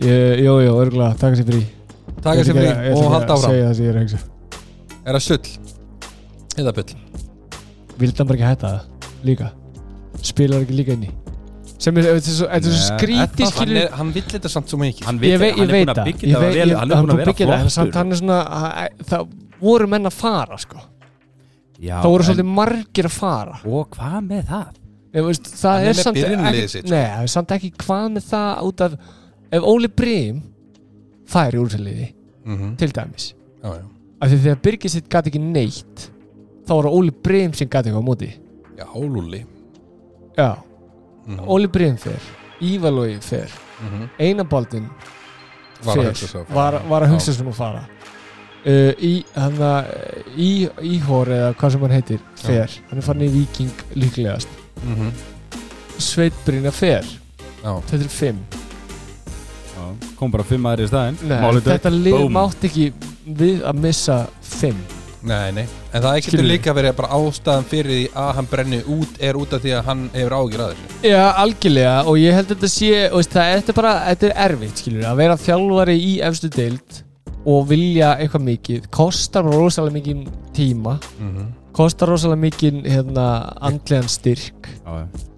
Jú, 0.00 0.54
jú, 0.64 0.72
örgulega, 0.80 1.12
taka 1.20 1.36
sér 1.36 1.44
frí. 1.50 1.58
Taka 2.24 2.44
sér 2.48 2.56
frí 2.56 2.68
og 2.94 3.10
halda 3.12 3.34
áfram. 3.36 3.52
segja 3.52 3.66
það 3.66 3.74
sem 3.76 3.84
ég 3.84 3.90
er 3.90 3.98
að 3.98 4.04
hugsa 4.06 4.20
Er 5.04 5.16
það 5.18 5.24
sull? 5.26 5.50
Eða 6.60 6.72
bull? 6.78 6.94
Vildi 8.00 8.22
hann 8.22 8.30
bara 8.30 8.38
ekki 8.38 8.48
hætta 8.48 8.70
það? 8.70 9.10
Líka? 9.28 9.50
Spilar 10.24 10.64
ekki 10.64 10.78
líka 10.80 10.96
inn 10.96 11.04
í 11.10 11.12
sem 11.80 11.96
er, 12.00 12.06
þetta 12.10 12.30
er 12.30 12.36
svo, 12.36 12.46
þetta 12.50 12.70
er 12.70 12.74
svo 12.76 12.80
Nei, 12.80 12.98
skríti 13.00 13.46
Hann, 13.58 13.70
er, 13.80 13.88
hann 13.98 14.10
vill 14.14 14.26
þetta 14.34 14.50
samt 14.52 14.68
svo 14.72 14.78
mikið. 14.80 15.04
Hann 15.08 15.18
Ég, 15.24 15.38
veit, 15.38 15.40
veit, 15.40 15.52
hann 15.54 15.60
ég 15.60 15.68
er 15.68 15.72
veit 15.72 15.86
búin 15.86 15.92
að 15.94 16.00
það. 16.00 16.08
byggja 16.10 16.28
Ég 16.28 16.34
það 16.36 16.44
veit- 16.44 16.58
vel 16.60 16.68
ég- 16.70 16.78
Hann 16.80 16.90
er 16.90 16.96
búin 17.00 17.12
að 17.14 17.20
vera 17.22 17.32
byggja 17.32 17.46
það, 17.50 17.70
samt 17.76 17.94
hann 18.00 18.12
er 18.12 18.16
svona 18.20 18.38
að- 18.60 19.04
það 19.10 19.28
voru 19.60 19.86
menn 19.88 20.06
að 20.10 20.12
fara 20.16 20.58
sko. 20.60 20.78
Já, 21.80 21.96
það 22.02 22.10
voru 22.12 22.24
svolítið 22.28 22.50
margir 22.60 23.04
að 23.08 23.14
fara. 23.16 23.56
Og 23.64 23.90
hvað 23.96 24.18
með 24.28 24.44
það? 24.50 24.68
Ég, 25.14 25.24
veist, 25.26 25.42
það 25.58 25.80
er 25.80 25.88
er, 25.88 25.92
samt 25.94 26.16
ekki, 26.20 26.68
sitt, 26.68 26.84
sko. 26.84 26.90
Nei, 26.94 27.06
það 27.10 27.22
er 27.22 27.32
samt 27.34 27.48
ekki 27.56 27.70
hvað 27.80 28.06
með 28.14 28.24
það 28.30 28.62
út 28.68 28.80
af 28.86 28.92
ef 29.52 29.62
Óli 29.72 29.88
Brím 29.88 30.42
fær 31.26 31.54
í 31.56 31.58
úrfæliði 31.64 32.12
mm 32.44 32.76
til 32.76 32.88
dæmis. 32.92 33.32
Já, 33.64 33.72
já. 33.80 33.84
Af 34.20 34.28
því 34.30 34.38
þegar 34.44 34.60
Birgir 34.62 34.90
sitt 34.92 35.08
gæti 35.08 35.30
ekki 35.32 35.40
neitt 35.40 36.10
þá 36.66 36.74
var 36.76 36.84
það 36.84 36.94
Óli 37.00 37.10
Brím 37.22 37.52
sem 37.54 37.68
gæti 37.68 37.88
eitthvað 37.88 38.04
á 38.04 38.08
móti. 38.10 38.30
Já, 38.76 38.84
hólúli 38.94 39.44
Já, 40.38 40.56
mm 41.26 41.48
Óli 41.48 41.68
Brím 41.68 41.96
fer 41.96 42.20
Ívalói 42.60 43.18
fer 43.24 43.50
Einabaldin 44.18 44.88
Var 45.84 45.96
að 45.96 46.02
fer. 46.02 46.10
hugsa 46.10 46.28
svo 46.28 46.44
var, 46.52 46.76
var 46.88 47.06
að 47.06 47.14
hugsa 47.14 47.32
svona 47.32 47.54
að 47.54 47.56
fara. 47.56 47.84
Uh, 48.60 48.90
í 49.00 49.12
hann 49.32 49.56
að 49.64 49.86
í, 50.36 50.68
Íhor 50.84 51.30
eða 51.32 51.54
hvað 51.56 51.72
sem 51.72 51.84
hann 51.86 51.94
heitir 51.96 52.18
fer, 52.36 52.74
hann 52.90 53.00
er 53.00 53.06
farin 53.06 53.24
í 53.24 53.30
Viking 53.32 53.84
líklegast. 53.96 54.48
Mm 54.84 54.96
-hmm. 54.98 55.22
Sveitbrýna 55.96 56.70
fer, 56.70 57.04
Já, 57.62 57.72
þetta 57.88 58.04
er 58.04 58.08
fimm. 58.08 58.44
Já, 59.76 59.84
Kom 60.18 60.30
bara 60.30 60.44
fimm 60.44 60.66
aðri 60.66 60.84
í 60.84 60.88
staðinn. 60.92 61.18
Nei, 61.24 61.60
þetta 61.64 61.90
lið 61.90 62.28
mátt 62.28 62.64
ekki 62.64 62.92
við 63.24 63.64
að 63.64 63.80
missa 63.80 64.26
fimm 64.42 64.99
nei, 65.26 65.52
nei 65.52 65.66
En 65.92 66.02
það 66.02 66.16
getur 66.16 66.30
Skilurðu? 66.30 66.48
líka 66.52 66.74
verið 66.76 66.96
bara 67.00 67.18
ástæðan 67.18 67.68
fyrir 67.70 67.90
því 67.92 68.00
að 68.22 68.30
hann 68.38 68.48
brenni 68.50 68.80
út 68.94 69.20
er 69.28 69.38
út 69.40 69.54
af 69.56 69.62
því 69.64 69.74
að 69.76 69.86
hann 69.90 70.02
hefur 70.14 70.36
ágjur 70.38 70.64
að 70.64 70.72
þessu 70.72 71.10
Já, 71.10 71.22
algjörlega 71.44 71.94
og 72.06 72.18
ég 72.20 72.36
held 72.38 72.48
að 72.48 72.54
þetta 72.54 72.72
sé 72.74 72.92
og 73.10 73.16
veist, 73.20 73.36
það, 73.36 73.52
þetta 73.54 73.72
er 73.74 73.78
bara, 73.80 73.94
þetta 74.08 74.28
er 74.30 74.36
erfitt 74.46 74.82
skilur 74.82 75.08
að 75.10 75.22
vera 75.22 75.38
þjálfari 75.46 75.96
í 76.00 76.12
efstu 76.30 76.52
deild 76.56 77.00
og 77.50 77.66
vilja 77.70 78.12
eitthvað 78.20 78.46
mikið 78.50 78.90
kostar 78.92 79.48
rosalega 79.48 79.96
mikið 79.96 80.28
tíma 80.56 80.98
mm 81.00 81.30
-hmm. 81.30 81.50
kostar 81.76 82.12
rosalega 82.12 82.44
mikið 82.46 82.84
hérna, 82.84 83.26
andlegan 83.60 84.08
styrk 84.08 84.68
Já, 84.84 85.04
já. 85.04 85.29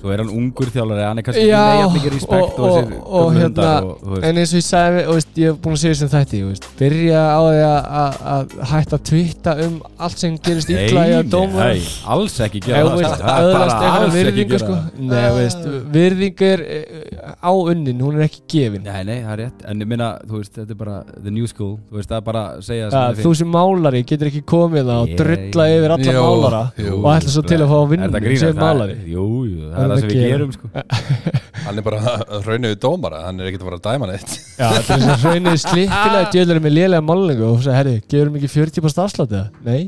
Svo 0.00 0.08
er 0.14 0.22
hann 0.22 0.30
ungur 0.32 0.70
þjálfari, 0.72 1.02
hann 1.04 1.18
er 1.20 1.24
kannski 1.26 1.42
Já, 1.44 1.60
með 1.60 1.80
jafn 1.80 1.94
mikið 1.98 2.12
respekt 2.14 2.58
og, 2.58 2.70
og, 2.70 2.92
og, 3.04 3.26
gömlu 3.26 3.40
hérna 3.40 3.42
hundar 3.44 3.84
og, 3.84 3.90
þú 4.00 4.12
veist. 4.14 4.24
en 4.30 4.38
eins 4.40 4.52
og 4.54 4.60
ég 4.60 4.64
sagði, 4.66 5.02
og 5.10 5.14
veist, 5.18 5.30
ég 5.36 5.50
hef 5.50 5.58
búin 5.60 5.76
að 5.76 5.80
segja 5.82 5.98
sem 6.00 6.10
þætti, 6.14 6.40
veist, 6.48 6.68
byrja 6.80 7.20
á 7.20 7.40
því 7.44 7.58
að- 7.66 7.88
að 8.00 8.22
að 8.30 8.54
hætta 8.70 8.96
að 8.96 9.02
twitta 9.10 9.54
um 9.66 9.74
allt 10.06 10.18
sem 10.24 10.38
gerist 10.48 10.70
illa 10.72 11.02
í 11.04 11.12
að 11.18 11.28
dóma 11.34 11.66
nei, 11.68 11.82
alls 12.14 12.38
ekki 12.46 12.62
gera 12.64 12.80
þú 12.80 12.96
það 12.96 13.10
sko. 13.10 13.20
Það 13.20 13.40
er 13.40 13.50
öðlast 13.50 13.76
bara 13.76 13.84
einhverja 13.84 14.00
alls 14.00 14.14
ekki 14.14 14.24
virðingu 14.24 14.50
gera 14.50 14.62
sko 14.64 14.72
það. 14.72 15.04
Nei, 15.10 15.28
veist, 15.36 15.68
virðing 15.98 16.42
er 16.48 16.64
eh, 16.64 17.36
á 17.44 17.52
unnin, 17.52 18.00
hún 18.00 18.16
er 18.16 18.24
ekki 18.30 18.40
gefin 18.54 18.82
Nei, 18.88 19.02
nei, 19.04 19.18
það 19.20 19.32
er 19.36 19.40
rétt, 19.44 19.64
en 19.70 19.84
ég 19.84 19.90
minna, 19.92 20.08
þú 20.24 20.40
veist, 20.40 20.54
þetta 20.56 20.74
er 20.76 20.80
bara 20.80 20.96
the 21.20 21.30
new 21.30 21.46
school, 21.50 21.76
þú 21.90 22.00
veist, 22.00 22.08
það 22.08 22.16
er 22.22 22.26
bara 22.30 22.44
að 22.56 22.64
segja 22.70 22.88
ja, 22.88 23.04
sem 23.12 23.20
Þú 23.24 23.34
sem 23.36 23.52
málari 23.52 24.02
getur 24.08 24.30
ekki 24.32 24.42
komið 24.48 24.88
það 24.88 25.00
og 25.04 25.08
Ég- 25.12 25.20
drulla 25.20 25.68
yfir 25.76 25.94
alla 25.96 26.14
Jú, 26.14 26.24
málara 26.24 26.62
jú. 26.80 26.94
og 27.00 27.08
ætla 27.12 27.30
svo 27.36 27.42
til 27.44 27.58
að 27.60 27.68
fá 27.68 27.76
að 27.76 27.84
Er 27.84 27.90
vinna 27.92 28.08
þetta 28.08 28.22
grínast? 28.24 28.40
sem 28.46 28.56
málari 28.64 28.96
Jú, 29.10 29.26
jú, 29.44 29.60
það 29.60 29.74
Það 29.76 29.84
er 29.84 29.89
er 29.89 29.89
það 29.90 30.02
sem 30.04 30.10
við 30.12 30.22
gerum 30.26 30.52
sko. 30.54 30.70
Hann 31.66 31.80
er 31.80 31.84
bara 31.86 32.14
raunuðu 32.46 32.76
dómara 32.80 33.18
Hann 33.26 33.40
er 33.42 33.50
ekkert 33.50 33.64
að 33.64 33.68
fara 33.68 33.78
að 33.80 33.86
dæma 33.88 34.08
neitt. 34.10 34.32
Já, 34.56 34.66
þetta 34.76 34.96
er 34.96 35.02
svona 35.04 35.16
raunnið 35.26 35.58
slittilega 35.64 36.30
djöðlega 36.34 36.64
með 36.66 36.74
lélega 36.76 37.04
málingu 37.10 37.44
og 37.48 37.58
þú 37.58 37.66
sagði, 37.66 37.76
herri, 37.80 37.96
gerum 38.14 38.38
ekki 38.40 38.50
40% 38.54 39.02
afslátt 39.04 39.34
eða? 39.36 39.48
Nei, 39.66 39.82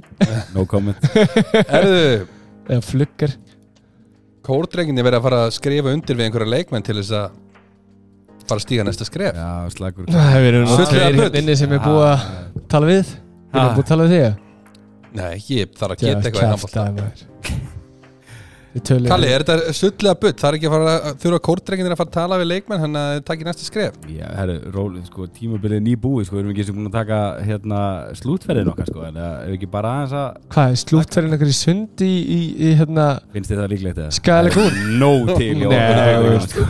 No 0.57 0.67
comment. 0.69 1.09
Erðu, 1.63 2.03
eða 2.69 2.83
fluggar. 2.87 3.37
Kórdrenginni 4.47 5.05
verið 5.07 5.21
að 5.21 5.27
fara 5.29 5.41
að 5.47 5.55
skrifa 5.57 5.93
undir 5.95 6.19
við 6.19 6.27
einhverja 6.29 6.51
leikmenn 6.57 6.85
til 6.87 6.97
þess 6.99 7.13
að 7.15 7.41
fara 8.43 8.59
að 8.59 8.65
stíga 8.67 8.87
næsta 8.89 9.07
skref. 9.07 9.37
Já, 9.39 9.51
slagur. 9.77 10.09
Það 10.11 10.31
hefur 10.33 10.47
verið 10.49 10.65
bull. 10.73 11.29
hérna 11.37 11.55
sem 11.61 11.77
er 11.77 11.85
búið 11.85 12.09
að 12.09 12.25
tala 12.73 12.89
við. 12.91 13.13
Við 13.53 13.61
erum 13.63 13.77
búið 13.77 13.85
að 13.85 13.93
tala 13.93 14.09
við 14.09 14.17
þig. 14.17 14.41
Nei, 15.13 15.33
ég 15.53 15.77
þarf 15.79 15.95
að 15.95 16.03
geta 16.03 16.25
eitthvað 16.33 17.72
Kalli, 18.73 19.29
er 19.29 19.43
þetta 19.45 19.73
sullega 19.77 20.15
butt? 20.17 20.39
Það 20.41 20.49
er 20.49 20.57
ekki 20.57 20.69
að 20.69 20.73
fara 20.73 20.93
að 20.95 21.17
þurfa 21.21 21.41
kórdrenginni 21.45 21.93
að 21.93 21.99
fara 22.01 22.09
að 22.09 22.15
tala 22.17 22.39
við 22.41 22.49
leikmenn 22.49 22.81
hann 22.81 22.95
að 22.97 23.09
þið 23.13 23.25
takki 23.29 23.45
næsta 23.49 23.67
skref 23.67 23.93
Já, 24.09 24.25
herru, 24.39 24.55
ról, 24.73 24.95
sko, 25.05 25.27
tímabilið 25.37 25.83
nýbúið, 25.85 26.25
sko, 26.29 26.39
við 26.39 26.43
erum 26.43 26.53
ekki 26.55 26.65
sem 26.69 26.79
búin 26.79 26.89
að 26.89 26.97
taka, 26.97 27.19
hérna, 27.45 27.81
slútferðin 28.17 28.71
okkar, 28.73 28.89
sko, 28.89 29.01
en 29.11 29.19
það 29.21 29.35
er 29.43 29.51
ekki 29.59 29.69
bara 29.75 29.93
aðeins 29.99 30.15
að, 30.23 30.29
Hvað, 30.55 30.73
er 30.73 30.81
slúttferðin 30.87 31.37
eitthvað 31.37 31.53
í 31.53 31.59
sundi 31.59 32.09
í, 32.09 32.23
í, 32.23 32.41
í 32.57 32.73
hérna 32.81 33.07
finnst 33.37 33.53
þið 33.53 33.61
það 33.61 33.71
líklegt 33.75 34.01
eða? 34.07 34.13
Skæðileg 34.17 34.53
Það 34.63 34.73
er 34.73 34.97
Nóg 35.03 35.27
til 35.37 35.57
Nei, 35.61 36.41
sko. 36.47 36.63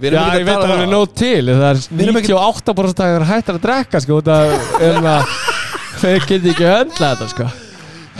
Já, 0.00 0.22
ég 0.38 0.48
veit 0.48 0.56
að 0.56 0.64
það 0.64 0.78
er 0.78 0.90
nóg 0.94 1.06
til 1.18 1.44
Það 1.50 1.68
er 1.68 1.76
Við 1.90 2.06
erum 2.06 2.20
ekki- 2.22 2.38
98% 2.40 2.88
að 2.88 3.04
það 3.04 3.18
er 3.20 3.28
hættar 3.34 3.60
að 3.60 3.66
drekka 3.68 4.00
sko 4.04 4.12
út 4.22 4.32
af 4.32 4.44
um 4.88 5.12
að 5.12 5.22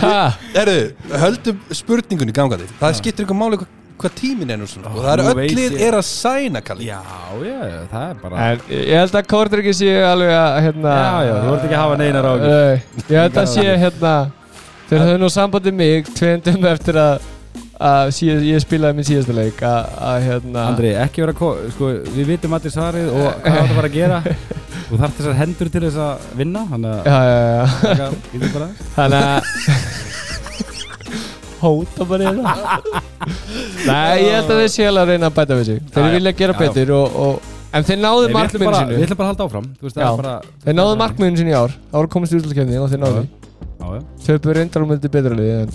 Erðu, 0.03 0.77
höldum 1.23 1.59
spurningunni 1.75 2.35
gangandi. 2.35 2.67
Það 2.81 2.95
skiptir 2.99 3.27
ykkur 3.27 3.39
máli 3.39 3.59
hvað, 3.61 3.73
hvað 4.03 4.15
tímin 4.19 4.51
er 4.55 4.59
nú 4.61 4.67
svona. 4.69 4.91
Og 4.95 5.05
það 5.05 5.13
er 5.15 5.23
Nú 5.23 5.35
veit 5.39 5.53
lið 5.55 5.77
ég. 5.77 5.83
er 5.89 5.97
að 6.01 6.07
sæna, 6.09 6.63
Kalli. 6.67 6.89
Já, 6.89 7.01
já, 7.45 7.59
það 7.93 8.07
er 8.09 8.17
bara, 8.23 8.49
en 8.51 8.65
ég 8.75 8.97
held 9.01 9.19
að 9.21 9.29
Kórdur 9.35 9.63
ekki 9.63 9.75
sé 9.79 9.93
alveg 10.09 10.33
að 10.39 10.57
hérna 10.67 10.95
já, 10.99 11.13
já, 11.29 11.35
þú 11.45 11.53
vart 11.53 11.69
ekki 11.69 11.77
að 11.79 11.85
hafa 11.85 12.01
neinar 12.03 12.27
á 12.27 12.33
Nei, 12.43 12.83
Ég 13.09 13.21
held 13.23 13.39
að 13.45 13.53
sé 13.55 13.69
hérna 13.85 14.15
þegar 14.89 15.07
þau 15.13 15.21
nú 15.23 15.31
sambandi 15.33 15.73
mig 15.73 16.11
tvendum 16.19 16.67
eftir 16.75 16.99
að 17.05 17.31
að 17.85 18.11
síð, 18.15 18.43
ég 18.47 18.61
spilaði 18.63 18.95
minn 18.97 19.07
síðasta 19.09 19.35
leik 19.35 19.59
að, 19.67 19.89
að 20.09 20.19
hérna 20.29 20.61
Andri, 20.71 20.91
ekki 21.05 21.25
vera, 21.25 21.33
ko- 21.37 21.57
sko, 21.75 21.89
við 22.15 22.29
vitum 22.31 22.53
allir 22.55 22.71
svarið 22.73 23.09
og 23.11 23.41
hvað 23.43 23.57
það 23.59 23.73
var 23.79 23.89
að 23.89 23.97
gera 23.97 24.21
Þú 24.85 24.99
þarf 25.01 25.15
þessar 25.19 25.37
hendur 25.39 25.69
til 25.73 25.81
þess 25.87 25.99
að 26.05 26.15
vinna, 26.39 26.61
þannig 26.71 26.91
að, 26.93 26.99
Já, 27.09 27.19
já, 27.25 27.37
já. 27.41 27.65
taka, 27.81 28.07
getur 28.33 28.51
bara. 28.55 28.69
Þannig 28.97 29.21
að 29.25 29.31
Hóta 31.65 32.03
bara 32.05 32.25
hérna. 32.29 32.45
Nei, 33.89 34.21
ég 34.21 34.35
held 34.37 34.51
að 34.53 34.59
þeir 34.61 34.69
alveg 34.91 35.03
að 35.05 35.09
reyna 35.15 35.27
að 35.31 35.37
bæta 35.39 35.55
við 35.57 35.65
sig. 35.71 35.79
Þeir 35.95 36.09
vilja 36.19 36.33
gera 36.41 36.55
betur 36.59 36.89
og, 36.99 37.07
og, 37.27 37.35
En 37.75 37.83
þeir 37.89 37.99
náðu 38.05 38.25
markmiðinu 38.31 38.69
bara, 38.69 38.81
sínu. 38.85 38.93
við 39.01 39.05
ætlum 39.09 39.19
bara 39.19 39.27
að 39.27 39.31
halda 39.33 39.45
áfram, 39.49 39.67
þú 39.81 39.85
veist, 39.89 39.97
er 39.99 40.03
bara 40.21 40.35
Þeir 40.67 40.75
náðu 40.79 40.95
markmiðinu 41.01 41.39
sínu 41.41 41.51
í 41.51 41.57
ár. 41.59 41.73
Voru 41.95 42.09
komist 42.13 42.33
í 42.35 42.37
úrslutkefni 42.39 42.77
og 42.79 42.87
þeir 42.93 43.01
náðu 43.03 43.23
já, 43.25 43.27
Töpu 44.29 44.49
reyndar 44.55 44.81
og 44.85 44.89
myndi 44.93 45.09
betra 45.17 45.35
liði 45.41 45.55
en 45.65 45.71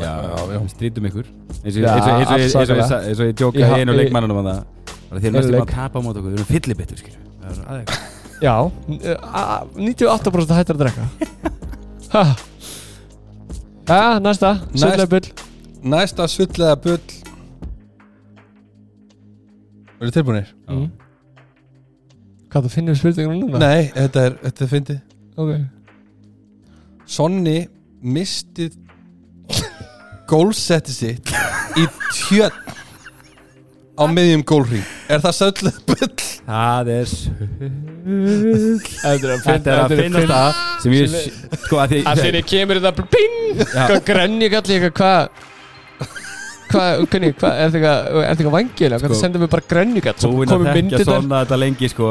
já, 0.00 0.06
Já, 0.06 0.12
já. 0.30 0.44
við 0.54 0.70
strítum 0.72 1.04
ykkur. 1.10 1.26
Eins 1.66 1.76
og 1.76 1.80
og- 1.82 1.82
og- 1.82 1.84
og- 1.90 1.90
og- 2.70 3.10
og 3.10 3.20
ég 3.26 3.34
djóka 3.36 3.64
einu 3.76 3.92
í- 3.92 3.98
leikmannunum 4.00 4.38
að 4.40 4.46
það 4.52 4.60
því 5.10 5.16
að 5.16 5.24
Einu 5.30 5.38
næstum 5.38 5.62
að 5.62 5.72
tapa 5.74 5.98
á 5.98 6.00
mót 6.04 6.16
okkur, 6.18 6.30
við 6.32 6.38
erum 6.40 6.50
fyllibittur, 6.50 6.98
skilju 7.00 7.20
Það 7.42 7.50
er 7.52 7.58
aðeins 7.72 7.92
Já, 8.42 8.54
a- 9.22 9.64
98% 9.78 10.52
hættar 10.58 10.76
að 10.76 10.82
drekka. 10.82 11.04
Já, 13.88 14.18
næsta. 14.20 14.50
Næst- 14.74 14.82
Söllega 14.82 15.06
bull. 15.08 15.28
Næsta 15.82 16.26
sullega 16.28 16.74
bull. 16.76 17.00
Eru 20.00 20.10
tilbúinir? 20.12 20.50
mm. 20.68 20.90
Hvað 22.52 22.66
það 22.66 22.70
finnir 22.74 22.94
spurningunum 22.98 23.40
núna? 23.50 23.58
Nei, 23.62 23.88
þetta 23.94 24.26
er, 24.26 24.36
þetta 24.44 24.64
er 24.66 24.70
fyndið. 24.74 25.00
Ok. 25.36 25.50
Sonni 27.06 27.56
misti 28.02 28.68
gólsetti 30.28 30.92
sitt 30.92 31.32
í 31.78 31.86
tjörn 32.12 32.75
á 33.96 34.04
miðjum 34.12 34.44
gólring 34.46 34.84
Er 35.08 35.22
það 35.24 35.36
sullega 35.40 35.82
bull? 35.88 36.26
Það 36.46 36.90
er 36.94 37.10
Þetta 38.06 39.16
er 39.16 39.32
að 39.32 39.42
Þetta 39.46 39.72
er 39.72 39.82
að 39.82 39.96
finnast 39.98 40.30
það 40.30 40.62
sem 40.84 40.96
ég 40.96 41.16
sko 41.66 41.80
að 41.82 41.92
því 41.94 42.00
að 42.06 42.22
þeirri 42.22 42.42
kemur 42.46 42.80
þetta 42.84 43.06
ping. 43.16 43.36
Já. 43.56 43.82
hvað 43.88 44.00
grenni 44.06 44.50
kalli 44.52 44.78
eitthvað? 44.78 44.96
Hvað? 44.96 45.26
Hvað, 46.66 46.92
er 47.16 47.72
þetta 47.72 47.80
eitthvað 47.80 48.54
er 48.86 48.96
Sko, 49.00 49.10
það 49.10 49.20
sendur 49.20 49.42
mér 49.42 49.50
bara 49.52 49.66
grenni 49.70 50.02
gall 50.04 50.16
svo 50.18 50.32
búin 50.34 50.46
að 50.46 50.54
komið 50.54 50.66
þekkja 50.66 50.80
myndir 50.82 51.02
þar 51.02 51.20
svona 51.22 51.42
þetta 51.44 51.58
lengi 51.62 51.90
sko 51.92 52.08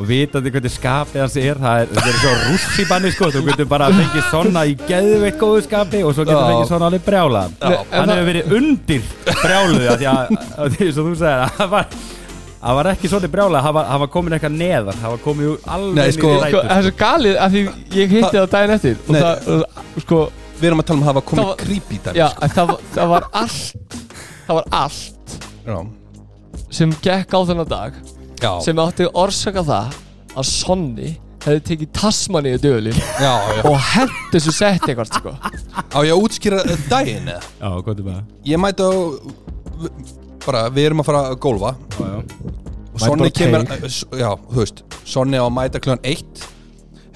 og 0.00 0.06
vitandi 0.08 0.50
hvernig 0.54 0.70
skapið 0.72 1.20
hans 1.20 1.34
er 1.36 1.58
það 1.60 1.80
er, 1.82 1.90
þetta 1.94 2.10
er 2.12 2.20
svo 2.22 2.30
rússibanni 2.46 3.10
sko 3.12 3.26
þú 3.34 3.42
getur 3.50 3.66
bara 3.68 3.88
að 3.90 3.98
fengið 4.00 4.28
svona 4.30 4.62
í 4.70 4.76
geðveitt 4.88 5.36
góðu 5.42 5.64
skapi 5.66 6.00
og 6.08 6.14
svo 6.16 6.24
getur 6.24 6.40
Já. 6.40 6.46
fengið 6.54 6.70
svona 6.70 6.88
alveg 6.88 7.04
brjála 7.04 7.42
hann 7.60 7.76
það- 7.90 8.14
hefur 8.14 8.30
verið 8.30 8.54
undir 8.60 9.02
brjáluðu 9.42 9.90
af 9.92 10.00
því 10.00 10.08
að, 10.14 10.32
að 10.64 10.78
því 10.78 10.88
sem 10.96 11.04
þú 11.10 11.14
segir 11.20 11.44
að 11.44 11.54
það 11.60 11.70
var 11.76 11.92
Það 12.60 12.74
var 12.76 12.88
ekki 12.90 13.08
svona 13.08 13.28
brjála, 13.32 13.60
það 13.64 13.72
var, 13.72 13.84
það 13.88 14.00
var 14.02 14.08
komin 14.12 14.34
eitthvað 14.36 14.56
neðar 14.60 14.96
Það 15.00 15.12
var 15.14 15.20
komið 15.24 15.46
úr 15.48 15.62
alveg 15.76 15.94
Nei, 15.96 16.10
sko- 16.12 16.32
sko, 16.42 16.58
það 16.60 16.74
er 16.74 16.82
svo 16.84 16.92
galið 17.00 17.36
að 17.40 17.54
því 17.54 17.62
ég 17.96 18.10
hitti 18.12 18.32
það 18.36 18.48
daginn 18.52 18.72
eftir 18.74 18.98
og 19.00 19.14
Nei. 19.14 19.20
það, 19.22 19.48
og, 19.54 20.02
sko, 20.04 20.18
Við 20.60 20.68
erum 20.68 20.82
að 20.82 20.88
tala 20.90 21.00
um 21.00 21.06
að 21.08 21.20
Það 21.30 21.46
var- 21.46 21.56
creepy 21.62 21.96
í 21.96 22.00
dag 22.04 22.18
já, 22.20 22.26
en 22.44 22.52
það, 22.52 22.66
var- 22.74 22.82
það 22.98 23.08
var 23.14 23.26
allt 23.40 23.96
það 24.50 24.58
var 24.58 24.68
allt 24.82 25.38
já. 25.70 25.78
sem 26.80 26.92
gekk 27.08 27.32
á 27.32 27.40
þennan 27.48 27.70
dag 27.72 27.96
Já. 28.40 28.52
sem 28.64 28.78
átti 28.80 29.06
orsaka 29.20 29.62
það 29.66 29.98
að 30.36 30.46
Sonni 30.48 31.10
hefði 31.44 31.60
tekið 31.70 31.90
Tasmani 31.96 32.52
í 32.56 32.60
döðlin 32.60 32.96
já, 33.00 33.32
já. 33.56 33.62
og 33.68 33.76
hent 33.94 34.16
þessu 34.32 34.52
setti 34.52 34.92
eitthvað 34.92 35.10
sko. 35.14 35.32
Á 35.92 35.98
ég 36.04 36.12
að 36.14 36.24
útskýra 36.26 36.58
daginn 36.90 37.28
eða? 37.32 37.42
Já, 37.60 37.70
gott 37.86 38.00
um 38.02 38.10
það 38.10 38.50
Ég 38.50 38.60
mæti 38.60 38.84
á 38.84 38.92
bara, 40.44 40.64
við 40.72 40.88
erum 40.90 41.02
að 41.02 41.08
fara 41.10 41.22
að 41.30 41.38
gólfa 41.44 41.72
Já, 41.96 42.06
já 42.06 42.20
og 42.90 42.98
Mæti 43.00 43.06
Sonni 43.06 43.22
bara 43.22 43.32
kemur 43.38 43.64
teig. 43.70 43.84
s- 43.86 44.04
já, 44.18 44.30
þú 44.50 44.58
veist, 44.60 44.80
Sonni 45.06 45.38
á 45.40 45.44
að 45.46 45.52
mæta 45.56 45.80
kljóðan 45.80 46.04
eitt 46.10 46.44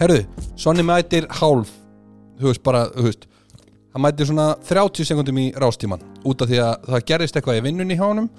herru, 0.00 0.20
Sonni 0.56 0.84
mætir 0.86 1.26
hálf 1.40 1.72
þú 2.40 2.48
veist, 2.50 2.62
bara, 2.64 2.84
þú 2.94 3.08
veist 3.08 3.26
hann 3.94 4.02
mætir 4.06 4.26
svona 4.30 4.46
30 4.68 5.04
sekundum 5.10 5.38
í 5.42 5.48
rástíman 5.60 6.00
út 6.24 6.40
af 6.42 6.48
því 6.50 6.60
að 6.64 6.88
það 6.88 7.04
gerist 7.10 7.36
eitthvað 7.38 7.58
í 7.60 7.64
vinnunni 7.68 7.96
hjá 7.98 8.06
honum 8.08 8.30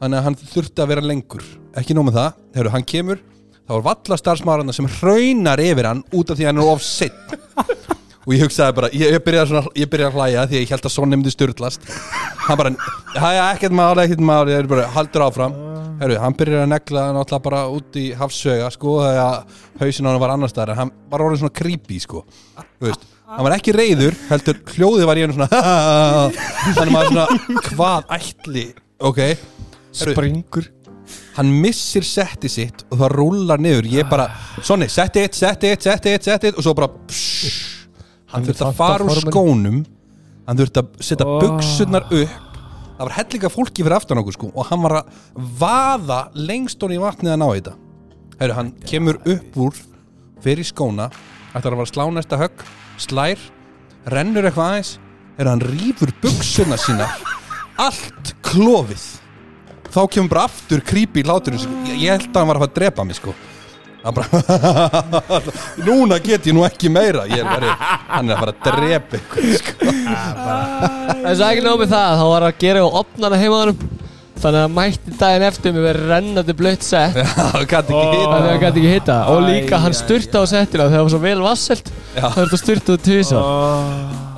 þannig 0.00 0.18
að 0.18 0.26
hann 0.28 0.38
þurfti 0.42 0.82
að 0.84 0.92
vera 0.92 1.04
lengur. 1.04 1.44
Ekki 1.76 1.96
nóg 1.96 2.08
með 2.08 2.18
það, 2.20 2.40
herru, 2.58 2.72
hann 2.74 2.86
kemur. 2.92 3.22
Þá 3.66 3.76
er 3.76 3.86
valla 3.86 4.18
starfsmaðurinn 4.20 4.76
sem 4.76 4.90
hraunar 5.00 5.62
yfir 5.62 5.88
hann 5.90 6.02
út 6.14 6.30
af 6.30 6.38
því 6.38 6.46
að 6.46 6.52
hann 6.52 6.62
er 6.62 6.70
of 6.70 6.84
sitt 6.86 7.32
og 8.26 8.32
ég 8.34 8.42
hugsaði 8.42 8.74
bara, 8.74 8.90
ég, 8.90 9.12
ég, 9.14 9.22
byrjaði 9.22 9.86
byrjaði 9.90 10.06
að 10.10 10.16
hlæja 10.18 10.44
því 10.50 10.56
að 10.56 10.62
ég 10.64 10.70
held 10.74 10.86
að 10.88 10.94
Sonni 10.94 11.18
myndi 11.18 11.30
styrlast 11.30 11.84
hann 12.46 12.58
bara, 12.58 12.72
hæja, 13.14 13.46
ekkert 13.54 13.74
mál, 13.74 13.94
ekkert 14.02 14.22
mál. 14.22 14.44
Ég 14.50 14.62
er 14.62 14.70
bara, 14.70 14.86
haldur 14.94 15.26
áfram. 15.26 15.56
Herru, 16.00 16.18
hann 16.20 16.36
byrjaði 16.36 16.66
að 16.66 16.72
negla 16.74 17.04
náttúrulega 17.16 17.44
bara 17.46 17.60
út 17.72 17.98
í 17.98 18.06
hafsöga 18.18 18.68
sko, 18.74 18.98
þegar 19.02 19.60
hausinn 19.80 20.06
á 20.06 20.10
hann 20.12 20.22
var 20.22 20.34
annar 20.34 20.52
staðar. 20.52 20.74
En 20.74 20.82
hann 20.84 20.94
var 21.12 21.24
orðin 21.24 21.40
svona 21.44 21.56
creepy 21.56 22.00
sko. 22.02 22.22
Veist, 22.84 23.06
hann 23.30 23.46
var 23.46 23.56
ekki 23.56 23.74
reyður 23.74 24.18
heldur 24.28 24.60
hljóðið 24.74 25.08
var 25.08 25.18
í 25.18 25.24
hennu 25.24 25.38
svona 25.38 25.62
þannig 26.76 26.92
maður 26.94 27.12
svona, 27.12 27.62
hvað 27.70 28.12
ætli? 28.18 28.66
Ok, 29.06 29.22
springur. 29.96 30.68
hann 31.36 31.50
missir 31.62 32.02
setti 32.02 32.48
sitt 32.50 32.82
og 32.90 32.98
það 32.98 33.12
rúlar 33.14 33.60
niður. 33.62 33.86
Ég 33.92 34.08
bara, 34.10 34.26
Sonni, 34.62 34.88
setti 34.90 35.20
eitt, 35.22 35.36
setti 35.38 35.68
eitt, 35.70 35.82
setti 35.86 36.10
eitt, 36.10 36.24
setti 36.26 36.48
eitt 36.50 36.56
og 36.58 36.64
svo 36.66 36.72
bara 36.74 36.88
psh, 36.88 37.86
hann 38.32 38.46
þurfti 38.48 38.64
að 38.66 38.74
fara 38.80 39.04
úr 39.06 39.20
skónum. 39.22 39.84
Hann 40.46 40.58
þurfti 40.58 40.82
að 40.82 41.02
setja 41.02 41.26
Oh. 41.26 41.38
buksurnar 41.42 42.06
upp. 42.10 42.42
Það 42.96 43.04
var 43.06 43.14
hellinga 43.18 43.48
fólki 43.52 43.84
fyrir 43.84 43.96
aftan 43.96 44.18
okkur 44.22 44.32
sko 44.32 44.50
og 44.54 44.66
hann 44.70 44.82
var 44.82 44.92
að 45.02 45.06
vaða 45.60 46.20
lengst 46.34 46.80
honni 46.80 46.96
í 46.96 47.02
vatnið 47.02 47.34
að 47.34 47.40
ná 47.42 47.48
þetta. 47.54 47.74
Heru, 48.40 48.52
hann 48.56 48.72
kemur 48.86 49.18
upp 49.24 49.56
úr 49.56 49.74
fyrir 50.42 50.64
skóna 50.64 51.10
ætlar 51.54 51.72
að 51.74 51.78
fara 51.78 51.86
að 51.86 51.92
slá 51.92 52.04
næsta 52.14 52.38
högg 52.40 52.64
slær, 52.98 53.38
rennur 54.06 54.44
eitthvað 54.48 54.70
aðeins. 54.70 54.98
Heru, 55.38 55.50
hann 55.50 55.60
rýfur 55.60 56.12
buksurnar 56.22 56.78
sína 56.80 57.06
allt 57.78 58.34
klofið 58.42 59.04
þá 59.96 60.02
kemur 60.12 60.32
bara 60.32 60.46
aftur 60.50 60.82
creepy 60.84 61.24
hláturinn 61.26 61.62
sko. 61.62 61.82
ég, 61.88 62.00
ég 62.04 62.16
held 62.16 62.30
að 62.30 62.40
hann 62.42 62.50
var 62.50 62.58
að 62.58 62.64
fara 62.64 62.72
að 62.72 62.78
drepa 62.80 63.06
mig 63.08 63.18
sko. 63.18 63.34
Hann 64.06 64.14
bara 64.14 64.28
núna 65.88 66.20
get 66.22 66.46
ég 66.46 66.54
nú 66.54 66.62
ekki 66.66 66.90
meira 66.92 67.24
ég 67.26 67.40
er 67.42 67.48
bara, 67.48 67.74
hann 68.12 68.30
er 68.30 68.36
að 68.36 68.42
fara 68.44 68.54
að 68.54 68.64
drepa 68.68 69.20
ykkur 69.20 69.48
sko. 69.58 69.92
Er 71.26 71.38
svo 71.40 71.48
ekki 71.50 71.64
nóg 71.64 71.80
með 71.82 71.94
það, 71.96 72.18
þá 72.20 72.26
var 72.30 72.48
að 72.50 72.58
gera 72.62 72.84
og 72.86 72.98
opna 73.02 73.30
hana 73.30 73.40
heima 73.40 73.56
á 73.56 73.60
honum. 73.64 73.86
Þannig 74.36 74.60
að 74.66 74.72
mætti 74.76 75.12
daginn 75.16 75.44
eftir 75.46 75.72
mig 75.72 75.84
verið 75.86 76.10
rennandi 76.10 76.54
blött 76.58 76.82
sett 76.84 77.14
hann. 77.38 77.62
gæti 77.70 77.94
ekki 78.68 78.90
hitta 78.92 79.14
Og 79.32 79.40
líka 79.46 79.78
hann 79.80 79.96
styrta 79.96 80.42
á 80.42 80.50
settina 80.50 80.90
þegar 80.90 80.98
það 80.98 81.06
var 81.06 81.12
svo 81.14 81.20
vel 81.22 81.38
vasselt. 81.40 81.88
Það 82.12 82.26
er 82.26 82.36
þetta 82.42 82.60
styrta 82.60 82.96
út 82.98 83.06
tvísa 83.08 83.40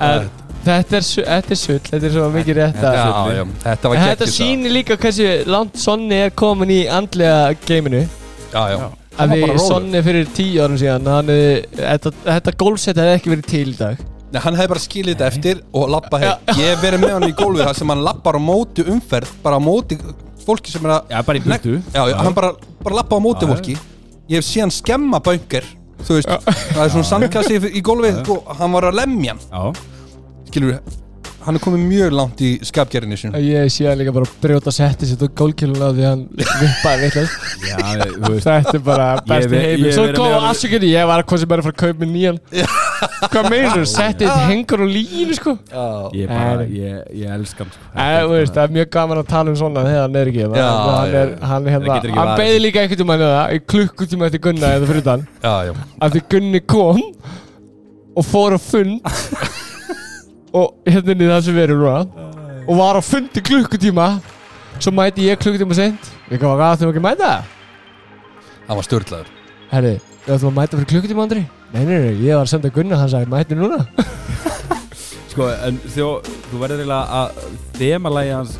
En 0.07 0.29
þetta 0.65 0.99
er, 0.99 1.05
þetta 1.29 1.53
er 1.55 1.59
sull, 1.61 1.79
þetta 1.89 2.05
er 2.09 2.13
svo 2.15 2.27
mikið 2.33 2.57
rétt 2.59 2.79
að 2.83 2.95
já, 2.99 3.03
já, 3.39 3.43
þetta 3.63 3.91
var 3.93 4.01
þetta 4.03 4.27
sýnir 4.33 4.73
líka 4.75 4.97
hversu 4.99 5.27
langt 5.49 5.77
Sonni 5.79 6.19
er 6.27 6.31
komin 6.37 6.71
í 6.75 6.79
andlega 6.91 7.53
geiminu. 7.65 8.05
Já, 8.53 8.63
já, 8.73 8.77
Að 9.19 9.33
því. 9.35 9.47
Sonni 9.59 10.01
fyrir 10.05 10.29
tíu 10.35 10.61
árum 10.63 10.77
síðan 10.79 11.07
hann, 11.11 11.27
hefði- 11.27 11.81
Þetta, 11.81 12.11
þetta 12.27 12.53
gólsett 12.61 12.95
hefði 13.01 13.15
ekki 13.17 13.31
verið 13.33 13.47
til 13.51 13.67
í 13.73 13.77
dag. 13.77 13.97
Nei, 14.31 14.39
hann 14.45 14.55
hefði 14.59 14.69
bara 14.71 14.79
skilið 14.83 15.15
þetta 15.17 15.27
eftir 15.33 15.61
og 15.73 15.89
lappa 15.89 16.19
heim. 16.21 16.45
Ég 16.55 16.69
hef 16.69 16.81
verið 16.83 17.01
með 17.03 17.13
hann 17.17 17.27
í 17.27 17.33
gólfið 17.35 17.65
þar 17.65 17.79
sem 17.81 17.89
hann 17.89 18.03
lappar 18.05 18.37
á 18.37 18.41
móti 18.41 18.85
umferð 18.93 19.31
bara 19.43 19.57
á 19.57 19.61
móti 19.61 19.97
fólki 20.45 20.71
sem 20.71 20.85
er 20.85 20.93
að 20.99 21.11
Já, 21.15 21.21
bara 21.25 21.37
í 21.37 21.43
burtu. 21.43 21.75
Já, 21.93 22.03
já, 22.11 22.15
hann 22.21 22.33
bara, 22.37 22.51
bara 22.85 22.95
lappa 23.01 23.17
á 23.17 23.21
móti 23.21 23.45
Já, 23.47 23.51
fólki. 23.55 23.75
Ég 24.29 24.35
hef 24.39 24.45
síðan 24.45 24.71
skemma 24.71 25.19
böngar 25.25 25.65
Þú 25.99 26.15
veist, 26.15 26.29
það 26.47 26.83
er 26.85 26.91
svona 26.93 27.07
sandkassi 27.09 27.57
í- 27.59 27.73
í 27.75 27.81
gólfið 27.83 28.21
og 28.31 28.53
hann 28.55 28.71
var 28.71 28.87
að 28.87 28.99
lemja 29.01 29.33
hann. 29.35 29.41
Já, 29.51 29.73
Skilur 30.49 30.79
hann 31.39 31.55
er 31.55 31.61
komið 31.63 31.83
mjög 31.87 32.11
langt 32.13 32.41
í 32.43 32.49
skapgerðinni 32.67 33.15
sinni 33.17 33.39
Ég 33.47 33.69
sé 33.71 33.85
hann 33.87 33.97
líka 34.01 34.11
bara 34.13 34.27
brjóta 34.43 34.73
setti 34.75 35.07
sitt 35.07 35.21
og 35.23 35.31
gólkiluna 35.39 35.87
því 35.95 36.03
hann 36.05 36.23
vippaði 36.35 37.05
vitlaust 37.07 37.63
já, 37.63 37.77
þú 37.79 38.31
veist. 38.33 38.43
Þetta 38.49 38.73
er 38.75 38.83
bara 38.85 39.05
besti 39.29 39.49
ve- 39.53 39.61
heimi 39.63 39.87
ég 39.87 39.95
Svo 39.95 40.03
alveg- 40.09 40.47
afsökunni, 40.49 40.89
ég 40.91 41.07
var 41.09 41.23
að 41.23 41.29
hvað 41.31 41.39
sem 41.45 41.49
bara 41.53 41.63
að 41.63 41.69
fara 41.69 41.77
að 41.77 41.81
kaupa 41.85 42.03
mér 42.03 42.11
nýjan 42.11 42.39
Hvað 43.31 43.47
meinur 43.53 43.71
þú? 43.79 43.85
Settið 43.93 44.33
hengur 44.49 44.83
og 44.83 44.89
línu 44.91 45.35
sko. 45.39 45.53
Ég 46.19 46.27
bara, 46.27 46.65
ég, 46.67 46.99
ég 47.23 47.31
elska 47.37 47.63
hann 47.63 47.71
sko. 47.71 48.53
Það 48.53 48.63
er 48.65 48.73
mjög 48.75 48.89
gaman 48.97 49.21
að 49.23 49.27
tala 49.31 49.53
um 49.53 49.57
svona 49.63 49.83
þegar 49.87 50.03
hann 50.03 50.17
er 50.19 50.31
ekki 50.33 50.41
hérna. 50.43 50.59
Já, 50.59 50.69
hann, 50.89 51.07
er, 51.07 51.31
er 51.39 51.71
hérna, 51.71 51.99
hann 52.19 52.33
beði 52.41 52.59
líka 52.65 52.83
einhvern 52.83 53.01
tímann 53.05 53.23
það 53.23 53.55
í 53.55 53.61
klukkutíma 53.73 54.27
eftir 54.27 54.43
Gunna 54.49 54.73
eða 54.75 54.91
fyrir 54.91 55.07
þann 55.07 55.23
Já, 55.39 55.53
já, 55.69 55.73
að 56.03 56.17
því 56.17 56.23
Gunni 56.35 56.61
kom 56.75 57.01
og 58.19 58.25
fór 58.27 58.57
á 58.57 58.59
fund 58.59 58.99
og 60.53 60.73
hérna 60.89 61.13
er 61.15 61.31
það 61.33 61.41
sem 61.47 61.55
við 61.57 61.63
erum 61.67 61.81
núna. 61.83 62.27
Og 62.69 62.77
var 62.77 62.99
á 62.99 63.01
fundi 63.01 63.41
klukkutíma 63.41 64.07
svo 64.79 64.91
mæti 64.95 65.25
ég 65.27 65.39
klukkutíma 65.41 65.75
sent 65.77 66.09
við 66.29 66.39
komum 66.43 66.61
að 66.61 66.83
þau 66.83 66.89
ekki 66.93 67.03
mæta. 67.03 67.31
Hann 68.69 68.77
var 68.77 68.85
störtlaður 68.85 69.29
herri, 69.71 69.95
þú 70.25 70.33
ætlum 70.35 70.51
að 70.53 70.57
mæta 70.61 70.77
fyrir 70.79 70.89
klukkutíma 70.93 71.25
Andri? 71.25 71.43
Nei, 71.73 71.83
nei, 71.85 71.97
nei, 72.01 72.13
ég 72.25 72.33
var 72.37 72.45
að 72.47 72.51
senda 72.53 72.69
Gunna 72.73 72.97
hann 72.97 73.09
sagði 73.11 73.29
mæti 73.29 73.57
núna. 73.57 73.83
Sko, 75.31 75.45
en 75.67 75.77
þjó, 75.93 76.07
þú 76.49 76.61
verður 76.63 76.81
eiginlega 76.81 77.19
að 77.19 77.43
þemalægi 77.77 78.31
hans 78.33 78.55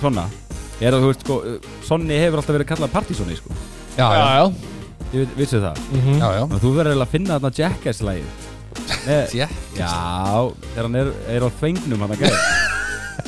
svona. 0.00 0.26
Er 0.80 0.96
að 0.96 1.02
þú 1.04 1.08
veist, 1.10 1.24
sko, 1.24 1.38
Sonni 1.88 2.18
hefur 2.20 2.40
alltaf 2.42 2.56
verið 2.56 2.68
kallað 2.70 2.92
partysonni, 2.94 3.36
sko. 3.40 3.56
Já, 3.96 4.06
já, 4.16 4.26
já, 4.36 4.44
Ég 5.10 5.24
veit- 5.24 5.32
vissu 5.40 5.58
það. 5.60 5.80
Mhm. 5.96 6.20
já, 6.20 6.28
já. 6.38 6.42
og 6.46 6.58
þú 6.62 6.70
verður 6.76 6.92
eiginlega 6.92 7.08
að 7.08 7.14
finna 7.16 7.38
þarna 7.38 7.50
Jackass-lægi 7.58 8.24
Jack. 9.06 9.50
Já, 9.78 9.90
þegar 10.74 10.86
hann 10.88 10.98
er, 11.00 11.12
er 11.36 11.46
á 11.46 11.48
þvengnum 11.60 12.04
hann 12.04 12.14
að 12.16 12.24
gæða 12.26 12.42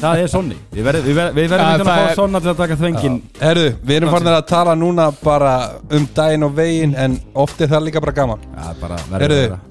Það 0.02 0.20
er 0.22 0.30
Sonni. 0.32 0.56
Við 0.72 0.86
verðum 0.86 1.04
við 1.06 1.14
verðum, 1.18 1.36
við 1.36 1.50
verðum 1.52 1.62
Ja, 1.62 1.72
ja, 1.72 1.74
að 1.76 1.82
það 1.82 1.90
fá 1.92 2.06
er- 2.10 2.16
Sonna 2.18 2.40
til 2.42 2.50
að 2.52 2.56
taka 2.62 2.76
þvengin 2.80 3.18
Herðu, 3.40 3.66
við 3.86 3.96
erum 4.00 4.10
farin 4.14 4.30
að 4.32 4.46
tala 4.50 4.74
núna 4.74 5.04
bara 5.22 5.52
um 5.92 6.06
daginn 6.16 6.46
og 6.48 6.54
veginn 6.56 6.94
en 6.98 7.18
oft 7.34 7.60
er 7.62 7.68
það 7.70 7.84
líka 7.86 8.00
bara 8.02 8.12
gaman. 8.16 8.40
Já, 8.56 8.72
bara 8.80 8.96
verður 9.12 9.44
það 9.52 9.68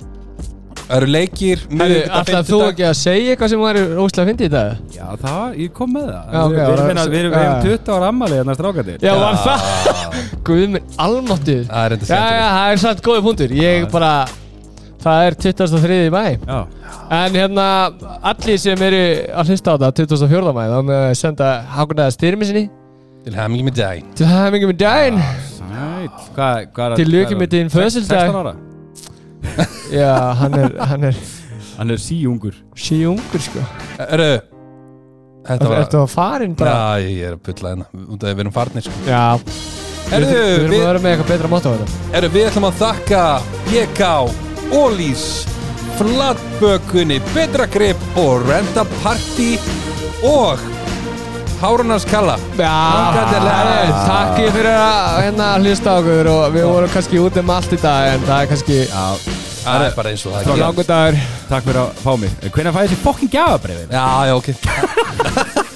Það 0.92 0.98
eru 1.02 1.08
leikir 1.08 1.60
alltaf 1.72 2.26
þú 2.28 2.32
fimmtudag. 2.36 2.70
ekki 2.74 2.84
að 2.90 2.96
segja 3.00 3.32
eitthvað 3.36 3.50
sem 3.54 3.62
var 3.64 3.78
óslega 3.80 4.24
að 4.26 4.28
fyndi 4.32 4.44
í 4.44 4.52
dag? 4.52 4.72
Já, 4.92 5.06
það 5.22 5.54
ég 5.62 5.70
kom 5.78 5.94
með 5.96 6.08
það. 6.12 6.26
Já, 6.34 6.42
ok, 6.42 6.52
Við 6.52 6.62
það- 6.62 6.72
við 6.72 7.20
erum- 7.22 7.32
við 7.32 7.38
já. 7.38 7.44
erum 7.46 7.62
20 7.64 7.94
ára 7.96 8.08
ammali 8.12 8.36
hérna 8.42 8.56
strákandi 8.58 8.98
já, 9.00 9.14
var 9.22 9.36
það, 9.46 9.60
guð 10.50 10.66
minn 10.74 10.84
almáttið 11.00 11.62
Það 11.72 11.86
er 11.86 11.96
enda 11.96 12.06
já, 12.06 12.12
já, 12.12 12.20
skemmtilegt 12.20 12.52
það 12.58 12.72
er 12.76 12.82
samt 12.84 13.02
góði 13.08 13.24
punktur. 13.28 13.50
Ég 13.62 13.88
bara, 13.92 14.12
það 15.04 15.26
er 15.28 15.38
23. 15.46 15.98
mæ 16.14 16.24
Já, 16.48 16.60
En 17.12 17.36
hérna, 17.36 17.66
allir 18.32 18.60
sem 18.62 18.84
eru 18.88 19.02
að 19.36 19.52
hlusta 19.52 19.74
á 19.74 19.76
þetta 19.82 20.06
24. 20.06 20.54
mæ, 20.56 20.62
þá 20.72 20.78
með 20.88 21.02
að 21.10 21.16
senda 21.20 21.50
hákunnaða 21.76 22.16
styrmi 22.16 22.48
sinni. 22.48 22.66
Til 23.26 23.36
hemingi 23.38 23.66
með 23.68 23.76
daginn. 23.82 24.14
Til 24.18 24.30
mikið 24.56 24.72
með 24.72 24.80
daginn. 24.82 25.20
Til 26.98 27.08
lukku 27.12 27.38
með 27.38 27.52
þinn 27.58 27.70
föðsildag 27.74 28.32
16 28.32 28.40
ára? 28.42 28.56
Já, 30.02 30.14
hann 30.40 30.58
er, 30.58 30.76
hann 30.90 31.04
er 31.12 31.22
Hann 31.78 31.90
er 31.90 31.98
síungur. 32.02 32.54
síungur 32.78 33.42
sko. 33.42 33.62
Herðu 33.98 34.34
Þetta 35.48 35.70
var 35.72 35.80
ertu 35.82 35.98
að 35.98 36.12
farin 36.14 36.52
bara? 36.58 36.74
Já, 37.02 37.08
ég 37.10 37.24
er 37.32 37.38
að 37.38 37.44
pulla 37.48 37.72
hérna. 37.72 37.88
Út 38.06 38.22
af 38.22 38.28
því 38.28 38.34
við 38.36 38.44
erum 38.44 38.54
farnir 38.54 38.86
sko. 38.86 39.00
Já, 39.08 39.24
við, 39.42 40.12
Herðu, 40.12 40.36
við 40.36 40.60
erum 40.60 40.76
að 40.78 40.86
vera 40.86 41.02
með 41.02 41.14
eitthvað 41.16 41.32
betra 41.34 41.50
mót 41.50 41.66
á 41.66 41.72
þetta. 41.72 42.00
Herðu, 42.14 42.30
við 42.36 42.50
ætlum 42.52 42.68
að 42.70 42.78
þakka 42.84 43.24
BK, 43.72 44.12
Ólís 44.72 45.46
Flatbökunni, 46.00 47.20
Betra 47.36 47.68
Grip 47.70 48.00
og 48.18 48.48
Renta 48.48 48.86
Party 49.04 49.58
og 50.24 50.60
Hárunars 51.62 52.06
Kalla. 52.10 52.38
Já, 52.58 52.72
takk 54.08 54.40
ég 54.42 54.56
fyrir 54.56 54.72
að 54.74 55.20
hérna 55.28 55.50
hlusta 55.62 55.98
okkur 56.00 56.30
og 56.32 56.56
við 56.56 56.66
vorum 56.72 56.94
kannski 56.96 57.22
út 57.22 57.38
um 57.38 57.54
allt 57.54 57.76
í 57.76 57.82
dag 57.84 58.16
en 58.16 58.26
það 58.26 58.38
er 58.40 58.52
kannski 58.54 58.80
Já, 58.88 59.06
Það 59.62 59.86
er 59.86 59.98
bara 60.00 60.10
eins 60.16 60.24
og 60.26 60.34
það 60.34 60.64
er 60.66 60.88
dagur. 60.90 61.20
Takk 61.52 61.68
fyrir 61.68 61.82
að 61.84 62.00
fá 62.02 62.14
mig. 62.18 62.38
Hvernig 62.48 62.78
fæði 62.78 62.88
þessi 62.88 63.02
fokkin 63.04 63.34
gjafabrifin? 63.36 63.94
Já, 63.94 64.08
já, 64.26 64.34
ok 64.40 65.68